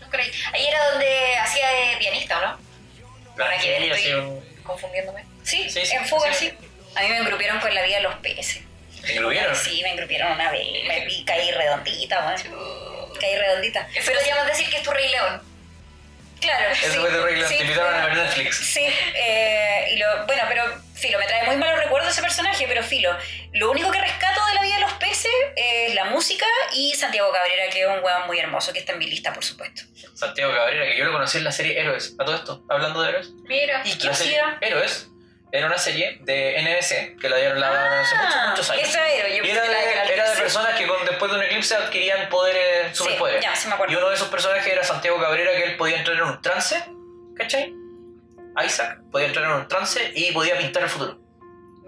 No 0.00 0.08
creí. 0.10 0.30
Ahí 0.52 0.66
era 0.66 0.90
donde 0.90 1.36
hacía 1.38 1.68
de 1.68 1.96
pianista, 1.98 2.38
¿o 2.38 2.40
no? 2.42 2.58
La 3.36 3.44
Para 3.46 3.58
que 3.58 3.88
estoy 3.92 4.02
sí, 4.02 4.62
confundiéndome. 4.62 5.24
Sí, 5.42 5.68
Sí, 5.70 5.84
sí, 5.86 5.94
en 5.96 6.06
fuga 6.06 6.32
sí. 6.32 6.48
sí. 6.50 6.68
A 6.96 7.02
mí 7.02 7.08
me 7.08 7.18
engrupieron 7.18 7.60
con 7.60 7.74
la 7.74 7.82
vida 7.82 7.96
de 7.96 8.02
los 8.04 8.14
peces. 8.16 8.60
¿Te 9.02 9.12
engrupieron? 9.12 9.54
Sí, 9.56 9.80
me 9.82 9.92
engrupieron 9.92 10.32
una 10.32 10.50
vez. 10.50 10.66
Me 10.86 11.04
vi, 11.04 11.24
caí 11.24 11.50
redondita, 11.50 12.26
weón. 12.26 13.12
Caí 13.20 13.36
redondita. 13.36 13.88
Eso 13.94 14.12
podríamos 14.12 14.46
decir 14.46 14.68
que 14.68 14.76
es 14.76 14.82
tu 14.82 14.90
Rey 14.90 15.08
León. 15.10 15.42
Claro. 16.40 16.70
Eso 16.70 16.92
sí, 16.92 16.98
fue 16.98 17.10
terrible, 17.10 17.48
sí, 17.48 17.56
te 17.56 17.62
invitaron 17.62 17.94
a 17.94 18.06
ver 18.06 18.16
Netflix. 18.16 18.56
Sí, 18.56 18.86
eh, 19.14 19.88
y 19.92 19.96
lo, 19.96 20.26
bueno, 20.26 20.42
pero 20.48 20.64
Filo, 20.94 21.18
me 21.18 21.26
trae 21.26 21.44
muy 21.46 21.56
malos 21.56 21.78
recuerdos 21.82 22.12
ese 22.12 22.20
personaje, 22.20 22.66
pero 22.68 22.82
Filo, 22.82 23.16
lo 23.54 23.70
único 23.70 23.90
que 23.90 24.00
rescato 24.00 24.44
de 24.46 24.54
la 24.54 24.62
vida 24.62 24.74
de 24.74 24.80
los 24.82 24.92
peces 24.94 25.32
es 25.56 25.94
la 25.94 26.04
música 26.04 26.46
y 26.74 26.94
Santiago 26.94 27.32
Cabrera, 27.32 27.70
que 27.70 27.82
es 27.82 27.88
un 27.88 28.04
weón 28.04 28.26
muy 28.26 28.38
hermoso, 28.38 28.72
que 28.72 28.80
está 28.80 28.92
en 28.92 28.98
mi 28.98 29.06
lista, 29.06 29.32
por 29.32 29.44
supuesto. 29.44 29.82
Santiago 30.14 30.54
Cabrera, 30.54 30.86
que 30.86 30.98
yo 30.98 31.04
lo 31.06 31.12
conocí 31.12 31.38
en 31.38 31.44
la 31.44 31.52
serie 31.52 31.80
Héroes. 31.80 32.14
A 32.18 32.24
todo 32.24 32.36
esto, 32.36 32.64
hablando 32.68 33.02
de 33.02 33.08
Héroes. 33.10 33.30
Mira. 33.44 33.80
¿Y 33.84 33.96
qué 33.96 34.10
hacía? 34.10 34.58
Héroes 34.60 35.08
era 35.52 35.66
una 35.66 35.78
serie 35.78 36.18
de 36.22 36.56
NBC 36.62 37.20
que 37.20 37.28
la 37.28 37.36
dieron 37.36 37.60
la, 37.60 38.00
hace 38.00 38.16
muchos, 38.16 38.36
muchos 38.50 38.70
años. 38.70 38.82
Ah, 38.84 38.88
Esa 38.88 39.08
era, 39.08 39.28
yo 39.28 39.44
Y 39.44 39.50
era 39.50 39.64
la 39.64 39.70
de 39.80 39.86
de, 39.86 39.92
Canal 39.94 40.10
era 40.10 40.24
de 40.24 40.30
13. 40.30 40.42
personas 40.42 40.74
que 40.76 40.86
con, 40.86 41.04
después 41.06 41.30
de 41.30 41.38
un 41.38 41.44
eclipse 41.44 41.74
adquirían 41.76 42.28
poderes, 42.28 42.88
Sí, 42.96 43.04
superpoderes. 43.04 43.42
ya, 43.42 43.54
sí 43.56 43.68
me 43.68 43.74
acuerdo. 43.74 43.92
Y 43.94 43.96
uno 43.96 44.08
de 44.08 44.14
esos 44.16 44.28
personajes 44.28 44.66
era 44.72 44.82
Santiago 44.84 45.20
Cabrera, 45.20 45.52
que 45.52 45.64
él 45.64 45.76
podía 45.76 45.96
entrar 45.98 46.16
en 46.16 46.22
un 46.24 46.42
trance, 46.42 46.82
¿cachai? 47.36 47.72
Isaac 48.64 48.98
podía 49.12 49.26
entrar 49.28 49.44
en 49.46 49.52
un 49.52 49.68
trance 49.68 50.12
y 50.14 50.32
podía 50.32 50.56
pintar 50.58 50.82
el 50.82 50.88
futuro. 50.88 51.18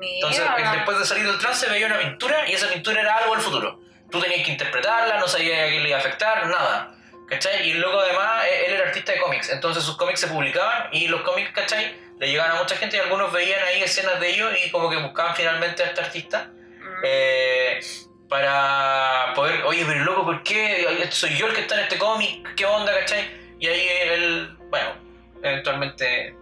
Entonces, 0.01 0.45
Mira. 0.57 0.73
después 0.73 0.99
de 0.99 1.05
salir 1.05 1.27
del 1.27 1.39
trance, 1.39 1.67
veía 1.69 1.87
una 1.87 1.99
pintura 1.99 2.49
y 2.49 2.53
esa 2.55 2.69
pintura 2.69 3.01
era 3.01 3.17
algo 3.17 3.35
del 3.35 3.43
futuro. 3.43 3.81
Tú 4.11 4.21
tenías 4.21 4.45
que 4.45 4.53
interpretarla, 4.53 5.19
no 5.19 5.27
sabías 5.27 5.67
a 5.67 5.71
quién 5.71 5.83
le 5.83 5.89
iba 5.89 5.99
a 5.99 6.01
afectar, 6.01 6.47
nada. 6.47 6.95
¿Cachai? 7.29 7.69
Y 7.69 7.75
luego 7.75 8.01
además, 8.01 8.45
e, 8.47 8.59
él 8.61 8.65
él 8.67 8.73
era 8.75 8.89
artista 8.89 9.13
de 9.13 9.19
cómics, 9.19 9.51
entonces 9.51 9.83
sus 9.83 9.97
cómics 9.99 10.21
se 10.21 10.29
publicaban 10.29 10.89
y 10.93 11.09
los 11.09 11.21
cómics, 11.23 11.51
¿cachai? 11.53 11.95
Le 12.21 12.27
llegaban 12.29 12.53
a 12.57 12.61
mucha 12.63 12.77
gente 12.77 12.97
y 12.97 13.01
algunos 13.01 13.33
veían 13.33 13.63
ahí 13.65 13.83
escenas 13.83 14.19
de 14.21 14.29
ellos 14.31 14.53
y 14.65 14.71
como 14.71 14.91
que 14.91 14.97
buscaban 14.97 15.35
finalmente 15.37 15.83
a 15.83 15.87
este 15.87 16.01
artista 16.01 16.51
Mm. 16.53 17.01
eh, 17.05 17.81
para 18.29 19.33
poder, 19.35 19.63
oye, 19.63 19.85
pero 19.87 20.05
loco, 20.05 20.25
¿por 20.25 20.43
qué? 20.43 20.87
Soy 21.11 21.37
yo 21.37 21.47
el 21.47 21.55
que 21.55 21.63
está 21.63 21.77
en 21.77 21.81
este 21.83 21.97
cómic, 21.99 22.55
¿qué 22.57 22.67
onda, 22.67 22.93
cachai? 22.99 23.29
Y 23.59 23.67
ahí 23.69 23.89
él, 24.03 24.57
bueno, 24.71 24.95
eventualmente 25.43 26.35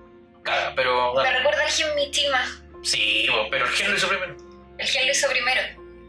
caga, 0.43 0.73
pero 0.75 1.09
Me 1.15 1.21
bueno, 1.23 1.39
recuerda 1.39 1.62
al 1.62 1.71
Gen 1.71 1.95
Michima. 1.95 2.45
sí, 2.83 3.29
pero 3.51 3.67
el 3.67 3.71
gen 3.73 3.91
lo 3.91 3.97
hizo 3.97 4.09
primero. 4.09 4.37
El 4.79 4.87
Gen 4.87 5.07
lo 5.07 5.12
hizo 5.12 5.29
primero. 5.29 5.62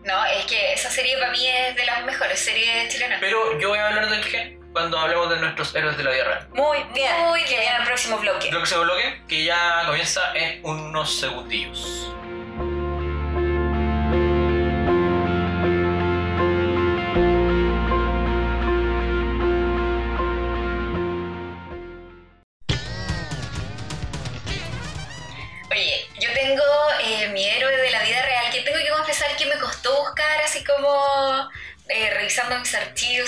No, 0.04 0.26
es 0.26 0.46
que 0.46 0.74
esa 0.74 0.89
serie 0.89 1.18
para 1.18 1.32
mí 1.32 1.48
es 1.48 1.76
de 1.76 1.86
las 1.86 2.04
mejores 2.06 2.39
series 2.39 2.91
chilenas. 2.91 3.18
Pero 3.20 3.60
yo 3.60 3.70
voy 3.70 3.78
a 3.80 3.88
hablar 3.89 4.10
del 4.10 4.24
gen 4.24 4.57
cuando 4.78 5.00
hablemos 5.00 5.28
de 5.32 5.38
nuestros 5.38 5.74
héroes 5.74 5.98
de 5.98 6.04
la 6.04 6.12
vida 6.12 6.24
real. 6.24 6.48
Muy 6.54 6.78
bien. 6.94 7.12
Muy 7.22 7.42
que 7.42 7.50
bien. 7.50 7.62
viene 7.62 7.78
el 7.78 7.84
próximo 7.84 8.20
bloque. 8.20 8.52
Que 8.52 8.66
se 8.68 8.78
bloque, 8.78 9.24
que 9.28 9.44
ya 9.44 9.84
comienza 9.88 10.22
en 10.36 10.64
unos 10.64 11.20
segundillos. 11.20 12.12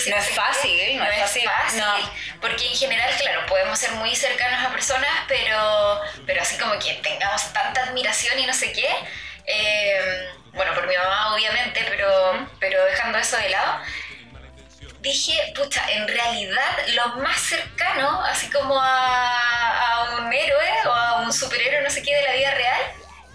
Y 0.07 0.11
No 0.11 0.17
es 0.17 0.25
sé 0.25 0.31
qué. 0.33 0.35
fácil, 0.35 0.97
no 0.97 1.05
es 1.05 1.17
fácil, 1.19 1.49
no. 1.73 1.95
Porque 2.41 2.67
en 2.67 2.75
general, 2.75 3.13
claro, 3.19 3.45
podemos 3.47 3.77
ser 3.79 3.91
muy 3.93 4.15
cercanos 4.15 4.65
a 4.65 4.71
personas, 4.71 5.09
pero, 5.27 6.01
pero 6.25 6.41
así 6.41 6.57
como 6.57 6.77
que 6.79 6.93
tengamos 6.95 7.51
tanta 7.53 7.83
admiración 7.83 8.39
y 8.39 8.45
no 8.45 8.53
sé 8.53 8.71
qué. 8.71 8.87
eh, 9.45 10.29
bueno, 10.53 10.73
por 10.73 10.87
mi 10.87 10.95
mamá 10.97 11.33
obviamente, 11.35 11.85
pero, 11.89 12.47
pero 12.59 12.83
dejando 12.85 13.17
eso 13.19 13.37
de 13.37 13.49
lado, 13.49 13.81
dije, 15.01 15.53
pucha, 15.55 15.89
en 15.91 16.07
realidad 16.07 16.77
lo 16.89 17.07
más 17.17 17.39
cercano, 17.39 18.21
así 18.25 18.49
como 18.49 18.79
a, 18.79 19.79
a 19.79 20.15
un 20.17 20.33
héroe 20.33 20.69
o 20.87 20.91
a 20.91 21.21
un 21.21 21.31
superhéroe, 21.33 21.81
no 21.81 21.89
sé 21.89 22.01
qué, 22.03 22.13
de 22.15 22.23
la 22.23 22.33
vida 22.33 22.51
real, 22.55 22.81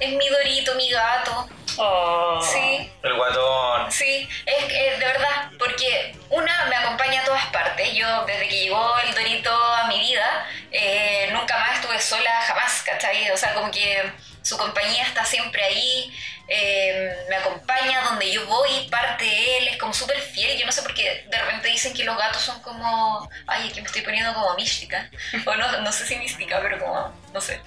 es 0.01 0.11
mi 0.13 0.29
Dorito, 0.29 0.75
mi 0.75 0.91
gato. 0.91 1.49
Oh. 1.77 2.41
Sí, 2.43 2.91
El 3.03 3.15
guatón. 3.15 3.91
sí, 3.91 4.29
es 4.47 4.65
que 4.67 4.91
de 4.99 5.07
verdad, 5.07 5.51
porque 5.59 6.15
una 6.31 6.67
me 6.67 6.77
acompaña 6.77 7.23
a 7.23 7.25
todas 7.25 7.47
partes. 7.47 7.93
Yo, 7.95 8.25
desde 8.27 8.49
que 8.49 8.61
llegó 8.61 8.99
el 8.99 9.15
Dorito 9.15 9.53
a 9.53 9.87
mi 9.87 9.99
vida, 10.01 10.47
eh, 10.71 11.29
nunca 11.33 11.57
más 11.59 11.77
estuve 11.81 12.01
sola, 12.01 12.31
jamás, 12.47 12.83
¿cachai? 12.83 13.31
O 13.31 13.37
sea, 13.37 13.55
como 13.55 13.71
que 13.71 14.03
su 14.45 14.57
compañía 14.57 15.03
está 15.05 15.25
siempre 15.25 15.65
ahí, 15.65 16.17
eh, 16.47 17.17
me 17.31 17.37
acompaña 17.37 18.03
donde 18.03 18.31
yo 18.31 18.45
voy, 18.47 18.87
parte 18.91 19.25
de 19.25 19.59
él, 19.59 19.69
es 19.69 19.79
como 19.79 19.95
súper 19.95 20.21
fiel. 20.21 20.59
Yo 20.59 20.67
no 20.67 20.73
sé 20.73 20.83
por 20.83 20.93
qué 20.95 21.25
de 21.27 21.39
repente 21.39 21.69
dicen 21.69 21.95
que 21.95 22.05
los 22.05 22.17
gatos 22.19 22.43
son 22.43 22.61
como. 22.63 23.29
Ay, 23.47 23.71
que 23.71 23.81
me 23.81 23.87
estoy 23.87 24.03
poniendo 24.03 24.35
como 24.35 24.55
mística. 24.55 25.11
O 25.47 25.55
no, 25.57 25.81
no 25.81 25.91
sé 25.91 26.07
si 26.07 26.17
mística, 26.17 26.61
pero 26.61 26.79
como. 26.79 27.13
No 27.33 27.41
sé. 27.41 27.61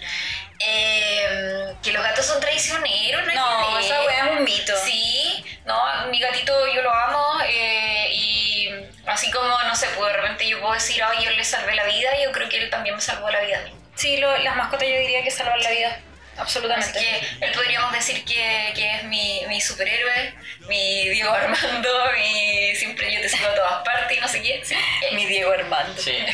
Eh, 0.60 1.76
que 1.84 1.92
los 1.92 2.04
gatos 2.04 2.26
son 2.26 2.40
traicioneros, 2.40 3.26
¿no? 3.26 3.34
No, 3.34 3.80
esa 3.80 4.02
weá 4.04 4.26
es 4.26 4.32
un 4.38 4.44
mito. 4.44 4.74
Sí, 4.86 5.44
no, 5.66 5.80
mi 6.10 6.20
gatito 6.20 6.54
yo 6.74 6.82
lo 6.82 6.94
amo 6.94 7.40
eh, 7.48 8.10
y 8.14 8.70
así 9.06 9.32
como, 9.32 9.48
no 9.64 9.76
sé, 9.76 9.88
pues 9.96 10.12
de 10.14 10.20
repente 10.22 10.48
yo 10.48 10.60
puedo 10.60 10.74
decir, 10.74 11.02
ay, 11.04 11.24
yo 11.26 11.32
le 11.32 11.44
salvé 11.44 11.76
la 11.76 11.84
vida, 11.86 12.10
yo 12.24 12.32
creo 12.32 12.50
que 12.50 12.58
él 12.58 12.70
también 12.70 12.96
me 12.96 13.02
salvó 13.02 13.30
la 13.30 13.40
vida 13.42 13.60
a 13.60 13.62
mí. 13.64 13.74
Sí, 13.96 14.18
lo- 14.18 14.38
las 14.38 14.56
mascotas 14.56 14.88
yo 14.88 14.98
diría 15.00 15.24
que 15.24 15.32
salvan 15.32 15.60
la 15.62 15.70
vida. 15.72 16.00
Así 16.38 16.42
Absolutamente. 16.60 17.00
que 17.00 17.46
él 17.46 17.52
podríamos 17.52 17.92
decir 17.94 18.24
que, 18.24 18.72
que 18.76 18.96
es 18.98 19.04
mi, 19.06 19.42
mi 19.48 19.60
superhéroe, 19.60 20.36
mi 20.68 21.10
Diego 21.10 21.32
Armando, 21.34 21.90
mi 22.18 22.76
siempre 22.76 23.12
yo 23.14 23.22
te 23.22 23.30
sigo 23.30 23.48
a 23.48 23.56
todas 23.56 23.84
partes 23.84 24.18
y 24.18 24.22
no 24.22 24.28
sé 24.28 24.42
qué. 24.42 24.62
Sí, 24.64 24.76
él. 25.10 25.16
Mi 25.16 25.26
Diego 25.26 25.52
Armando. 25.52 26.00
Sí. 26.02 26.14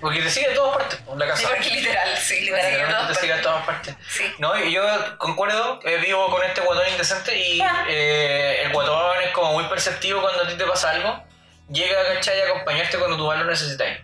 Porque 0.00 0.20
te 0.20 0.28
sigue 0.28 0.48
en 0.48 0.54
todas 0.54 0.76
partes, 0.76 1.00
la 1.16 1.24
Sí, 1.36 1.44
casa. 1.44 1.54
porque 1.56 1.70
literal, 1.70 2.18
sí, 2.18 2.40
literal. 2.40 3.06
Te 3.08 3.14
sigue 3.14 3.28
partes. 3.32 3.42
todas 3.42 3.64
partes. 3.64 3.94
Sí. 4.06 4.24
No, 4.38 4.58
y 4.62 4.70
yo 4.70 4.82
concuerdo, 5.16 5.80
eh, 5.84 5.96
vivo 5.96 6.28
con 6.28 6.44
este 6.44 6.60
guatón 6.60 6.86
indecente 6.90 7.34
y 7.38 7.58
Ah. 7.62 7.86
eh, 7.88 8.62
el 8.64 8.72
guatón 8.72 9.22
es 9.22 9.30
como 9.30 9.52
muy 9.54 9.64
perceptivo 9.64 10.20
cuando 10.20 10.42
a 10.42 10.48
ti 10.48 10.56
te 10.58 10.64
pasa 10.66 10.90
algo. 10.90 11.23
Llega, 11.70 11.96
¿cachai? 12.14 12.40
A 12.42 12.46
acompañarte 12.46 12.98
cuando 12.98 13.16
tú 13.16 13.26
más 13.26 13.38
lo 13.38 13.44
necesitáis. 13.46 13.98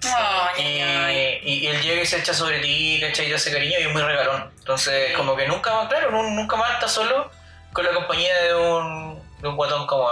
Y, 0.56 0.62
y- 0.62 1.40
y 1.42 1.66
él 1.66 1.82
llega 1.82 2.02
y 2.02 2.06
se 2.06 2.18
echa 2.18 2.32
sobre 2.32 2.58
ti, 2.60 2.98
¿cachai? 3.06 3.28
Y 3.30 3.34
hace 3.34 3.52
cariño 3.52 3.78
y 3.78 3.82
es 3.82 3.90
muy 3.92 4.02
regalón. 4.02 4.50
Entonces, 4.58 5.12
como 5.16 5.36
que 5.36 5.46
nunca 5.46 5.74
más, 5.74 5.88
claro, 5.88 6.10
nu- 6.10 6.30
nunca 6.30 6.56
más 6.56 6.72
estás 6.74 6.92
solo 6.92 7.30
con 7.72 7.84
la 7.84 7.92
compañía 7.92 8.34
de 8.42 8.54
un, 8.54 9.22
de 9.40 9.48
un 9.48 9.56
guatón 9.56 9.86
como... 9.86 10.08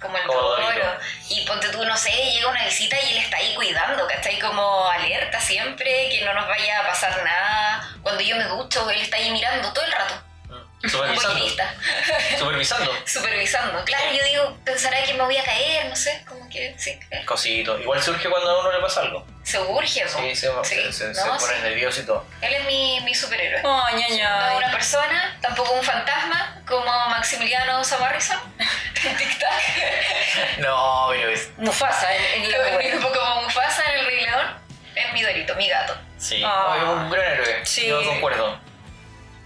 Como 0.00 0.16
el 0.18 0.24
toro. 0.24 0.56
Y 1.30 1.46
ponte 1.46 1.68
tú, 1.70 1.82
no 1.84 1.96
sé, 1.96 2.10
llega 2.10 2.48
una 2.50 2.64
visita 2.66 2.94
y 3.00 3.12
él 3.12 3.18
está 3.24 3.38
ahí 3.38 3.54
cuidando, 3.54 4.06
que 4.06 4.14
está 4.14 4.28
ahí 4.28 4.38
como 4.38 4.86
alerta 4.90 5.40
siempre, 5.40 6.10
que 6.10 6.22
no 6.26 6.34
nos 6.34 6.46
vaya 6.46 6.80
a 6.80 6.86
pasar 6.86 7.24
nada. 7.24 7.88
Cuando 8.02 8.20
yo 8.22 8.36
me 8.36 8.44
ducho, 8.44 8.88
él 8.90 9.00
está 9.00 9.16
ahí 9.16 9.30
mirando 9.30 9.72
todo 9.72 9.84
el 9.84 9.92
rato. 9.92 10.14
Supervisando. 10.88 11.46
supervisando. 12.38 12.92
Supervisando. 13.06 13.84
Claro, 13.84 14.12
yo 14.12 14.24
digo, 14.24 14.58
pensará 14.64 15.02
que 15.02 15.14
me 15.14 15.22
voy 15.22 15.36
a 15.36 15.44
caer, 15.44 15.86
no 15.86 15.96
sé, 15.96 16.22
como 16.28 16.48
que 16.48 16.74
sí. 16.78 16.98
Cosito. 17.24 17.78
Igual 17.80 18.02
surge 18.02 18.28
cuando 18.28 18.50
a 18.50 18.60
uno 18.60 18.72
le 18.72 18.80
pasa 18.80 19.00
algo. 19.02 19.26
Se 19.42 19.58
urge, 19.60 20.02
po. 20.06 20.18
Sí, 20.20 20.34
se, 20.34 20.48
se, 20.64 20.92
se, 20.92 21.14
se 21.14 21.24
no, 21.26 21.36
pone 21.36 21.54
sí. 21.56 21.62
nervioso 21.62 22.00
y 22.00 22.04
todo. 22.06 22.26
Él 22.40 22.52
es 22.54 22.64
mi, 22.64 23.00
mi 23.02 23.14
superhéroe. 23.14 23.60
Ay, 23.64 23.94
ña, 23.96 24.08
No 24.08 24.14
ña. 24.16 24.52
es 24.52 24.56
una 24.58 24.70
persona, 24.72 25.38
tampoco 25.42 25.72
un 25.72 25.82
fantasma, 25.84 26.62
como 26.66 26.84
Maximiliano 27.10 27.84
Samarrison 27.84 28.38
TikTok. 28.94 29.48
No, 30.58 31.08
pero 31.10 31.28
es... 31.30 31.50
Mufasa 31.58 32.14
en, 32.16 32.50
la 32.50 32.58
como 33.02 33.42
Mufasa 33.42 33.82
en 33.92 33.98
el 34.00 34.06
Rey 34.06 34.20
León. 34.24 34.46
Es 34.94 35.12
mi 35.12 35.22
dorito, 35.22 35.54
mi 35.56 35.68
gato. 35.68 35.96
Sí, 36.18 36.42
Ah. 36.44 36.76
es 36.78 36.84
un 36.88 37.10
gran 37.10 37.32
héroe. 37.32 37.66
Sí. 37.66 37.86
Yo 37.86 38.02
concuerdo. 38.04 38.58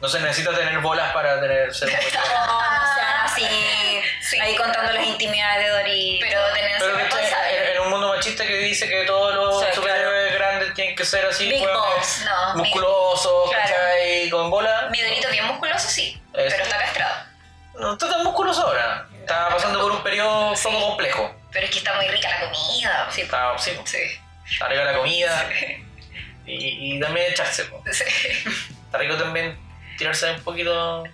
No 0.00 0.08
se 0.08 0.20
necesita 0.20 0.54
tener 0.54 0.78
bolas 0.78 1.12
para 1.12 1.40
tener 1.40 1.74
ser 1.74 1.88
un 1.88 1.94
buen. 2.00 2.14
No, 2.14 2.60
no 2.62 2.94
sean 2.94 3.20
así. 3.24 3.48
Sí. 4.20 4.38
Ahí 4.40 4.54
contando 4.56 4.92
las 4.92 5.06
intimidades 5.06 5.64
de 5.64 5.70
Dorito. 5.70 6.26
Pero 6.28 6.40
tener 6.54 6.78
Pero 6.78 6.98
en, 6.98 7.72
en 7.76 7.80
un 7.80 7.90
mundo 7.90 8.08
machista 8.08 8.46
que 8.46 8.56
dice 8.58 8.88
que 8.88 9.04
todos 9.04 9.34
los 9.34 9.60
Sí, 9.60 9.66
superhéroes 9.74 10.34
grandes 10.34 10.74
tienen 10.74 10.94
que 10.94 11.04
ser 11.04 11.24
así, 11.26 11.48
Big 11.48 11.62
weones, 11.62 11.76
balls. 11.80 12.24
No, 12.26 12.54
musculosos, 12.62 13.50
Claro. 13.50 13.62
¿cachai? 13.68 14.30
Con 14.30 14.50
bola. 14.50 14.88
mi 14.90 15.00
dorito 15.02 15.28
bien 15.30 15.46
musculoso, 15.46 15.88
sí, 15.88 16.20
Es- 16.34 16.52
pero 16.52 16.62
está 16.64 16.78
castrado. 16.78 17.14
No 17.74 17.92
está 17.94 18.08
tan 18.08 18.24
musculoso 18.24 18.66
ahora. 18.66 19.06
Está 19.18 19.48
pasando 19.48 19.80
por 19.80 19.92
un 19.92 20.02
periodo 20.02 20.50
un 20.52 20.56
poco 20.62 20.80
complejo. 20.88 21.34
Pero 21.52 21.64
es 21.66 21.70
que 21.72 21.78
está 21.78 21.94
muy 21.94 22.06
rica 22.08 22.28
la 22.28 22.50
comida. 22.50 23.08
Sí, 23.10 23.20
Está, 23.22 23.58
sí, 23.58 23.72
sí. 23.84 23.98
está 24.50 24.68
rica 24.68 24.84
la 24.84 24.94
comida 24.98 25.48
y, 26.46 26.96
y 26.96 27.00
también 27.00 27.30
echarse. 27.32 27.64
sí. 27.92 28.04
Está 28.84 28.98
rico 28.98 29.16
también 29.16 29.58
tirarse 29.98 30.30
un 30.32 30.42
poquito 30.42 31.04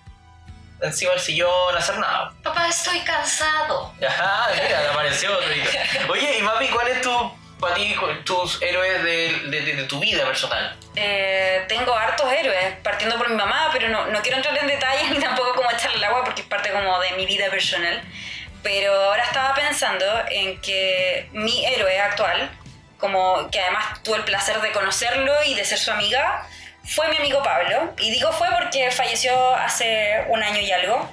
encima 0.82 1.12
del 1.12 1.20
sillón, 1.20 1.76
hacer 1.76 1.99
nada. 1.99 2.32
Papá, 2.43 2.68
estoy 2.68 3.01
cansado. 3.01 3.93
Ajá, 4.07 4.49
mira, 4.53 4.91
apareció 4.93 5.32
otro 5.37 5.53
hito. 5.55 5.68
Oye, 6.12 6.39
y 6.39 6.43
Mapi, 6.43 6.68
¿cuál 6.68 6.89
es 6.89 7.01
tu, 7.01 7.32
para 7.59 7.74
ti, 7.74 7.97
tus 8.24 8.61
héroes 8.61 9.03
de, 9.03 9.39
de- 9.51 9.61
de- 9.62 9.74
de 9.76 9.85
tu 9.85 9.99
vida 10.01 10.24
personal? 10.26 10.76
Eh, 10.97 11.64
tengo 11.68 11.95
hartos 11.97 12.30
héroes, 12.30 12.76
partiendo 12.82 13.16
por 13.16 13.30
mi 13.30 13.37
mamá, 13.37 13.70
pero 13.72 13.89
no, 13.89 14.07
no 14.07 14.20
quiero 14.20 14.37
entrar 14.37 14.57
en 14.59 14.66
detalles 14.66 15.11
ni 15.11 15.18
tampoco 15.18 15.55
como 15.55 15.70
echarle 15.70 15.97
el 15.97 16.05
agua 16.05 16.24
porque 16.24 16.43
es 16.43 16.47
parte 16.49 16.70
como 16.70 16.99
de 17.01 17.12
mi 17.12 17.24
vida 17.26 17.49
personal. 17.51 18.03
Pero 18.62 18.93
ahora 18.95 19.24
estaba 19.24 19.55
pensando 19.55 20.05
en 20.30 20.61
que 20.61 21.28
mi 21.32 21.64
héroe 21.66 22.01
actual, 22.01 22.51
como 22.99 23.49
que 23.51 23.61
además 23.61 24.03
tuve 24.03 24.16
el 24.16 24.24
placer 24.24 24.59
de 24.61 24.72
conocerlo 24.72 25.32
y 25.47 25.55
de 25.55 25.64
ser 25.66 25.78
su 25.78 25.91
amiga, 25.93 26.47
fue 26.87 27.09
mi 27.09 27.16
amigo 27.16 27.43
Pablo. 27.43 27.95
Y 27.99 28.11
digo 28.11 28.32
fue 28.32 28.49
porque 28.59 28.91
falleció 28.91 29.55
hace 29.55 30.24
un 30.28 30.43
año 30.43 30.61
y 30.61 30.70
algo. 30.70 31.09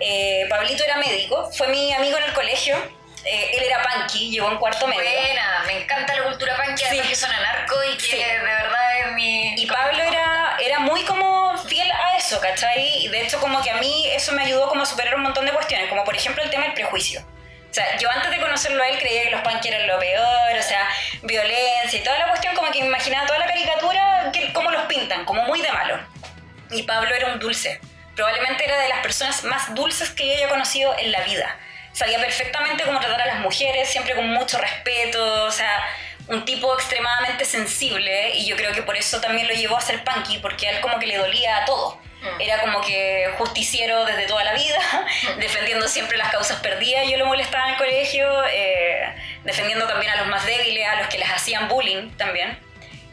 Eh, 0.00 0.46
Pablito 0.48 0.82
era 0.84 0.96
médico, 0.96 1.50
fue 1.52 1.68
mi 1.68 1.92
amigo 1.92 2.16
en 2.18 2.24
el 2.24 2.32
colegio. 2.32 2.76
Eh, 3.22 3.50
él 3.58 3.64
era 3.64 3.82
punky, 3.82 4.30
llegó 4.30 4.50
en 4.50 4.56
cuarto 4.56 4.86
medio. 4.86 5.02
Buena, 5.02 5.62
me 5.66 5.82
encanta 5.82 6.14
la 6.16 6.22
cultura 6.24 6.56
punk, 6.56 6.78
Sí. 6.78 6.98
que 7.00 7.14
son 7.14 7.30
anarco 7.30 7.74
y 7.92 7.96
que 7.98 8.02
Sí. 8.04 8.16
de 8.16 8.38
verdad 8.38 9.00
es 9.06 9.12
mi... 9.12 9.54
Y 9.60 9.66
Pablo 9.66 10.02
era, 10.02 10.56
era 10.58 10.78
muy 10.78 11.02
como 11.04 11.54
fiel 11.58 11.90
a 11.90 12.16
eso, 12.16 12.40
¿cachai? 12.40 13.04
Y 13.04 13.08
de 13.08 13.20
hecho 13.20 13.38
como 13.38 13.62
que 13.62 13.70
a 13.70 13.74
mí 13.76 14.08
eso 14.14 14.32
me 14.32 14.42
ayudó 14.42 14.68
como 14.70 14.84
a 14.84 14.86
superar 14.86 15.16
un 15.16 15.22
montón 15.22 15.44
de 15.44 15.52
cuestiones, 15.52 15.90
como 15.90 16.02
por 16.02 16.16
ejemplo 16.16 16.42
el 16.42 16.48
tema 16.48 16.64
del 16.64 16.72
prejuicio. 16.72 17.22
O 17.70 17.72
sea, 17.72 17.96
yo 17.98 18.10
antes 18.10 18.30
de 18.30 18.40
conocerlo 18.40 18.82
a 18.82 18.88
él 18.88 18.98
creía 18.98 19.22
que 19.22 19.30
los 19.30 19.42
punky 19.42 19.68
eran 19.68 19.86
lo 19.86 19.98
peor, 20.00 20.58
o 20.58 20.62
sea, 20.62 20.88
violencia 21.22 22.00
y 22.00 22.02
toda 22.02 22.18
la 22.18 22.28
cuestión, 22.28 22.54
como 22.56 22.72
que 22.72 22.80
me 22.80 22.88
imaginaba 22.88 23.26
toda 23.26 23.38
la 23.38 23.46
caricatura, 23.46 24.30
que, 24.32 24.52
cómo 24.52 24.72
los 24.72 24.82
pintan, 24.86 25.24
como 25.24 25.42
muy 25.44 25.62
de 25.62 25.70
malo. 25.70 26.00
Y 26.70 26.82
Pablo 26.82 27.14
era 27.14 27.28
un 27.28 27.38
dulce. 27.38 27.80
Probablemente 28.16 28.64
era 28.64 28.76
de 28.80 28.88
las 28.88 28.98
personas 28.98 29.44
más 29.44 29.72
dulces 29.74 30.10
que 30.10 30.26
yo 30.26 30.34
haya 30.34 30.48
conocido 30.48 30.96
en 30.98 31.12
la 31.12 31.20
vida. 31.20 31.56
Sabía 31.92 32.18
perfectamente 32.18 32.82
cómo 32.84 32.98
tratar 32.98 33.22
a 33.22 33.26
las 33.26 33.38
mujeres, 33.38 33.88
siempre 33.88 34.16
con 34.16 34.28
mucho 34.28 34.58
respeto, 34.58 35.44
o 35.44 35.50
sea, 35.52 35.80
un 36.26 36.44
tipo 36.44 36.74
extremadamente 36.74 37.44
sensible 37.44 38.30
y 38.36 38.46
yo 38.46 38.56
creo 38.56 38.72
que 38.72 38.82
por 38.82 38.96
eso 38.96 39.20
también 39.20 39.46
lo 39.46 39.54
llevó 39.54 39.76
a 39.76 39.80
ser 39.80 40.02
punky, 40.02 40.38
porque 40.38 40.66
a 40.66 40.70
él 40.72 40.80
como 40.80 40.98
que 40.98 41.06
le 41.06 41.18
dolía 41.18 41.58
a 41.58 41.64
todo. 41.64 42.00
Era 42.38 42.60
como 42.60 42.80
que 42.82 43.30
justiciero 43.38 44.04
desde 44.04 44.26
toda 44.26 44.44
la 44.44 44.54
vida, 44.54 44.78
defendiendo 45.38 45.88
siempre 45.88 46.18
las 46.18 46.30
causas 46.30 46.60
perdidas. 46.60 47.08
Yo 47.08 47.16
lo 47.16 47.26
molestaba 47.26 47.66
en 47.66 47.72
el 47.72 47.78
colegio, 47.78 48.26
eh, 48.52 49.14
defendiendo 49.44 49.86
también 49.86 50.12
a 50.12 50.16
los 50.16 50.26
más 50.26 50.44
débiles, 50.44 50.86
a 50.86 50.96
los 50.96 51.08
que 51.08 51.18
les 51.18 51.30
hacían 51.30 51.68
bullying 51.68 52.10
también 52.16 52.58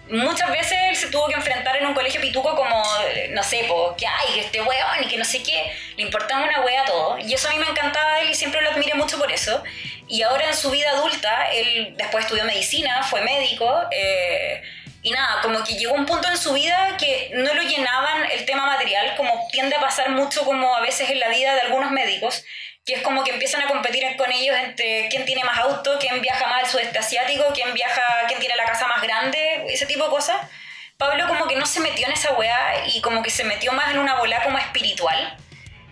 muchas 0.10 0.50
veces 0.52 0.78
él 0.90 0.96
se 0.96 1.08
tuvo 1.08 1.28
que 1.28 1.34
enfrentar 1.34 1.76
en 1.78 1.86
un 1.86 1.94
colegio 1.94 2.22
pituco 2.22 2.56
como, 2.56 2.84
no 3.32 3.44
sé, 3.44 3.66
po, 3.68 3.96
que 3.98 4.08
ay, 4.08 4.34
que 4.36 4.40
este 4.42 4.62
weón 4.62 5.04
y 5.04 5.08
que 5.08 5.18
no 5.18 5.26
sé 5.26 5.44
qué. 5.44 5.72
Le 5.96 6.04
importaba 6.04 6.44
una 6.44 6.62
wea 6.62 6.86
todo. 6.86 7.18
Y 7.18 7.34
eso 7.34 7.50
a 7.50 7.54
mí 7.54 7.60
me 7.60 7.68
encantaba 7.68 8.16
de 8.16 8.22
él 8.24 8.30
y 8.32 8.36
siempre 8.36 8.62
lo 8.62 8.72
admiré 8.72 8.94
mucho 8.96 9.18
por 9.18 9.32
eso. 9.32 9.64
Y 10.08 10.22
ahora 10.22 10.48
en 10.48 10.56
su 10.56 10.70
vida 10.72 10.92
adulta, 10.92 11.50
él 11.52 11.94
después 11.98 12.26
estudió 12.26 12.46
medicina, 12.46 13.04
fue 13.04 13.22
médico. 13.22 13.82
eh, 13.92 14.62
y 15.08 15.12
nada, 15.12 15.42
como 15.42 15.64
que 15.64 15.76
llegó 15.76 15.94
un 15.94 16.06
punto 16.06 16.28
en 16.28 16.38
su 16.38 16.52
vida 16.52 16.98
que 17.00 17.32
no 17.34 17.54
lo 17.54 17.62
llenaban 17.62 18.30
el 18.30 18.44
tema 18.46 18.66
material, 18.66 19.16
como 19.16 19.48
tiende 19.54 19.78
a 19.78 19.80
pasar 19.80 20.10
mucho 20.10 20.44
como 20.44 20.76
a 20.76 20.82
veces 20.82 21.10
en 21.10 21.22
la 21.22 21.30
vida 21.30 21.56
de 21.56 21.62
algunos 21.62 21.92
médicos, 21.92 22.44
que 22.86 22.96
es 22.96 23.02
como 23.04 23.24
que 23.24 23.32
empiezan 23.32 23.62
a 23.62 23.68
competir 23.68 24.04
con 24.18 24.30
ellos 24.34 24.58
entre 24.58 25.08
quién 25.08 25.24
tiene 25.24 25.46
más 25.46 25.60
auto, 25.60 25.98
quién 25.98 26.20
viaja 26.20 26.46
más 26.48 26.64
al 26.64 26.70
sudeste 26.70 27.00
asiático, 27.00 27.46
quién 27.54 27.74
viaja, 27.74 28.04
quién 28.28 28.42
tiene 28.42 28.58
la 28.58 28.66
casa 28.66 28.86
más 28.88 29.02
grande, 29.02 29.66
ese 29.70 29.86
tipo 29.86 30.04
de 30.04 30.10
cosas. 30.10 30.36
Pablo 30.98 31.26
como 31.30 31.48
que 31.48 31.56
no 31.56 31.66
se 31.66 31.80
metió 31.80 32.06
en 32.06 32.12
esa 32.12 32.34
weá 32.34 32.86
y 32.94 33.00
como 33.00 33.24
que 33.24 33.30
se 33.30 33.46
metió 33.46 33.72
más 33.72 33.92
en 33.92 34.00
una 34.00 34.16
bola 34.16 34.44
como 34.44 34.58
espiritual. 34.58 35.38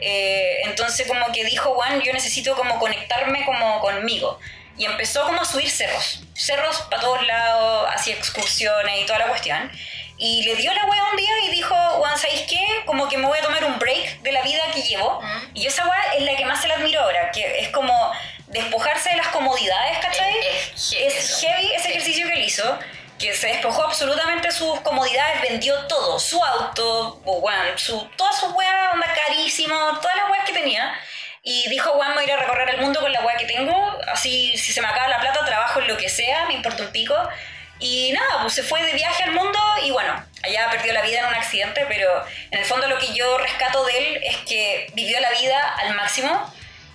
Eh, 0.02 0.60
entonces 0.66 1.08
como 1.08 1.32
que 1.32 1.46
dijo, 1.46 1.74
Juan, 1.76 2.02
yo 2.02 2.12
necesito 2.12 2.54
como 2.58 2.80
conectarme 2.80 3.46
como 3.46 3.80
conmigo. 3.80 4.42
Y 4.78 4.86
empezó 4.86 5.24
como 5.24 5.42
a 5.42 5.46
subir 5.46 5.70
cerros, 5.70 6.22
cerros 6.34 6.82
para 6.90 7.02
todos 7.02 7.26
lados, 7.26 7.88
hacía 7.94 8.16
excursiones 8.16 9.02
y 9.02 9.06
toda 9.06 9.20
la 9.20 9.28
cuestión. 9.28 9.72
Y 10.18 10.44
le 10.44 10.56
dio 10.56 10.74
la 10.74 10.86
weá 10.86 11.04
un 11.12 11.18
día 11.18 11.32
y 11.46 11.52
dijo, 11.52 11.76
Juan, 11.76 12.18
¿sabéis 12.18 12.42
qué? 12.50 12.66
Como 12.86 13.08
que 13.10 13.18
me 13.18 13.26
voy 13.28 13.38
a 13.38 13.42
tomar 13.42 13.64
un 13.66 13.78
break 13.80 14.22
de 14.22 14.32
la 14.32 14.42
vida 14.42 14.62
que 14.74 14.82
llevo. 14.82 15.22
Y 15.54 15.66
esa 15.68 15.86
weá 15.88 16.14
es 16.18 16.24
la 16.24 16.36
que 16.36 16.46
más 16.46 16.62
se 16.62 16.68
la 16.68 16.76
admiro 16.76 17.02
ahora, 17.02 17.32
que 17.32 17.60
es 17.60 17.70
como 17.70 18.12
despojarse 18.48 19.10
de 19.10 19.18
las 19.18 19.28
comodidades, 19.30 19.98
¿cachai? 20.00 20.34
Es- 20.40 20.94
es 20.94 20.94
heavy 20.94 21.16
Es 21.18 21.42
heavy 21.42 21.72
ese 21.74 21.90
ejercicio 21.90 22.28
que 22.28 22.34
él 22.34 22.44
hizo, 22.44 22.80
que 23.20 23.34
se 23.34 23.48
despojó 23.48 23.84
absolutamente 23.84 24.48
de 24.50 24.54
sus 24.54 24.80
comodidades, 24.82 25.42
vendió 25.42 25.76
todo, 25.88 26.20
su 26.20 26.42
auto, 26.44 27.22
su, 27.78 28.06
todas 28.18 28.40
sus 28.40 28.52
weas, 28.54 28.94
onda 28.94 29.08
carísimo, 29.26 29.76
todas 30.02 30.16
las 30.18 30.30
weas 30.32 30.46
que 30.46 30.54
tenía. 30.54 30.94
Y 31.48 31.70
dijo, 31.70 31.94
me 31.96 32.14
voy 32.16 32.24
a 32.24 32.26
ir 32.26 32.32
a 32.32 32.38
recorrer 32.38 32.70
el 32.72 32.82
mundo 32.82 33.00
con 33.00 33.14
la 33.14 33.22
wea 33.22 33.38
que 33.38 33.46
tengo, 33.46 34.00
así 34.12 34.58
si 34.58 34.74
se 34.74 34.82
me 34.82 34.88
acaba 34.88 35.08
la 35.08 35.20
plata, 35.20 35.46
trabajo 35.46 35.80
en 35.80 35.88
lo 35.88 35.96
que 35.96 36.10
sea, 36.10 36.48
me 36.48 36.56
importa 36.56 36.82
un 36.82 36.92
pico. 36.92 37.16
Y 37.80 38.14
nada, 38.14 38.42
pues 38.42 38.56
se 38.56 38.64
fue 38.64 38.84
de 38.84 38.94
viaje 38.94 39.24
al 39.24 39.32
mundo 39.32 39.60
y 39.84 39.92
bueno, 39.92 40.26
allá 40.42 40.68
perdió 40.72 40.92
la 40.92 41.04
vida 41.04 41.20
en 41.20 41.26
un 41.28 41.36
accidente, 41.36 41.86
pero 41.88 42.10
en 42.50 42.60
el 42.60 42.66
fondo 42.66 42.88
lo 42.88 42.98
que 42.98 43.14
yo 43.14 43.38
rescato 43.38 43.86
de 43.86 43.98
él 43.98 44.24
es 44.24 44.38
que 44.38 44.88
vivió 44.96 45.20
la 45.20 45.30
vida 45.32 45.76
al 45.78 45.94
máximo, 45.94 46.52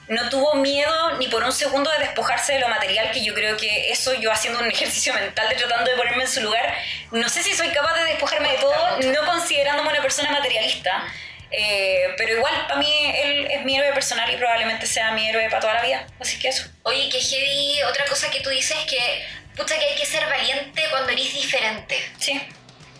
no 0.08 0.28
tuvo 0.28 0.54
miedo 0.54 1.12
ni 1.18 1.28
por 1.28 1.44
un 1.44 1.52
segundo 1.52 1.88
de 1.92 1.98
despojarse 1.98 2.54
de 2.54 2.58
lo 2.58 2.68
material, 2.68 3.12
que 3.12 3.22
yo 3.22 3.32
creo 3.34 3.56
que 3.56 3.92
eso 3.92 4.14
yo 4.14 4.32
haciendo 4.32 4.58
un 4.58 4.66
ejercicio 4.72 5.14
mental 5.14 5.48
de 5.48 5.54
tratando 5.54 5.88
de 5.88 5.96
ponerme 5.96 6.24
en 6.24 6.28
su 6.28 6.40
lugar, 6.40 6.74
no 7.12 7.28
sé 7.28 7.44
si 7.44 7.54
soy 7.54 7.68
capaz 7.68 7.94
de 7.94 8.06
despojarme 8.06 8.50
de 8.50 8.58
todo, 8.58 8.98
no 9.00 9.26
considerándome 9.26 9.90
una 9.90 10.02
persona 10.02 10.32
materialista, 10.32 11.04
eh, 11.50 12.14
pero 12.16 12.34
igual 12.36 12.66
para 12.66 12.76
mí 12.80 13.12
él 13.22 13.48
es 13.50 13.64
mi 13.64 13.76
héroe 13.76 13.92
personal 13.92 14.30
y 14.32 14.36
probablemente 14.36 14.86
sea 14.86 15.12
mi 15.12 15.28
héroe 15.28 15.48
para 15.50 15.60
toda 15.60 15.74
la 15.74 15.82
vida, 15.82 16.06
así 16.20 16.38
que 16.38 16.48
eso. 16.48 16.64
Oye, 16.84 17.08
que 17.08 17.20
heavy, 17.20 17.82
otra 17.82 18.04
cosa 18.06 18.30
que 18.30 18.40
tú 18.40 18.50
dices 18.50 18.76
es 18.78 18.84
que, 18.84 19.24
puta, 19.56 19.78
que 19.78 19.84
hay 19.84 19.94
que 19.96 20.06
ser 20.06 20.24
valiente 20.26 20.82
cuando 20.90 21.10
eres 21.10 21.32
diferente. 21.34 21.96
Sí, 22.18 22.40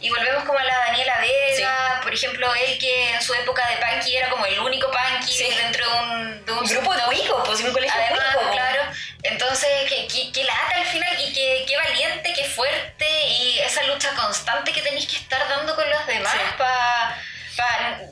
Y 0.02 0.08
volvemos 0.08 0.44
como 0.44 0.58
a 0.58 0.64
la 0.64 0.74
Daniela 0.86 1.18
Vega, 1.20 2.00
por 2.02 2.12
ejemplo, 2.14 2.50
él 2.54 2.78
que 2.78 3.10
en 3.12 3.20
su 3.20 3.34
época 3.34 3.62
de 3.68 3.76
punky 3.76 4.16
era 4.16 4.30
como 4.30 4.46
el 4.46 4.58
único 4.58 4.90
punky 4.90 5.30
Sí. 5.32 5.46
dentro 5.62 5.84
de 5.84 5.98
un, 5.98 6.44
de 6.46 6.52
un 6.52 6.64
grupo 6.64 6.94
de 6.94 7.02
cuicos, 7.02 7.42
pues 7.46 7.60
un 7.60 7.70
colegio 7.72 8.00
Además, 8.00 8.34
cuico, 8.34 8.50
claro. 8.50 8.82
Entonces, 9.22 9.68
que, 9.90 10.06
que, 10.08 10.32
que 10.32 10.44
lata 10.44 10.74
al 10.76 10.86
final, 10.86 11.14
y 11.20 11.32
que, 11.34 11.64
que 11.68 11.76
valiente, 11.76 12.32
que 12.32 12.44
fuerte, 12.44 13.06
y 13.28 13.58
esa 13.58 13.82
lucha 13.82 14.10
constante 14.14 14.72
que 14.72 14.80
tenéis 14.80 15.06
que 15.06 15.16
estar 15.16 15.46
dando 15.50 15.74
con 15.76 15.88
los 15.90 16.06
demás 16.06 16.32
Sí. 16.32 16.38
para 16.56 17.22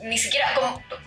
ni 0.03 0.17
siquiera 0.17 0.53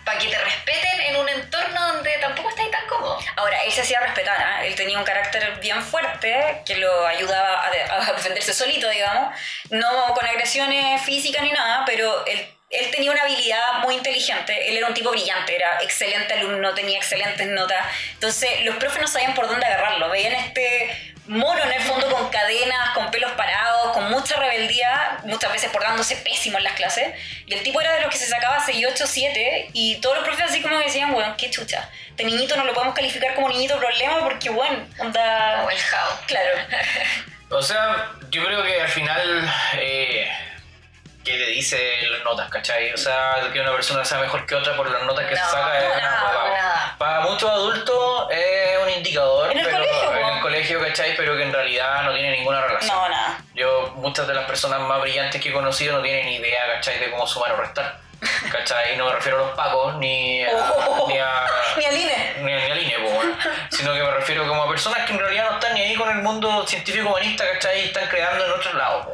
para 0.05 0.19
que 0.19 0.27
te 0.27 0.37
respeten 0.37 1.01
en 1.01 1.15
un 1.17 1.29
entorno 1.29 1.93
donde 1.93 2.11
tampoco 2.19 2.49
estáis 2.49 2.71
tan 2.71 2.85
cómodo. 2.87 3.19
Ahora, 3.35 3.63
él 3.63 3.71
se 3.71 3.81
hacía 3.81 3.99
respetar, 3.99 4.37
¿ah? 4.41 4.65
él 4.65 4.75
tenía 4.75 4.97
un 4.97 5.03
carácter 5.03 5.59
bien 5.59 5.81
fuerte 5.81 6.61
que 6.65 6.75
lo 6.77 7.05
ayudaba 7.07 7.65
a, 7.65 7.69
de- 7.71 7.83
a 7.83 8.13
defenderse 8.13 8.53
solito, 8.53 8.89
digamos, 8.89 9.33
no 9.69 10.13
con 10.13 10.25
agresiones 10.25 11.01
físicas 11.03 11.43
ni 11.43 11.51
nada, 11.51 11.83
pero 11.85 12.25
él, 12.25 12.47
él 12.69 12.91
tenía 12.91 13.11
una 13.11 13.21
habilidad 13.21 13.73
muy 13.81 13.95
inteligente, 13.95 14.69
él 14.69 14.77
era 14.77 14.87
un 14.87 14.93
tipo 14.93 15.11
brillante, 15.11 15.55
era 15.55 15.79
excelente 15.81 16.33
alumno, 16.33 16.73
tenía 16.73 16.97
excelentes 16.97 17.47
notas, 17.47 17.85
entonces 18.13 18.61
los 18.61 18.75
profes 18.77 19.01
no 19.01 19.07
sabían 19.07 19.33
por 19.35 19.47
dónde 19.47 19.65
agarrarlo, 19.65 20.09
veían 20.09 20.33
este 20.33 21.12
mono 21.27 21.63
en 21.63 21.71
el 21.71 21.81
fondo 21.81 22.09
con 22.09 22.29
cadenas, 22.29 22.89
con 22.93 23.09
pelos 23.11 23.31
parados, 23.33 23.93
con 23.93 24.09
mucha 24.09 24.35
rebeldía, 24.37 25.19
muchas 25.23 25.51
veces 25.51 25.69
portándose 25.71 26.17
pésimo 26.17 26.57
en 26.57 26.63
las 26.63 26.73
clases. 26.73 27.13
Y 27.45 27.53
el 27.53 27.63
tipo 27.63 27.79
era 27.79 27.93
de 27.93 28.01
los 28.01 28.11
que 28.11 28.17
se 28.17 28.27
sacaba 28.27 28.59
6, 28.63 28.87
8, 28.91 29.03
7 29.07 29.69
y 29.73 29.95
todos 30.01 30.17
los 30.17 30.25
profes 30.25 30.45
así 30.49 30.61
como 30.61 30.77
decían, 30.79 31.13
weón, 31.13 31.35
qué 31.37 31.49
chucha. 31.49 31.89
Este 32.09 32.23
niñito 32.25 32.55
no 32.55 32.65
lo 32.65 32.73
podemos 32.73 32.95
calificar 32.95 33.33
como 33.35 33.49
niñito 33.49 33.77
problema 33.77 34.19
porque, 34.23 34.49
weón, 34.49 34.87
onda... 34.99 35.57
Como 35.57 35.71
el 35.71 35.77
Jao. 35.79 36.19
Claro. 36.27 36.49
O 37.49 37.61
sea, 37.61 38.11
yo 38.29 38.43
creo 38.43 38.63
que 38.63 38.81
al 38.81 38.87
final, 38.87 39.53
eh, 39.75 40.27
¿qué 41.23 41.31
te 41.33 41.45
dice 41.47 41.77
las 42.09 42.23
notas, 42.23 42.49
cachai? 42.49 42.91
O 42.93 42.97
sea, 42.97 43.35
que 43.51 43.59
una 43.59 43.71
persona 43.71 44.03
sea 44.03 44.17
mejor 44.19 44.45
que 44.45 44.55
otra 44.55 44.75
por 44.75 44.89
las 44.89 45.03
notas 45.03 45.25
que 45.25 45.35
No, 45.35 45.45
se 45.45 45.51
saca 45.51 45.79
es 45.79 45.85
una 45.85 46.01
nada. 46.01 46.95
Para 46.97 47.21
muchos 47.21 47.49
adultos 47.49 48.27
es 48.31 48.77
un 48.81 48.89
indicador, 48.89 49.51
En 49.51 49.59
el 49.59 49.65
pero 49.65 49.77
colegio, 49.77 50.02
cachai, 50.81 51.15
pero 51.15 51.35
que 51.37 51.43
en 51.43 51.53
realidad 51.53 52.03
no 52.03 52.13
tiene 52.13 52.31
ninguna 52.37 52.61
relación. 52.61 52.95
No, 52.95 53.09
nada. 53.09 53.37
Yo, 53.53 53.93
muchas 53.95 54.27
de 54.27 54.33
las 54.33 54.45
personas 54.45 54.79
más 54.81 55.01
brillantes 55.01 55.41
que 55.41 55.49
he 55.49 55.53
conocido 55.53 55.97
no 55.97 56.01
tienen 56.03 56.25
ni 56.25 56.35
idea, 56.35 56.61
¿cachai?, 56.73 56.99
de 56.99 57.11
cómo 57.11 57.27
sumar 57.27 57.51
o 57.53 57.57
restar. 57.57 57.99
¿Cachai? 58.51 58.93
Y 58.93 58.97
no 58.97 59.05
me 59.07 59.13
refiero 59.13 59.37
a 59.37 59.47
los 59.47 59.55
pacos, 59.55 59.95
ni 59.97 60.43
a... 60.43 60.49
Oh. 60.77 61.07
Ni 61.09 61.17
a 61.17 61.45
Ni 61.77 61.85
Aline. 61.85 62.33
ni, 62.37 62.53
ni 62.53 62.71
a 62.71 62.75
línea, 62.75 62.97
po, 62.99 63.09
weón. 63.09 63.37
sino 63.69 63.93
que 63.93 64.01
me 64.01 64.11
refiero 64.11 64.47
como 64.47 64.63
a 64.63 64.69
personas 64.69 65.05
que 65.05 65.13
en 65.13 65.19
realidad 65.19 65.49
no 65.49 65.53
están 65.55 65.73
ni 65.73 65.81
ahí 65.81 65.95
con 65.95 66.09
el 66.09 66.23
mundo 66.23 66.65
científico 66.65 67.09
humanista, 67.09 67.43
¿cachai? 67.51 67.81
Y 67.81 67.85
están 67.85 68.07
creando 68.07 68.45
en 68.45 68.51
otros 68.51 68.73
lados. 68.75 69.07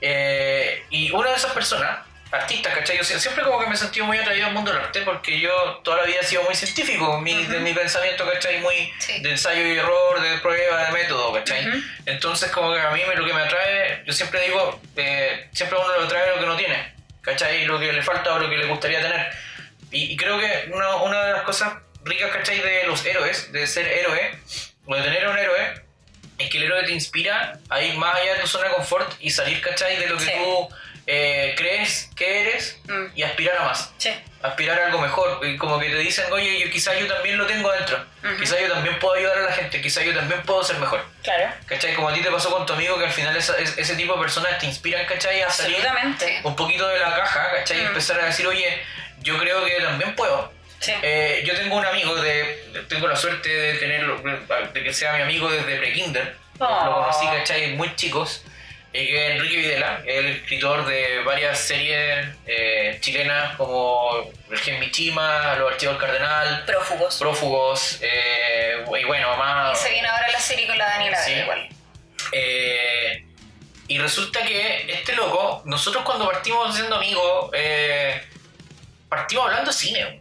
Eh, 0.00 0.84
y 0.90 1.10
una 1.12 1.30
de 1.30 1.36
esas 1.36 1.52
personas, 1.52 1.98
artistas, 2.32 2.74
¿cachai? 2.74 2.96
Yo 2.96 3.02
sie- 3.04 3.18
siempre 3.18 3.42
como 3.44 3.58
que 3.60 3.66
me 3.66 3.74
he 3.74 3.78
sentido 3.78 4.06
muy 4.06 4.16
atraído 4.18 4.46
al 4.46 4.52
mundo 4.52 4.72
del 4.72 4.80
arte 4.82 5.00
porque 5.02 5.40
yo 5.40 5.80
toda 5.84 5.98
la 5.98 6.02
vida 6.04 6.18
he 6.20 6.24
sido 6.24 6.42
muy 6.44 6.54
científico, 6.54 7.20
mi, 7.20 7.44
de 7.46 7.58
mi 7.60 7.72
pensamiento, 7.74 8.24
¿cachai? 8.30 8.58
Muy 8.60 8.92
Sí. 8.98 9.20
de 9.20 9.30
ensayo 9.30 9.66
y 9.66 9.76
error, 9.78 10.20
de 10.20 10.38
prueba, 10.38 10.84
de 10.86 10.92
método, 10.92 11.32
¿cachai? 11.32 11.66
Entonces 12.06 12.50
como 12.52 12.72
que 12.72 12.80
a 12.80 12.90
mí 12.90 13.00
lo 13.16 13.26
que 13.26 13.32
me 13.34 13.42
atrae, 13.42 14.02
yo 14.06 14.12
siempre 14.12 14.40
digo, 14.42 14.80
eh, 14.96 15.48
siempre 15.52 15.78
uno 15.78 15.98
le 15.98 16.04
atrae 16.04 16.30
lo 16.34 16.40
que 16.40 16.46
no 16.46 16.56
tiene, 16.56 16.94
¿cachai? 17.22 17.64
Lo 17.64 17.78
que 17.80 17.92
le 17.92 18.02
falta 18.02 18.34
o 18.34 18.38
lo 18.38 18.48
que 18.48 18.56
le 18.58 18.66
gustaría 18.66 19.00
tener. 19.02 19.30
Y, 19.90 20.12
y 20.12 20.16
creo 20.16 20.38
que 20.38 20.70
una, 20.72 20.96
una 20.96 21.24
de 21.24 21.32
las 21.32 21.42
cosas 21.42 21.72
ricas, 22.04 22.30
¿cachai? 22.30 22.60
De 22.60 22.84
los 22.86 23.04
héroes, 23.04 23.50
de 23.52 23.66
ser 23.66 23.86
héroe, 23.88 24.38
o 24.86 24.94
de 24.94 25.02
tener 25.02 25.26
un 25.28 25.36
héroe, 25.36 25.82
es 26.38 26.48
que 26.48 26.58
el 26.58 26.64
héroe 26.64 26.84
te 26.84 26.92
inspira 26.92 27.58
a 27.68 27.82
ir 27.82 27.94
más 27.96 28.14
allá 28.14 28.34
de 28.34 28.40
tu 28.40 28.46
zona 28.46 28.68
de 28.68 28.74
confort 28.74 29.12
y 29.20 29.30
salir, 29.30 29.60
¿cachai? 29.60 29.96
De 29.98 30.06
lo 30.06 30.16
que 30.16 30.24
Sí. 30.26 30.30
tú 30.36 30.68
eh, 31.06 31.54
crees 31.56 32.10
que 32.16 32.40
eres 32.42 32.78
Mm. 32.86 33.06
y 33.16 33.22
aspirar 33.22 33.56
a 33.58 33.64
más. 33.64 33.92
Sí. 33.98 34.10
Aspirar 34.42 34.80
a 34.80 34.86
algo 34.86 34.98
mejor. 35.00 35.40
Y 35.46 35.56
como 35.58 35.78
que 35.78 35.88
te 35.90 35.96
dicen, 35.98 36.24
oye, 36.32 36.60
yo, 36.60 36.70
quizás 36.70 36.98
yo 36.98 37.06
también 37.06 37.36
lo 37.36 37.46
tengo 37.46 37.70
adentro. 37.70 38.04
Quizás 38.38 38.58
yo 38.60 38.72
también 38.72 38.98
puedo 38.98 39.14
ayudar 39.14 39.36
a 39.38 39.42
la 39.42 39.52
gente. 39.52 39.80
Quizás 39.82 40.02
yo 40.04 40.14
también 40.14 40.40
puedo 40.42 40.62
ser 40.64 40.78
mejor. 40.78 41.04
Claro. 41.22 41.52
¿Cachai? 41.66 41.94
Como 41.94 42.08
a 42.08 42.14
ti 42.14 42.20
te 42.20 42.30
pasó 42.30 42.50
con 42.50 42.64
tu 42.64 42.72
amigo, 42.72 42.98
que 42.98 43.04
al 43.04 43.12
final 43.12 43.36
esa- 43.36 43.58
es- 43.58 43.76
ese 43.76 43.96
tipo 43.96 44.14
de 44.14 44.20
personas 44.20 44.58
te 44.58 44.66
inspiran, 44.66 45.04
¿cachai? 45.06 45.42
A 45.42 45.50
salir 45.50 45.76
un 46.44 46.56
poquito 46.56 46.88
de 46.88 46.98
la 46.98 47.14
caja, 47.14 47.50
¿cachai? 47.56 47.78
Y 47.80 47.82
Mm. 47.82 47.86
empezar 47.88 48.18
a 48.20 48.24
decir, 48.26 48.46
oye, 48.46 48.82
yo 49.20 49.36
creo 49.38 49.62
que 49.64 49.72
también 49.80 50.14
puedo. 50.14 50.52
Sí. 50.78 50.92
Eh, 51.02 51.42
yo 51.46 51.54
tengo 51.54 51.76
un 51.76 51.84
amigo, 51.84 52.14
de, 52.16 52.84
tengo 52.88 53.06
la 53.06 53.16
suerte 53.16 53.48
de 53.50 53.74
tenerlo, 53.74 54.16
de 54.72 54.82
que 54.82 54.94
sea 54.94 55.12
mi 55.14 55.22
amigo 55.22 55.50
desde 55.50 55.76
pre-kinder. 55.76 56.36
Oh. 56.58 56.84
Lo 56.86 56.94
conocí, 56.94 57.26
¿cachai? 57.26 57.74
Muy 57.74 57.94
chicos. 57.96 58.42
Y 58.92 59.14
Enrique 59.14 59.56
Videla, 59.56 60.02
el 60.04 60.26
escritor 60.26 60.84
de 60.84 61.22
varias 61.22 61.60
series 61.60 62.26
eh, 62.46 62.98
chilenas 63.00 63.54
como 63.56 64.32
El 64.50 64.58
Gen 64.58 64.80
Michima, 64.80 65.54
Los 65.56 65.72
Archivos 65.72 65.96
del 65.96 66.06
Cardenal, 66.06 66.64
Prófugos. 66.66 67.16
Prófugos, 67.18 67.98
eh, 68.02 68.84
y 69.00 69.04
bueno, 69.04 69.32
Y 69.32 69.38
más... 69.38 69.80
se 69.80 69.90
viene 69.90 70.08
ahora 70.08 70.28
la 70.32 70.40
serie 70.40 70.66
con 70.66 70.76
la 70.76 70.86
Daniela 70.86 71.16
Sí. 71.22 71.32
Igual. 71.32 71.68
Eh, 72.32 73.24
y 73.86 73.98
resulta 73.98 74.42
que 74.42 74.92
este 74.92 75.14
loco, 75.14 75.62
nosotros 75.66 76.04
cuando 76.04 76.28
partimos 76.28 76.74
siendo 76.74 76.96
amigos, 76.96 77.50
eh, 77.54 78.20
partimos 79.08 79.46
hablando 79.46 79.72
cine. 79.72 80.20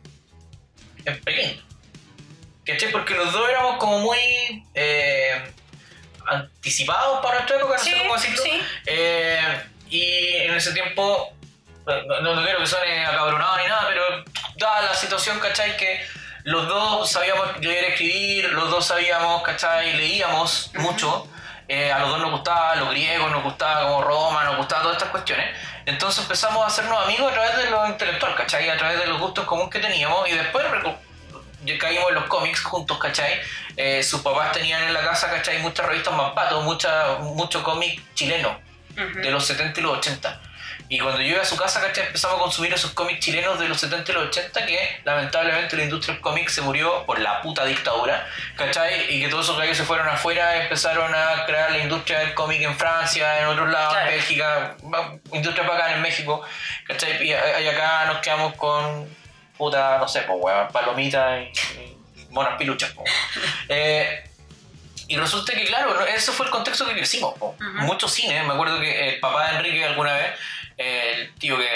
En 1.05 1.21
pequeño. 1.21 1.63
¿Cachai? 2.65 2.91
Porque 2.91 3.15
los 3.15 3.31
dos 3.31 3.49
éramos 3.49 3.77
como 3.77 3.99
muy 3.99 4.63
eh, 4.75 5.41
anticipados 6.29 7.21
para 7.21 7.35
nuestra 7.35 7.57
época, 7.57 7.77
no 7.77 7.83
Sí, 7.83 7.91
sé 7.91 7.97
cómo 7.99 8.13
decirlo. 8.15 8.43
sí. 8.43 8.61
Eh, 8.85 9.61
y 9.89 10.35
en 10.37 10.53
ese 10.55 10.71
tiempo, 10.73 11.33
no, 12.21 12.43
quiero 12.43 12.59
que 12.59 12.67
suene 12.67 13.05
acabronado 13.05 13.57
ni 13.57 13.67
nada, 13.67 13.85
pero 13.87 14.03
dada 14.57 14.81
la 14.83 14.93
situación, 14.93 15.39
¿cachai? 15.39 15.75
Que 15.77 16.05
los 16.43 16.67
dos 16.67 17.09
sabíamos 17.11 17.59
leer 17.59 17.85
escribir, 17.85 18.51
los 18.53 18.69
dos 18.69 18.85
sabíamos, 18.85 19.41
¿cachai? 19.43 19.93
Leíamos 19.97 20.71
mucho. 20.75 21.27
eh, 21.67 21.91
a 21.91 21.99
los 21.99 22.09
dos 22.09 22.19
nos 22.19 22.31
gustaba 22.31 22.75
los 22.77 22.89
griegos, 22.89 23.29
nos 23.31 23.43
gustaba 23.43 23.83
como 23.83 24.01
Roma, 24.01 24.43
nos 24.43 24.57
gustaban 24.57 24.83
todas 24.83 24.97
estas 24.97 25.11
cuestiones. 25.11 25.55
Entonces 25.85 26.23
empezamos 26.23 26.63
a 26.63 26.67
hacernos 26.67 27.03
amigos 27.03 27.31
a 27.31 27.33
través 27.35 27.57
de 27.57 27.69
lo 27.69 27.85
intelectual, 27.87 28.33
¿cachai? 28.35 28.67
A 28.69 28.77
través 28.77 28.97
de 28.99 29.05
los 29.05 29.19
gustos 29.19 29.45
comunes 29.45 29.71
que 29.71 29.77
teníamos 29.79 30.27
y 30.27 30.33
después 30.33 30.65
caímos 31.79 32.09
en 32.09 32.15
los 32.15 32.25
cómics 32.25 32.61
juntos, 32.61 32.97
¿cachai? 32.97 33.39
Eh, 33.77 34.03
sus 34.03 34.21
papás 34.21 34.51
tenían 34.51 34.83
en 34.83 34.93
la 34.93 35.01
casa, 35.01 35.29
¿cachai? 35.29 35.59
Muchas 35.59 35.85
revistas 35.85 36.13
Mampato, 36.13 36.61
mucha, 36.61 37.17
mucho 37.19 37.63
cómic 37.63 38.01
chileno 38.13 38.59
Ujú. 38.91 39.19
de 39.21 39.31
los 39.31 39.45
70 39.45 39.79
y 39.79 39.83
los 39.83 39.97
80. 39.99 40.41
Y 40.91 40.97
cuando 40.97 41.21
yo 41.21 41.27
iba 41.27 41.41
a 41.43 41.45
su 41.45 41.55
casa, 41.55 41.79
¿cachai? 41.81 42.07
Empezamos 42.07 42.37
a 42.37 42.41
consumir 42.41 42.73
esos 42.73 42.91
cómics 42.91 43.19
chilenos 43.23 43.59
de 43.59 43.69
los 43.69 43.79
70 43.79 44.11
y 44.11 44.15
los 44.15 44.25
80 44.29 44.65
que 44.65 45.01
lamentablemente 45.03 45.77
la 45.77 45.83
industria 45.83 46.15
del 46.15 46.21
cómic 46.21 46.49
se 46.49 46.61
murió 46.61 47.05
por 47.05 47.19
la 47.19 47.41
puta 47.43 47.63
dictadura, 47.65 48.27
¿cachai? 48.55 49.13
Y 49.13 49.21
que 49.21 49.27
todos 49.27 49.45
esos 49.45 49.57
gallos 49.59 49.77
se 49.77 49.83
fueron 49.83 50.09
afuera 50.09 50.57
y 50.57 50.61
empezaron 50.61 51.13
a 51.13 51.45
crear 51.45 51.69
la 51.71 51.77
industria 51.77 52.19
del 52.19 52.33
cómic 52.33 52.61
en 52.63 52.75
Francia, 52.75 53.39
en 53.39 53.45
otros 53.47 53.69
lados, 53.69 53.93
Claro. 53.93 54.09
en 54.09 54.15
Bélgica, 54.15 54.75
industria 55.31 55.67
bacán 55.67 55.91
en 55.91 56.01
México, 56.01 56.41
¿cachai? 56.87 57.21
Y, 57.23 57.29
y 57.29 57.67
acá 57.67 58.05
nos 58.07 58.17
quedamos 58.17 58.55
con 58.55 59.07
puta, 59.59 59.99
no 59.99 60.07
sé, 60.07 60.21
pues 60.21 60.39
weón, 60.41 60.67
palomitas 60.69 61.41
y, 61.41 61.79
y 61.79 62.25
monas 62.31 62.57
piluchas. 62.57 62.91
Eh, 63.71 64.23
y 65.07 65.17
resulta 65.17 65.53
que, 65.53 65.65
claro, 65.65 66.03
ese 66.05 66.31
fue 66.31 66.47
el 66.47 66.51
contexto 66.51 66.87
que 66.87 66.93
crecimos. 66.93 67.37
po. 67.37 67.55
Ujú. 67.59 67.85
Mucho 67.85 68.07
cine. 68.07 68.41
Me 68.43 68.53
acuerdo 68.53 68.79
que 68.79 69.09
el 69.09 69.19
papá 69.19 69.51
de 69.51 69.57
Enrique 69.57 69.85
alguna 69.85 70.13
vez 70.13 70.33
tío 71.39 71.57
que, 71.57 71.67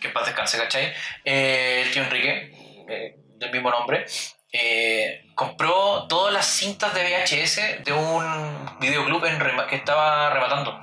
que 0.00 0.08
en 0.08 0.12
paz 0.12 0.26
descanse, 0.26 0.58
¿cachai? 0.58 0.92
Eh, 1.24 1.82
el 1.86 1.92
tío 1.92 2.02
Enrique, 2.02 2.84
eh, 2.88 3.16
del 3.36 3.50
mismo 3.50 3.70
nombre, 3.70 4.06
eh, 4.52 5.30
compró 5.34 6.06
todas 6.08 6.32
las 6.32 6.46
cintas 6.46 6.94
de 6.94 7.02
VHS 7.02 7.84
de 7.84 7.92
un 7.92 8.78
videoclub 8.80 9.24
en 9.24 9.38
que 9.68 9.76
estaba 9.76 10.30
rematando. 10.30 10.78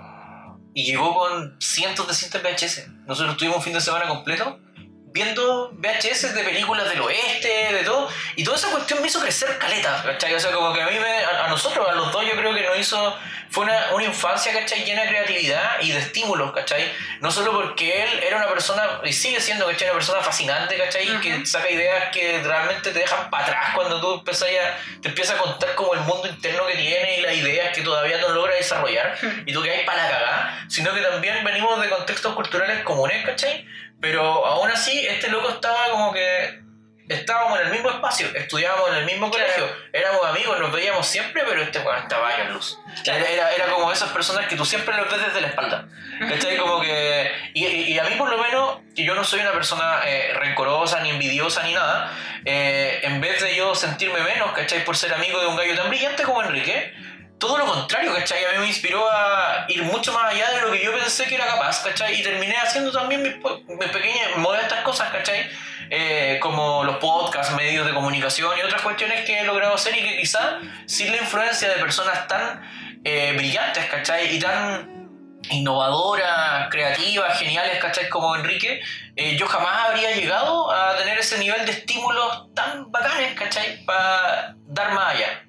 Y 0.73 0.85
llegó 0.85 1.15
con 1.15 1.59
cientos 1.59 2.07
de 2.07 2.13
cintas 2.13 2.41
VHS. 2.43 2.87
Nosotros 3.05 3.37
tuvimos 3.37 3.57
un 3.57 3.63
fin 3.63 3.73
de 3.73 3.81
semana 3.81 4.07
completo 4.07 4.59
viendo 5.11 5.71
VHS 5.73 6.33
de 6.33 6.43
películas 6.43 6.87
del 6.89 7.01
oeste, 7.01 7.73
de 7.73 7.83
todo. 7.83 8.09
Y 8.35 8.43
toda 8.43 8.57
esa 8.57 8.69
cuestión 8.69 9.01
me 9.01 9.07
hizo 9.07 9.19
crecer 9.19 9.57
caleta, 9.57 10.01
¿cachai? 10.03 10.33
O 10.33 10.39
sea, 10.39 10.51
como 10.51 10.73
que 10.73 10.81
a 10.81 10.87
mí, 10.87 10.99
me, 10.99 11.25
a, 11.25 11.45
a 11.45 11.49
nosotros, 11.49 11.87
a 11.87 11.93
los 11.93 12.11
dos, 12.11 12.23
yo 12.25 12.33
creo 12.33 12.53
que 12.53 12.61
nos 12.61 12.77
hizo. 12.77 13.17
Fue 13.51 13.63
una, 13.63 13.93
una 13.95 14.03
infancia, 14.03 14.53
¿cachai? 14.53 14.83
Llena 14.83 15.01
de 15.03 15.09
creatividad 15.09 15.81
y 15.81 15.91
de 15.91 15.97
estímulos, 15.97 16.51
¿cachai? 16.51 16.91
No 17.19 17.31
solo 17.31 17.51
porque 17.51 18.03
él 18.03 18.23
era 18.23 18.37
una 18.37 18.47
persona, 18.47 19.01
y 19.03 19.11
sigue 19.11 19.41
siendo, 19.41 19.65
¿cachai? 19.65 19.87
Una 19.87 19.95
persona 19.95 20.21
fascinante, 20.21 20.77
¿cachai? 20.77 21.19
Que 21.19 21.43
saca 21.47 21.67
ideas 21.69 22.09
que 22.11 22.43
realmente 22.43 22.91
te 22.91 22.99
dejan 22.99 23.29
para 23.31 23.45
atrás 23.45 23.71
cuando 23.73 23.99
tú 23.99 24.13
empiezas 24.19 24.49
a, 24.49 25.01
te 25.01 25.09
empiezas 25.09 25.35
a 25.35 25.39
contar 25.39 25.73
como 25.73 25.95
el 25.95 26.01
mundo 26.01 26.27
interno 26.27 26.67
que 26.67 26.75
tiene 26.75 27.17
y 27.17 27.21
las 27.21 27.33
ideas 27.33 27.73
que 27.75 27.81
todavía 27.81 28.19
no 28.19 28.29
logra 28.29 28.53
desarrollar 28.53 29.17
y 29.45 29.51
tú 29.51 29.63
que 29.63 29.71
hay 29.71 29.83
para 29.83 30.03
la 30.03 30.11
cagada, 30.11 30.65
sino 30.69 30.93
que 30.93 31.01
también 31.01 31.43
venimos 31.43 31.81
de 31.81 31.89
contextos 31.89 32.35
culturales 32.35 32.83
comunes, 32.83 33.25
¿cachai? 33.25 33.65
Pero 34.01 34.45
aún 34.45 34.69
así, 34.71 35.05
este 35.07 35.29
loco 35.29 35.49
estaba 35.49 35.89
como 35.91 36.13
que 36.13 36.59
estábamos 37.09 37.59
en 37.59 37.65
el 37.67 37.73
mismo 37.73 37.89
espacio, 37.89 38.27
estudiábamos 38.35 38.89
en 38.91 38.95
el 38.97 39.05
mismo 39.05 39.31
colegio, 39.31 39.67
éramos 39.91 40.23
amigos, 40.27 40.59
nos 40.59 40.71
veíamos 40.71 41.07
siempre, 41.07 41.41
pero 41.47 41.61
este 41.63 41.79
weón 41.79 41.97
estaba 42.03 42.27
años 42.29 42.53
luz. 42.53 42.77
Era, 43.03 43.17
era, 43.27 43.51
era 43.51 43.65
como 43.71 43.91
esas 43.91 44.11
personas 44.11 44.45
que 44.47 44.55
tú 44.55 44.63
siempre 44.63 44.95
los 44.95 45.09
ves 45.11 45.25
desde 45.25 45.41
la 45.41 45.47
espalda. 45.47 45.87
¿Cachai? 46.29 46.57
Como 46.57 46.81
que. 46.81 47.31
Y, 47.53 47.65
y- 47.65 47.93
y 47.93 47.99
a 47.99 48.03
mí, 48.03 48.15
por 48.15 48.29
lo 48.29 48.37
menos, 48.37 48.79
que 48.95 49.03
yo 49.03 49.15
no 49.15 49.23
soy 49.23 49.39
una 49.39 49.53
persona 49.53 50.01
eh, 50.05 50.33
rencorosa, 50.35 50.99
ni 51.01 51.09
envidiosa, 51.11 51.63
ni 51.63 51.73
nada, 51.73 52.11
eh, 52.45 52.99
en 53.03 53.21
vez 53.21 53.41
de 53.41 53.55
yo 53.55 53.73
sentirme 53.73 54.19
menos, 54.21 54.51
¿cachai? 54.51 54.83
Por 54.85 54.95
ser 54.97 55.13
amigo 55.13 55.39
de 55.39 55.47
un 55.47 55.55
gallo 55.55 55.75
tan 55.75 55.89
brillante 55.89 56.23
como 56.23 56.43
Enrique. 56.43 56.93
Todo 57.39 57.57
lo 57.57 57.65
contrario, 57.65 58.13
¿cachai? 58.13 58.43
A 58.43 58.51
mí 58.51 58.57
me 58.59 58.67
inspiró 58.67 59.09
a 59.09 59.65
ir 59.69 59.81
mucho 59.83 60.11
más 60.11 60.33
allá 60.33 60.51
de 60.51 60.61
lo 60.61 60.71
que 60.71 60.83
yo 60.83 60.91
pensé 60.91 61.25
que 61.25 61.35
era 61.35 61.47
capaz, 61.47 61.81
¿cachai? 61.83 62.19
Y 62.19 62.23
terminé 62.23 62.55
haciendo 62.57 62.91
también 62.91 63.23
mis, 63.23 63.35
mis 63.35 63.89
pequeñas, 63.89 64.35
modestas 64.37 64.81
cosas, 64.81 65.09
¿cachai? 65.09 65.49
Eh, 65.89 66.37
como 66.41 66.83
los 66.83 66.97
podcasts, 66.97 67.55
medios 67.55 67.85
de 67.87 67.93
comunicación 67.93 68.57
y 68.57 68.61
otras 68.61 68.81
cuestiones 68.81 69.25
que 69.25 69.39
he 69.39 69.43
logrado 69.43 69.73
hacer 69.73 69.97
y 69.97 70.01
que 70.01 70.17
quizá 70.17 70.59
sin 70.85 71.11
la 71.11 71.17
influencia 71.17 71.69
de 71.69 71.75
personas 71.75 72.27
tan 72.27 72.61
eh, 73.03 73.33
brillantes, 73.35 73.85
¿cachai? 73.85 74.35
Y 74.35 74.39
tan 74.39 74.99
innovadoras, 75.49 76.67
creativas, 76.69 77.39
geniales, 77.39 77.79
¿cachai? 77.79 78.09
Como 78.09 78.35
Enrique, 78.35 78.81
eh, 79.15 79.35
yo 79.37 79.47
jamás 79.47 79.87
habría 79.87 80.11
llegado 80.11 80.69
a 80.71 80.97
tener 80.97 81.17
ese 81.17 81.37
nivel 81.39 81.65
de 81.65 81.71
estímulos 81.71 82.53
tan 82.53 82.91
bacanes, 82.91 83.33
¿cachai? 83.33 83.83
Para 83.85 84.55
dar 84.67 84.93
más 84.93 85.15
allá. 85.15 85.48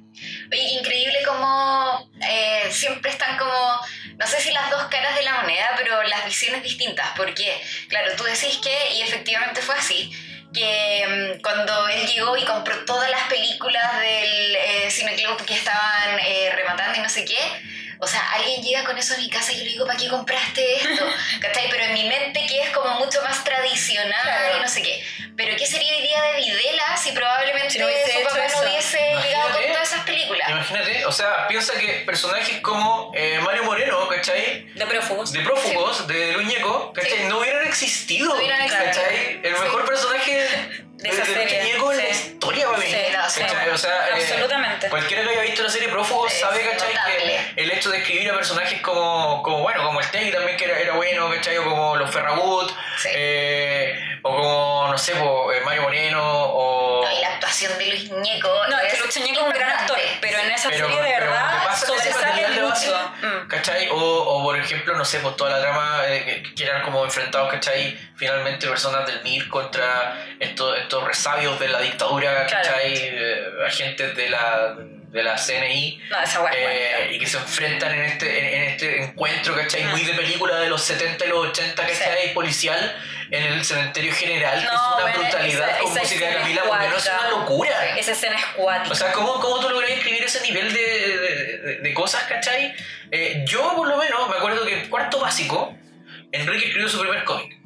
Oye, 0.53 0.79
increíble 0.79 1.19
como 1.27 2.11
eh, 2.21 2.69
siempre 2.71 3.11
están 3.11 3.39
como, 3.39 3.81
no 4.17 4.27
sé 4.27 4.41
si 4.41 4.53
las 4.53 4.71
dos 4.71 4.85
caras 4.85 5.15
de 5.17 5.23
la 5.23 5.41
moneda, 5.41 5.75
pero 5.77 6.03
las 6.03 6.25
visiones 6.25 6.63
distintas, 6.63 7.09
porque, 7.17 7.61
claro, 7.89 8.13
tú 8.17 8.25
decís 8.25 8.59
que, 8.63 8.95
y 8.95 9.03
efectivamente 9.03 9.63
fue 9.63 9.75
así, 9.77 10.13
que 10.53 11.37
mm, 11.39 11.43
cuando 11.43 11.89
él 11.89 12.07
llegó 12.07 12.37
y 12.37 12.45
compró 12.45 12.85
todas 12.85 13.11
las 13.11 13.23
películas 13.29 14.01
del 14.01 14.57
eh, 14.57 14.91
cineclub 14.91 15.45
que 15.45 15.55
estaban 15.55 16.19
eh, 16.25 16.51
rematando 16.55 16.99
y 16.99 17.03
no 17.03 17.09
sé 17.09 17.25
qué, 17.25 17.39
o 18.01 18.07
sea, 18.07 18.31
alguien 18.33 18.63
llega 18.63 18.85
con 18.85 18.97
eso 18.99 19.15
a 19.15 19.19
mi 19.19 19.29
casa 19.29 19.53
y 19.53 19.59
yo 19.59 19.65
le 19.65 19.71
digo, 19.71 19.87
¿para 19.87 19.99
qué 19.99 20.09
compraste 20.09 20.77
esto? 20.77 21.07
¿Cachai? 21.41 21.69
Pero 21.71 21.85
en 21.85 21.95
mi 21.95 22.05
mente 22.05 22.47
que 22.47 22.63
es 22.63 22.71
como 22.71 22.95
mucho 22.99 23.21
más 23.23 23.43
tradicional 23.45 24.21
Claro. 24.23 24.57
y 24.59 24.61
no 24.61 24.69
sé 24.69 24.83
qué. 24.83 25.03
Pero 25.37 25.57
¿qué 25.57 25.67
sería 25.67 25.95
hoy 25.95 26.03
día 26.03 26.23
de 26.23 26.37
Videla 26.39 26.97
si 26.97 27.13
probablemente 27.13 27.71
Si 27.71 27.79
no 27.79 27.87
hubiese 27.87 28.13
su 28.13 28.23
papá 28.25 28.47
no 28.53 28.61
hubiese 28.69 28.99
llegado 29.23 29.51
con 29.53 29.63
todas 29.67 29.93
esas 29.93 30.05
películas? 30.05 30.51
Imagínate, 30.51 31.05
o 31.07 31.13
sea, 31.13 31.47
piensa 31.49 31.73
que 31.79 32.03
personajes 32.07 32.61
como 32.61 33.13
eh, 33.15 33.39
Mario 33.43 33.65
Moreno, 33.65 34.07
¿cachai? 34.09 34.67
De 34.75 34.87
prófugos. 34.87 35.33
De 35.33 35.41
prófugos, 35.41 36.07
de 36.07 36.33
Luñeco, 36.33 36.93
¿cachai? 36.93 37.11
Sí. 37.19 37.25
No 37.29 37.39
hubieran 37.39 37.67
existido, 37.67 38.29
No 38.29 38.35
hubieran 38.37 38.69
¿cachai? 38.69 39.41
El 39.43 39.57
Sí. 39.57 39.63
mejor 39.63 39.85
personaje 39.87 40.49
De 41.01 41.09
esa 41.09 41.23
de 41.25 41.27
serie, 41.35 41.63
Luñeco 41.63 41.93
en 41.93 41.99
la 41.99 42.09
historia 42.11 42.67
para 42.67 42.79
mí. 42.79 42.95
O 43.73 43.79
sea, 43.79 44.09
eh, 44.09 44.13
Absolutamente. 44.15 44.89
cualquiera 44.91 45.23
que 45.23 45.31
haya 45.31 45.43
visto 45.43 45.63
la 45.63 45.71
serie 45.71 45.89
Prófugos 45.89 46.33
sabe, 46.35 46.61
¿cachai? 46.69 46.89
notable. 46.93 47.17
Que 47.19 47.30
el 47.63 47.71
hecho 47.73 47.91
de 47.91 47.99
escribir 47.99 48.31
a 48.31 48.35
personajes 48.35 48.81
como, 48.81 49.43
como 49.43 49.61
bueno, 49.63 49.83
como 49.85 50.01
el 50.01 50.11
Tegui 50.11 50.31
también 50.31 50.57
que 50.57 50.65
era, 50.65 50.79
era 50.79 50.95
bueno, 50.95 51.31
¿cachai? 51.31 51.59
O 51.59 51.65
como 51.65 51.97
los 51.97 52.11
Ferragut, 52.11 52.71
Sí. 52.99 53.09
eh, 53.15 53.99
o 54.23 54.35
como, 54.37 54.89
no 54.91 54.99
sé, 54.99 55.15
po, 55.17 55.51
eh, 55.53 55.61
Mario 55.65 55.83
Moreno, 55.83 56.21
o... 56.23 57.03
No, 57.05 57.11
y 57.11 57.21
la 57.23 57.29
actuación 57.35 57.77
de 57.79 57.87
Luis 57.87 58.11
Ñeco. 58.11 58.49
No, 58.69 58.79
es 58.79 58.93
que 58.93 58.99
Luis 59.01 59.17
Ñeco 59.21 59.41
es 59.41 59.47
un 59.47 59.53
gran 59.53 59.71
actor, 59.71 59.99
pero 60.21 60.39
en 60.39 60.51
esa 60.51 60.69
Pero- 60.69 60.87
serie 60.89 61.03
de 61.03 61.09
pero 61.15 61.27
lo 61.27 61.33
verdad 61.33 61.51
que 61.61 61.67
pasa 61.67 61.73
es 61.73 61.83
ese 61.83 62.13
sobresale 62.13 62.27
material 62.27 62.55
de 62.55 62.63
base, 62.63 62.87
mucho. 62.87 63.13
Mm. 63.23 63.49
¿Cachai? 63.49 63.89
O, 63.91 63.97
o 63.97 64.43
por 64.43 64.50
ejemplo, 64.61 64.95
no 64.95 65.05
sé, 65.05 65.19
pues 65.21 65.37
toda 65.37 65.51
la 65.51 65.61
trama 65.61 66.03
eh, 66.09 66.43
que- 66.55 66.65
eran 66.65 66.83
como 66.83 67.05
enfrentados, 67.05 67.51
¿cachai? 67.51 67.97
Finalmente 68.17 68.67
personas 68.67 69.07
del 69.07 69.21
MIR 69.23 69.49
contra 69.49 70.27
estos, 70.39 70.79
estos 70.79 71.05
resabios 71.05 71.59
de 71.61 71.69
la 71.69 71.81
dictadura, 71.81 72.47
Claro. 72.47 72.65
¿cachai? 72.69 72.93
Eh, 72.97 73.45
agentes 73.67 74.17
de 74.17 74.29
la, 74.31 74.75
de 74.77 75.23
la 75.23 75.37
CNI. 75.37 76.01
No, 76.11 76.21
esa 76.23 76.41
eh, 76.53 77.09
y 77.13 77.19
que 77.19 77.27
se 77.27 77.37
enfrentan 77.39 77.93
en 77.93 78.03
este, 78.05 78.39
en, 78.39 78.63
en 78.63 78.69
este 78.71 79.03
encuentro, 79.05 79.57
¿cachai? 79.57 79.85
Mm. 79.85 79.91
Muy 79.91 80.05
de 80.05 80.15
película 80.15 80.57
de 80.61 80.69
los 80.69 80.83
70 80.83 81.25
y 81.25 81.29
los 81.29 81.47
80, 81.49 81.87
¿cachai? 81.87 82.33
Policial 82.35 82.97
en 83.33 83.45
el 83.45 83.65
cementerio 83.65 84.13
general, 84.13 84.57
No, 84.65 84.71
es 84.73 84.79
una 84.97 85.03
bueno, 85.03 85.19
brutalidad 85.21 85.69
esa- 85.71 85.79
con 85.79 85.93
esa 85.93 86.01
música 86.01 86.27
de 86.29 86.35
Camila 86.35 86.63
Moreno, 86.67 86.97
es 86.97 87.07
una 87.07 87.31
locura. 87.31 87.97
Esa 87.97 88.11
escena 88.13 88.37
es 88.37 88.45
cuática. 88.57 88.93
O 88.93 88.95
sea, 88.97 89.13
¿cómo, 89.13 89.35
cómo 89.41 89.61
tú 89.61 89.69
logras 89.71 89.91
escribir 89.91 90.25
ese 90.25 90.41
nivel 90.43 90.73
de, 90.73 90.81
de- 90.81 91.19
de- 91.19 91.50
de 91.83 91.95
cosas, 91.95 92.23
cachai? 92.25 92.75
Eh, 93.11 93.45
yo, 93.47 93.75
por 93.77 93.89
lo 93.89 93.97
menos, 93.97 94.29
me 94.29 94.37
acuerdo 94.37 94.65
que 94.65 94.83
en 94.83 94.89
cuarto 94.89 95.21
básico, 95.21 95.77
Enrique 96.33 96.67
escribió 96.67 96.89
su 96.89 97.01
primer 97.01 97.25
cómic. 97.25 97.57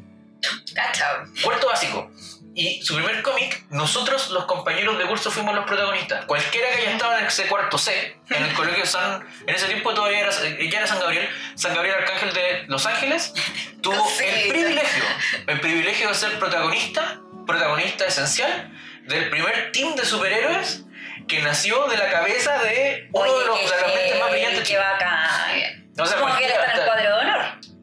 Cacha. 0.75 1.25
Cuarto 1.43 1.67
básico. 1.69 2.11
Y 2.57 2.81
su 2.83 2.95
primer 2.95 3.21
cómic, 3.23 3.65
nosotros, 3.71 4.31
los 4.31 4.45
compañeros 4.45 4.97
de 4.99 5.07
curso, 5.07 5.31
fuimos 5.31 5.55
los 5.57 5.65
protagonistas. 5.65 6.25
Cualquiera 6.27 6.69
que 6.71 6.83
haya 6.83 6.93
estado 6.93 7.19
en 7.19 7.27
ese 7.27 7.47
cuarto 7.49 7.79
C, 7.79 8.17
en 8.31 8.45
el 8.45 8.53
colegio 8.55 8.87
San. 8.87 9.27
En 9.47 9.55
ese 9.57 9.67
tiempo 9.67 9.93
todavía 9.93 10.21
era, 10.21 10.31
ya 10.31 10.79
era 10.79 10.87
San 10.87 11.01
Gabriel, 11.01 11.29
San 11.57 11.75
Gabriel 11.75 11.97
Arcángel 11.97 12.33
de 12.33 12.65
Los 12.69 12.87
Ángeles, 12.87 13.33
tuvo 13.83 14.09
Sí. 14.09 14.25
el 14.25 14.49
privilegio, 14.51 15.05
el 15.49 15.61
privilegio 15.61 16.09
de 16.09 16.15
ser 16.15 16.39
protagonista, 16.39 17.21
protagonista 17.45 18.07
esencial, 18.07 18.71
del 19.09 19.31
primer 19.31 19.73
team 19.73 19.97
de 19.97 20.05
superhéroes 20.05 20.85
que 21.29 21.41
nació 21.43 21.87
de 21.89 21.97
la 21.97 22.11
cabeza 22.11 22.59
de 22.63 23.09
uno 23.13 23.39
de 23.39 23.47
los 23.47 23.59
mentes 23.61 24.21
más 24.21 24.31
brillantes. 24.31 24.69
Qué 24.69 24.77
bacán. 24.79 25.91
O 25.99 26.07
sea, 26.07 26.19
Como 26.19 26.37
que 26.37 26.45
él 26.47 26.51
está 26.53 26.73
en 26.73 26.79
el 26.81 26.85
cuadro 26.87 27.03
de 27.03 27.13
honor. 27.23 27.41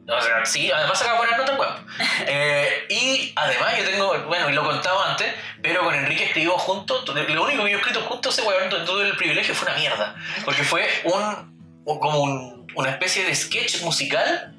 o 0.08 0.20
sea, 0.20 0.44
sí, 0.44 0.70
además 0.70 0.98
saca 0.98 1.14
buenas 1.14 1.38
notas, 1.38 1.58
weón. 1.58 1.86
Eh, 2.26 2.86
y 2.90 3.32
además 3.36 3.76
yo 3.78 3.84
tengo, 3.84 4.18
bueno, 4.26 4.50
y 4.50 4.52
lo 4.52 4.64
contaba 4.64 5.10
antes, 5.10 5.32
pero 5.62 5.82
con 5.82 5.94
Enrique 5.94 6.24
escribimos 6.24 6.60
juntos, 6.62 7.04
lo 7.08 7.42
único 7.44 7.64
que 7.64 7.70
yo 7.70 7.76
he 7.76 7.80
escrito 7.80 8.02
juntos 8.02 8.38
ese 8.38 8.46
weón, 8.46 8.68
todo 8.70 9.02
el 9.02 9.16
privilegio 9.16 9.54
fue 9.54 9.68
una 9.70 9.78
mierda. 9.78 10.14
Porque 10.44 10.62
fue 10.64 10.86
un, 11.04 11.82
un- 11.84 11.98
como 11.98 12.20
un- 12.20 12.66
una 12.74 12.90
especie 12.90 13.24
de 13.24 13.34
sketch 13.34 13.82
musical 13.82 14.54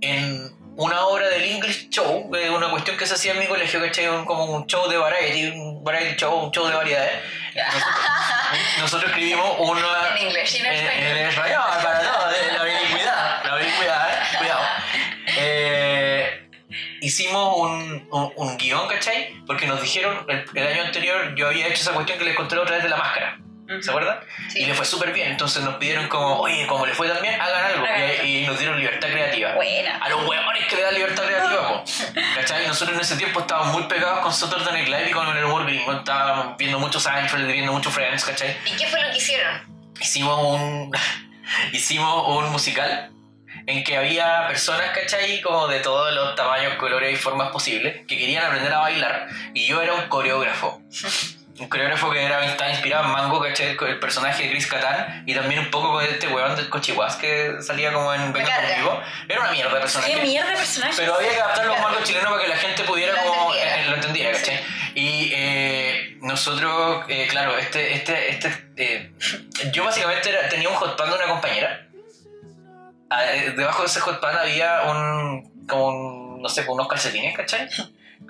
en 0.00 0.53
una 0.76 1.06
obra 1.06 1.28
del 1.28 1.42
English 1.44 1.88
Show, 1.90 2.30
eh, 2.34 2.50
una 2.50 2.68
cuestión 2.70 2.96
que 2.96 3.06
se 3.06 3.14
hacía 3.14 3.32
en 3.32 3.38
mi 3.40 3.46
colegio, 3.46 3.80
¿cachai? 3.80 4.08
Un- 4.08 4.24
como 4.24 4.44
un 4.44 4.66
show 4.66 4.88
de 4.88 4.96
variety, 4.96 5.50
un 5.56 5.82
variety 5.84 6.16
show, 6.16 6.34
un 6.44 6.50
show 6.50 6.66
de 6.66 6.74
variedades. 6.74 7.20
Nosotros, 7.54 7.94
nosotros 8.80 9.10
escribimos 9.10 9.48
una... 9.60 10.16
En 10.18 10.26
inglés 10.26 10.54
en 10.60 10.66
español. 10.66 11.16
en 11.16 11.26
español, 11.28 11.62
para 11.82 12.00
todo, 12.00 12.30
eh, 12.32 12.52
la 12.56 12.64
bilingüidad, 12.64 13.44
la 13.44 13.56
bilingüidad, 13.56 14.12
eh, 14.12 14.36
cuidado. 14.38 14.60
Eh, 15.36 16.48
hicimos 17.00 17.56
un, 17.58 18.08
un, 18.10 18.32
un 18.36 18.56
guion, 18.56 18.88
¿cachai? 18.88 19.34
Porque 19.46 19.66
nos 19.66 19.80
dijeron, 19.80 20.26
el, 20.28 20.44
el 20.54 20.66
año 20.66 20.82
anterior 20.82 21.34
yo 21.36 21.46
había 21.48 21.66
hecho 21.68 21.82
esa 21.82 21.92
cuestión 21.92 22.18
que 22.18 22.24
les 22.24 22.34
conté 22.36 22.58
otra 22.58 22.74
vez 22.74 22.82
de 22.82 22.88
la 22.90 22.96
máscara, 22.96 23.38
¿se 23.80 23.90
acuerdan? 23.90 24.18
Sí. 24.48 24.60
Y 24.60 24.66
le 24.66 24.74
fue 24.74 24.84
súper 24.84 25.12
bien, 25.12 25.32
entonces 25.32 25.62
nos 25.62 25.76
pidieron 25.76 26.08
como, 26.08 26.40
oye, 26.40 26.66
como 26.66 26.86
le 26.86 26.94
fue 26.94 27.08
tan 27.08 27.20
bien, 27.22 27.40
hagan 27.40 27.64
algo. 27.64 27.86
Y, 28.24 28.38
y 28.38 28.46
nos 28.46 28.58
dieron 28.58 28.78
libertad 28.78 29.08
creativa. 29.08 29.54
Buena. 29.54 29.98
A 29.98 30.08
los 30.08 30.26
huevones 30.26 30.66
que 30.66 30.76
le 30.76 30.82
dan 30.82 30.94
libertad 30.94 31.24
creativa, 31.24 31.68
po. 31.68 31.84
¿Cachai? 32.34 32.66
Nosotros 32.66 32.96
en 32.96 33.02
ese 33.02 33.16
tiempo 33.16 33.40
estábamos 33.40 33.72
muy 33.72 33.82
pegados 33.84 34.20
con 34.20 34.32
Saturday 34.32 34.72
Night 34.72 34.88
Live 34.88 35.10
y 35.10 35.12
con 35.12 35.36
el 35.36 35.44
humor 35.44 35.64
gringo. 35.66 35.92
Estábamos 35.92 36.56
viendo 36.56 36.78
mucho 36.78 37.00
Seinfeld, 37.00 37.46
viendo 37.46 37.72
mucho 37.72 37.90
Friends, 37.90 38.24
¿cachai? 38.24 38.56
¿Y 38.66 38.76
qué 38.76 38.86
fue 38.86 39.00
lo 39.02 39.10
que 39.10 39.18
hicieron? 39.18 39.74
hicimos 40.00 40.38
un 40.38 40.92
hicimos 41.72 42.28
un 42.28 42.50
musical 42.50 43.10
en 43.66 43.82
que 43.82 43.96
había 43.96 44.46
personas, 44.48 44.90
¿cachai? 44.90 45.40
Como 45.40 45.68
de 45.68 45.80
todos 45.80 46.14
los 46.14 46.34
tamaños, 46.34 46.74
colores 46.74 47.14
y 47.14 47.16
formas 47.16 47.50
posibles 47.50 48.06
que 48.06 48.18
querían 48.18 48.44
aprender 48.44 48.72
a 48.72 48.80
bailar 48.80 49.28
y 49.54 49.66
yo 49.66 49.80
era 49.80 49.94
un 49.94 50.08
coreógrafo. 50.08 50.82
un 51.58 51.68
coreógrafo 51.68 52.10
que 52.10 52.22
era, 52.24 52.44
estaba 52.46 52.70
inspirado 52.70 53.04
en 53.04 53.10
Mango, 53.12 53.40
¿cachai? 53.40 53.76
Con 53.76 53.88
el 53.88 54.00
personaje 54.00 54.42
de 54.44 54.50
Chris 54.50 54.66
Kattan 54.66 55.22
y 55.26 55.34
también 55.34 55.60
un 55.60 55.70
poco 55.70 55.92
con 55.92 56.04
este 56.04 56.26
weón 56.28 56.56
del 56.56 56.68
Cochihuas 56.68 57.14
que 57.16 57.62
salía 57.62 57.92
como 57.92 58.12
en 58.12 58.32
Venga 58.32 58.56
conmigo. 58.56 59.00
Era 59.28 59.40
una 59.40 59.52
mierda 59.52 59.74
de 59.74 59.80
personaje. 59.80 60.12
Qué 60.14 60.20
mierda 60.22 60.50
de 60.50 60.56
personaje. 60.56 60.94
Pero 60.96 61.14
había 61.14 61.30
que 61.30 61.40
adaptarlo 61.40 61.72
a 61.72 61.76
un 61.76 61.82
marco 61.82 62.02
chileno 62.02 62.30
para 62.30 62.42
que 62.42 62.48
la 62.48 62.56
gente 62.56 62.82
pudiera 62.84 63.12
Lo 63.12 63.18
como 63.22 63.54
entendiera. 63.54 63.80
eh, 63.82 63.86
lo 63.88 63.94
entendiera, 63.94 64.32
¿cachai? 64.32 64.60
Y 64.96 65.30
eh, 65.32 66.16
nosotros, 66.22 67.04
eh, 67.08 67.26
claro, 67.30 67.56
este, 67.56 67.94
este, 67.94 68.30
este, 68.30 68.68
eh, 68.76 69.12
yo 69.72 69.84
básicamente 69.84 70.30
era- 70.30 70.48
tenía 70.48 70.68
un 70.68 70.74
hot 70.74 70.96
pan 70.96 71.08
de 71.10 71.16
una 71.16 71.26
compañera. 71.26 71.86
Ah, 73.10 73.24
eh, 73.32 73.52
Debajo 73.56 73.82
de 73.82 73.88
ese 73.88 74.00
hot 74.00 74.20
pan 74.20 74.36
había 74.36 74.82
un, 74.90 75.66
como 75.68 75.86
un, 75.86 76.42
no 76.42 76.48
sé, 76.48 76.64
unos 76.68 76.88
calcetines, 76.88 77.36
¿cachai? 77.36 77.68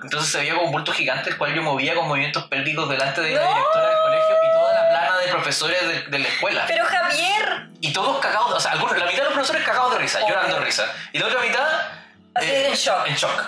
Entonces 0.03 0.31
se 0.31 0.37
veía 0.39 0.53
como 0.53 0.65
un 0.67 0.71
bulto 0.71 0.91
gigante 0.91 1.29
el 1.29 1.37
cual 1.37 1.53
yo 1.53 1.61
movía 1.61 1.95
con 1.95 2.07
movimientos 2.07 2.43
pélvicos 2.45 2.87
delante 2.89 3.21
de 3.21 3.31
la 3.31 3.47
directora 3.47 3.87
del 3.89 3.97
colegio 4.03 4.35
y 4.43 4.53
toda 4.53 4.73
la 4.73 4.89
plana 4.89 5.17
de 5.17 5.27
profesores 5.31 5.87
de, 5.87 6.01
de 6.03 6.19
la 6.19 6.27
escuela. 6.27 6.63
Pero 6.67 6.85
Javier. 6.85 7.67
Y 7.81 7.93
todos 7.93 8.19
cagados, 8.19 8.51
o 8.51 8.59
sea, 8.59 8.71
algunos, 8.71 8.97
la 8.97 9.05
mitad 9.05 9.19
de 9.19 9.23
los 9.25 9.33
profesores 9.33 9.63
cagados 9.63 9.93
de 9.93 9.99
risa, 9.99 10.19
llorando 10.27 10.55
de 10.59 10.65
risa. 10.65 10.85
Y 11.13 11.19
la 11.19 11.27
otra 11.27 11.41
mitad... 11.41 11.67
Así 12.37 12.51
en 12.51 12.73
shock. 12.73 13.07
En 13.07 13.15
shock. 13.15 13.43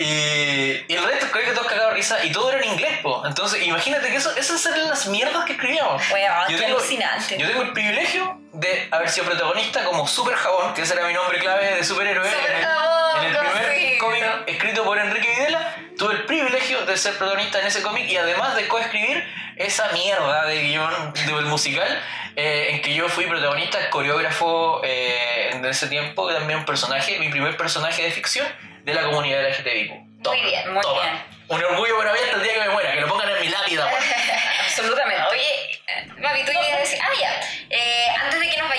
y, 0.00 0.04
y 0.04 0.94
el 0.96 1.04
resto 1.04 1.26
creo 1.30 1.44
que 1.46 1.52
todos 1.52 1.68
cagados 1.68 1.90
de 1.92 1.96
risa 1.96 2.24
y 2.24 2.32
todo 2.32 2.50
era 2.50 2.58
en 2.60 2.72
inglés, 2.72 2.98
po. 3.02 3.22
Entonces, 3.26 3.62
imagínate 3.62 4.08
que 4.08 4.16
eso, 4.16 4.34
esas 4.36 4.64
eran 4.66 4.88
las 4.88 5.06
mierdas 5.06 5.44
que 5.44 5.52
escribíamos. 5.52 6.02
Weón, 6.10 6.32
Yo 6.48 6.56
qué 6.58 6.62
tengo- 6.64 6.78
alucinante. 6.78 7.38
Yo 7.38 7.46
tengo 7.46 7.62
el 7.62 7.72
privilegio 7.72 8.40
de 8.52 8.88
haber 8.90 9.08
sido 9.10 9.26
protagonista 9.26 9.84
como 9.84 10.06
Super 10.08 10.34
Jabón, 10.34 10.74
que 10.74 10.82
ese 10.82 10.94
era 10.94 11.06
mi 11.06 11.12
nombre 11.14 11.38
clave 11.38 11.76
de 11.76 11.84
superhéroe. 11.84 12.28
Super 12.28 12.50
en 12.50 12.56
el, 12.58 12.64
Jabón, 12.64 13.18
en 13.18 13.30
el 13.30 13.36
primer. 13.38 13.64
Cómic 14.00 14.24
escrito 14.46 14.82
por 14.82 14.98
Enrique 14.98 15.28
Videla. 15.28 15.76
Tuve 15.98 16.14
el 16.14 16.24
privilegio 16.24 16.84
de 16.86 16.96
ser 16.96 17.16
protagonista 17.18 17.60
en 17.60 17.66
ese 17.66 17.82
cómic 17.82 18.08
y 18.08 18.16
además 18.16 18.56
de 18.56 18.66
coescribir 18.66 19.22
esa 19.56 19.92
mierda 19.92 20.46
de 20.46 20.62
guion 20.62 21.12
del 21.12 21.44
musical 21.44 22.02
eh, 22.34 22.68
en 22.70 22.82
que 22.82 22.94
yo 22.94 23.08
fui 23.10 23.26
protagonista, 23.26 23.90
coreógrafo 23.90 24.80
eh, 24.82 25.50
en 25.52 25.64
ese 25.66 25.88
tiempo, 25.88 26.26
que 26.26 26.34
también 26.34 26.60
un 26.60 26.64
personaje, 26.64 27.18
mi 27.18 27.28
primer 27.28 27.56
personaje 27.58 28.02
de 28.02 28.10
ficción 28.10 28.46
de 28.84 28.94
la 28.94 29.02
comunidad 29.02 29.46
LGTBIQ. 29.50 30.22
Toma, 30.22 30.36
Muy 30.36 30.50
bien, 30.50 30.72
muy 30.72 30.82
toma. 30.82 31.02
bien. 31.02 31.22
Un 31.48 31.64
orgullo 31.64 31.98
para 31.98 32.12
mí 32.12 32.18
hasta 32.24 32.36
el 32.36 32.42
día 32.42 32.54
que 32.54 32.60
me 32.60 32.68
muera, 32.70 32.92
que 32.92 33.00
lo 33.00 33.08
pongan 33.08 33.28
en 33.28 33.40
mi 33.40 33.48
lápida. 33.48 33.86
weón. 33.86 34.02
Absolutamente. 34.66 35.22
Oye, 35.30 35.72
eh, 35.88 36.06
Mavi, 36.18 36.44
tú 36.44 36.52
ibas 36.52 36.72
a 36.72 36.78
decir, 36.78 36.98
ah, 37.02 37.08
ya. 37.20 37.40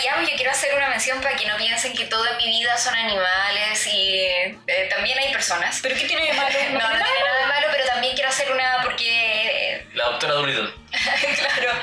Vayamos, 0.01 0.31
yo 0.31 0.35
quiero 0.35 0.51
hacer 0.51 0.73
una 0.73 0.89
mención 0.89 1.21
para 1.21 1.35
que 1.35 1.45
no 1.45 1.55
piensen 1.57 1.93
que 1.93 2.05
todo 2.05 2.25
en 2.25 2.37
mi 2.37 2.47
vida 2.47 2.75
son 2.75 2.95
animales 2.95 3.85
y 3.85 4.17
eh, 4.65 4.87
también 4.89 5.15
hay 5.19 5.31
personas. 5.31 5.79
¿Pero 5.83 5.95
qué 5.95 6.05
tiene 6.05 6.25
de 6.25 6.33
malo? 6.33 6.49
No, 6.71 6.79
no 6.79 6.89
tiene 6.89 7.03
tiene 7.03 7.23
nada 7.23 7.39
de 7.39 7.45
malo, 7.45 7.67
pero 7.71 7.85
también 7.85 8.15
quiero 8.15 8.29
hacer 8.31 8.51
una 8.51 8.79
porque 8.81 9.75
eh, 9.75 9.87
La 9.93 10.05
doctora 10.05 10.33
Doolittle. 10.33 10.73
claro. 11.37 11.73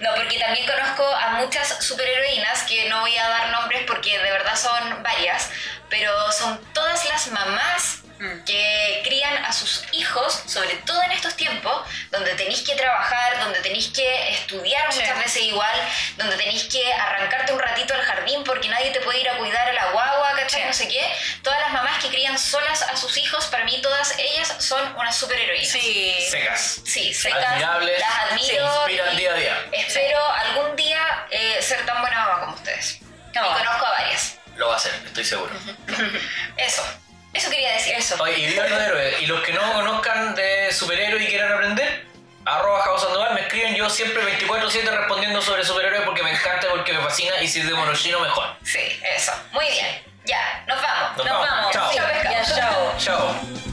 No, 0.00 0.14
porque 0.16 0.36
también 0.40 0.66
conozco 0.66 1.06
a 1.14 1.28
muchas 1.34 1.84
superheroínas 1.84 2.64
que 2.64 2.88
no 2.88 3.02
voy 3.02 3.16
a 3.16 3.28
dar 3.28 3.50
nombres 3.50 3.84
porque 3.86 4.18
de 4.18 4.32
verdad 4.32 4.56
son 4.56 5.00
varias, 5.04 5.52
pero 5.88 6.10
son 6.32 6.60
todas 6.72 7.04
las 7.04 7.28
mamás. 7.28 8.02
Que 8.44 9.00
crían 9.04 9.44
a 9.44 9.52
sus 9.52 9.82
hijos, 9.92 10.42
sobre 10.46 10.74
todo 10.84 11.02
en 11.04 11.12
estos 11.12 11.34
tiempos, 11.36 11.86
donde 12.10 12.34
tenéis 12.34 12.60
que 12.62 12.74
trabajar, 12.74 13.40
donde 13.40 13.60
tenéis 13.60 13.88
que 13.88 14.30
estudiar 14.30 14.92
Sí. 14.92 15.00
muchas 15.00 15.18
veces 15.18 15.42
igual, 15.44 15.80
donde 16.18 16.36
tenéis 16.36 16.64
que 16.64 16.92
arrancarte 16.92 17.52
un 17.52 17.58
ratito 17.60 17.94
al 17.94 18.02
jardín 18.02 18.44
porque 18.44 18.68
nadie 18.68 18.90
te 18.90 19.00
puede 19.00 19.20
ir 19.20 19.28
a 19.28 19.38
cuidar 19.38 19.68
a 19.68 19.72
la 19.72 19.86
guagua, 19.92 20.32
¿cachai? 20.36 20.60
Sí. 20.62 20.66
No 20.66 20.72
sé 20.74 20.88
qué. 20.88 21.10
Todas 21.42 21.60
las 21.60 21.72
mamás 21.72 22.02
que 22.02 22.08
crían 22.08 22.38
solas 22.38 22.82
a 22.82 22.96
sus 22.96 23.16
hijos, 23.16 23.46
para 23.46 23.64
mí 23.64 23.80
todas 23.80 24.14
ellas 24.18 24.54
son 24.58 24.94
unas 24.96 25.16
superheroínas. 25.16 25.68
Sí. 25.68 26.14
Secas. 26.30 26.80
Sí, 26.84 27.14
secas, 27.14 27.42
Admirables, 27.44 27.98
las 28.00 28.32
admiro. 28.32 28.46
se 28.74 28.78
inspiran 28.80 29.16
día 29.16 29.30
a 29.32 29.34
día. 29.34 29.64
Espero 29.72 30.30
algún 30.32 30.76
día 30.76 31.26
eh, 31.30 31.58
ser 31.62 31.84
tan 31.86 32.00
buena 32.02 32.18
mamá 32.26 32.40
como 32.40 32.54
ustedes. 32.56 32.98
No. 33.34 33.50
Y 33.50 33.54
conozco 33.54 33.86
a 33.86 33.90
varias. 33.92 34.36
Lo 34.56 34.68
va 34.68 34.74
a 34.74 34.76
hacer, 34.76 34.92
estoy 35.06 35.24
seguro. 35.24 35.54
Eso. 36.58 36.82
Eso 37.32 37.50
quería 37.50 37.72
decir. 37.72 37.94
Eso. 37.94 38.16
Oye, 38.22 38.38
y 38.38 38.46
vivan 38.46 38.70
los 38.70 38.80
héroes. 38.80 39.22
Y 39.22 39.26
los 39.26 39.40
que 39.42 39.52
no 39.52 39.72
conozcan 39.72 40.34
de 40.34 40.72
superhéroes 40.72 41.22
y 41.24 41.26
quieran 41.28 41.52
aprender, 41.52 42.06
arroba 42.44 42.82
Javo 42.82 42.98
Sandoval, 42.98 43.34
me 43.34 43.42
escriben 43.42 43.74
yo 43.76 43.88
siempre 43.88 44.22
24-7 44.38 44.84
respondiendo 44.90 45.40
sobre 45.40 45.64
superhéroes 45.64 46.02
porque 46.02 46.22
me 46.22 46.32
encanta, 46.32 46.68
porque 46.70 46.92
me 46.92 47.00
fascina 47.02 47.40
y 47.40 47.46
si 47.48 47.60
es 47.60 47.68
de 47.68 47.74
monochino 47.74 48.18
mejor. 48.20 48.56
Sí, 48.64 48.80
eso. 49.14 49.32
Muy 49.52 49.66
bien. 49.66 50.02
Ya, 50.24 50.64
nos 50.66 50.80
vamos. 50.82 51.16
Nos 51.16 51.26
Nos 51.26 51.34
vamos. 51.34 51.50
vamos. 51.50 51.72
Chao. 51.72 51.92
Chao, 51.94 52.08
pescado. 52.08 52.34
Ya, 52.34 52.54
chao. 52.54 52.94
Chao. 52.98 53.69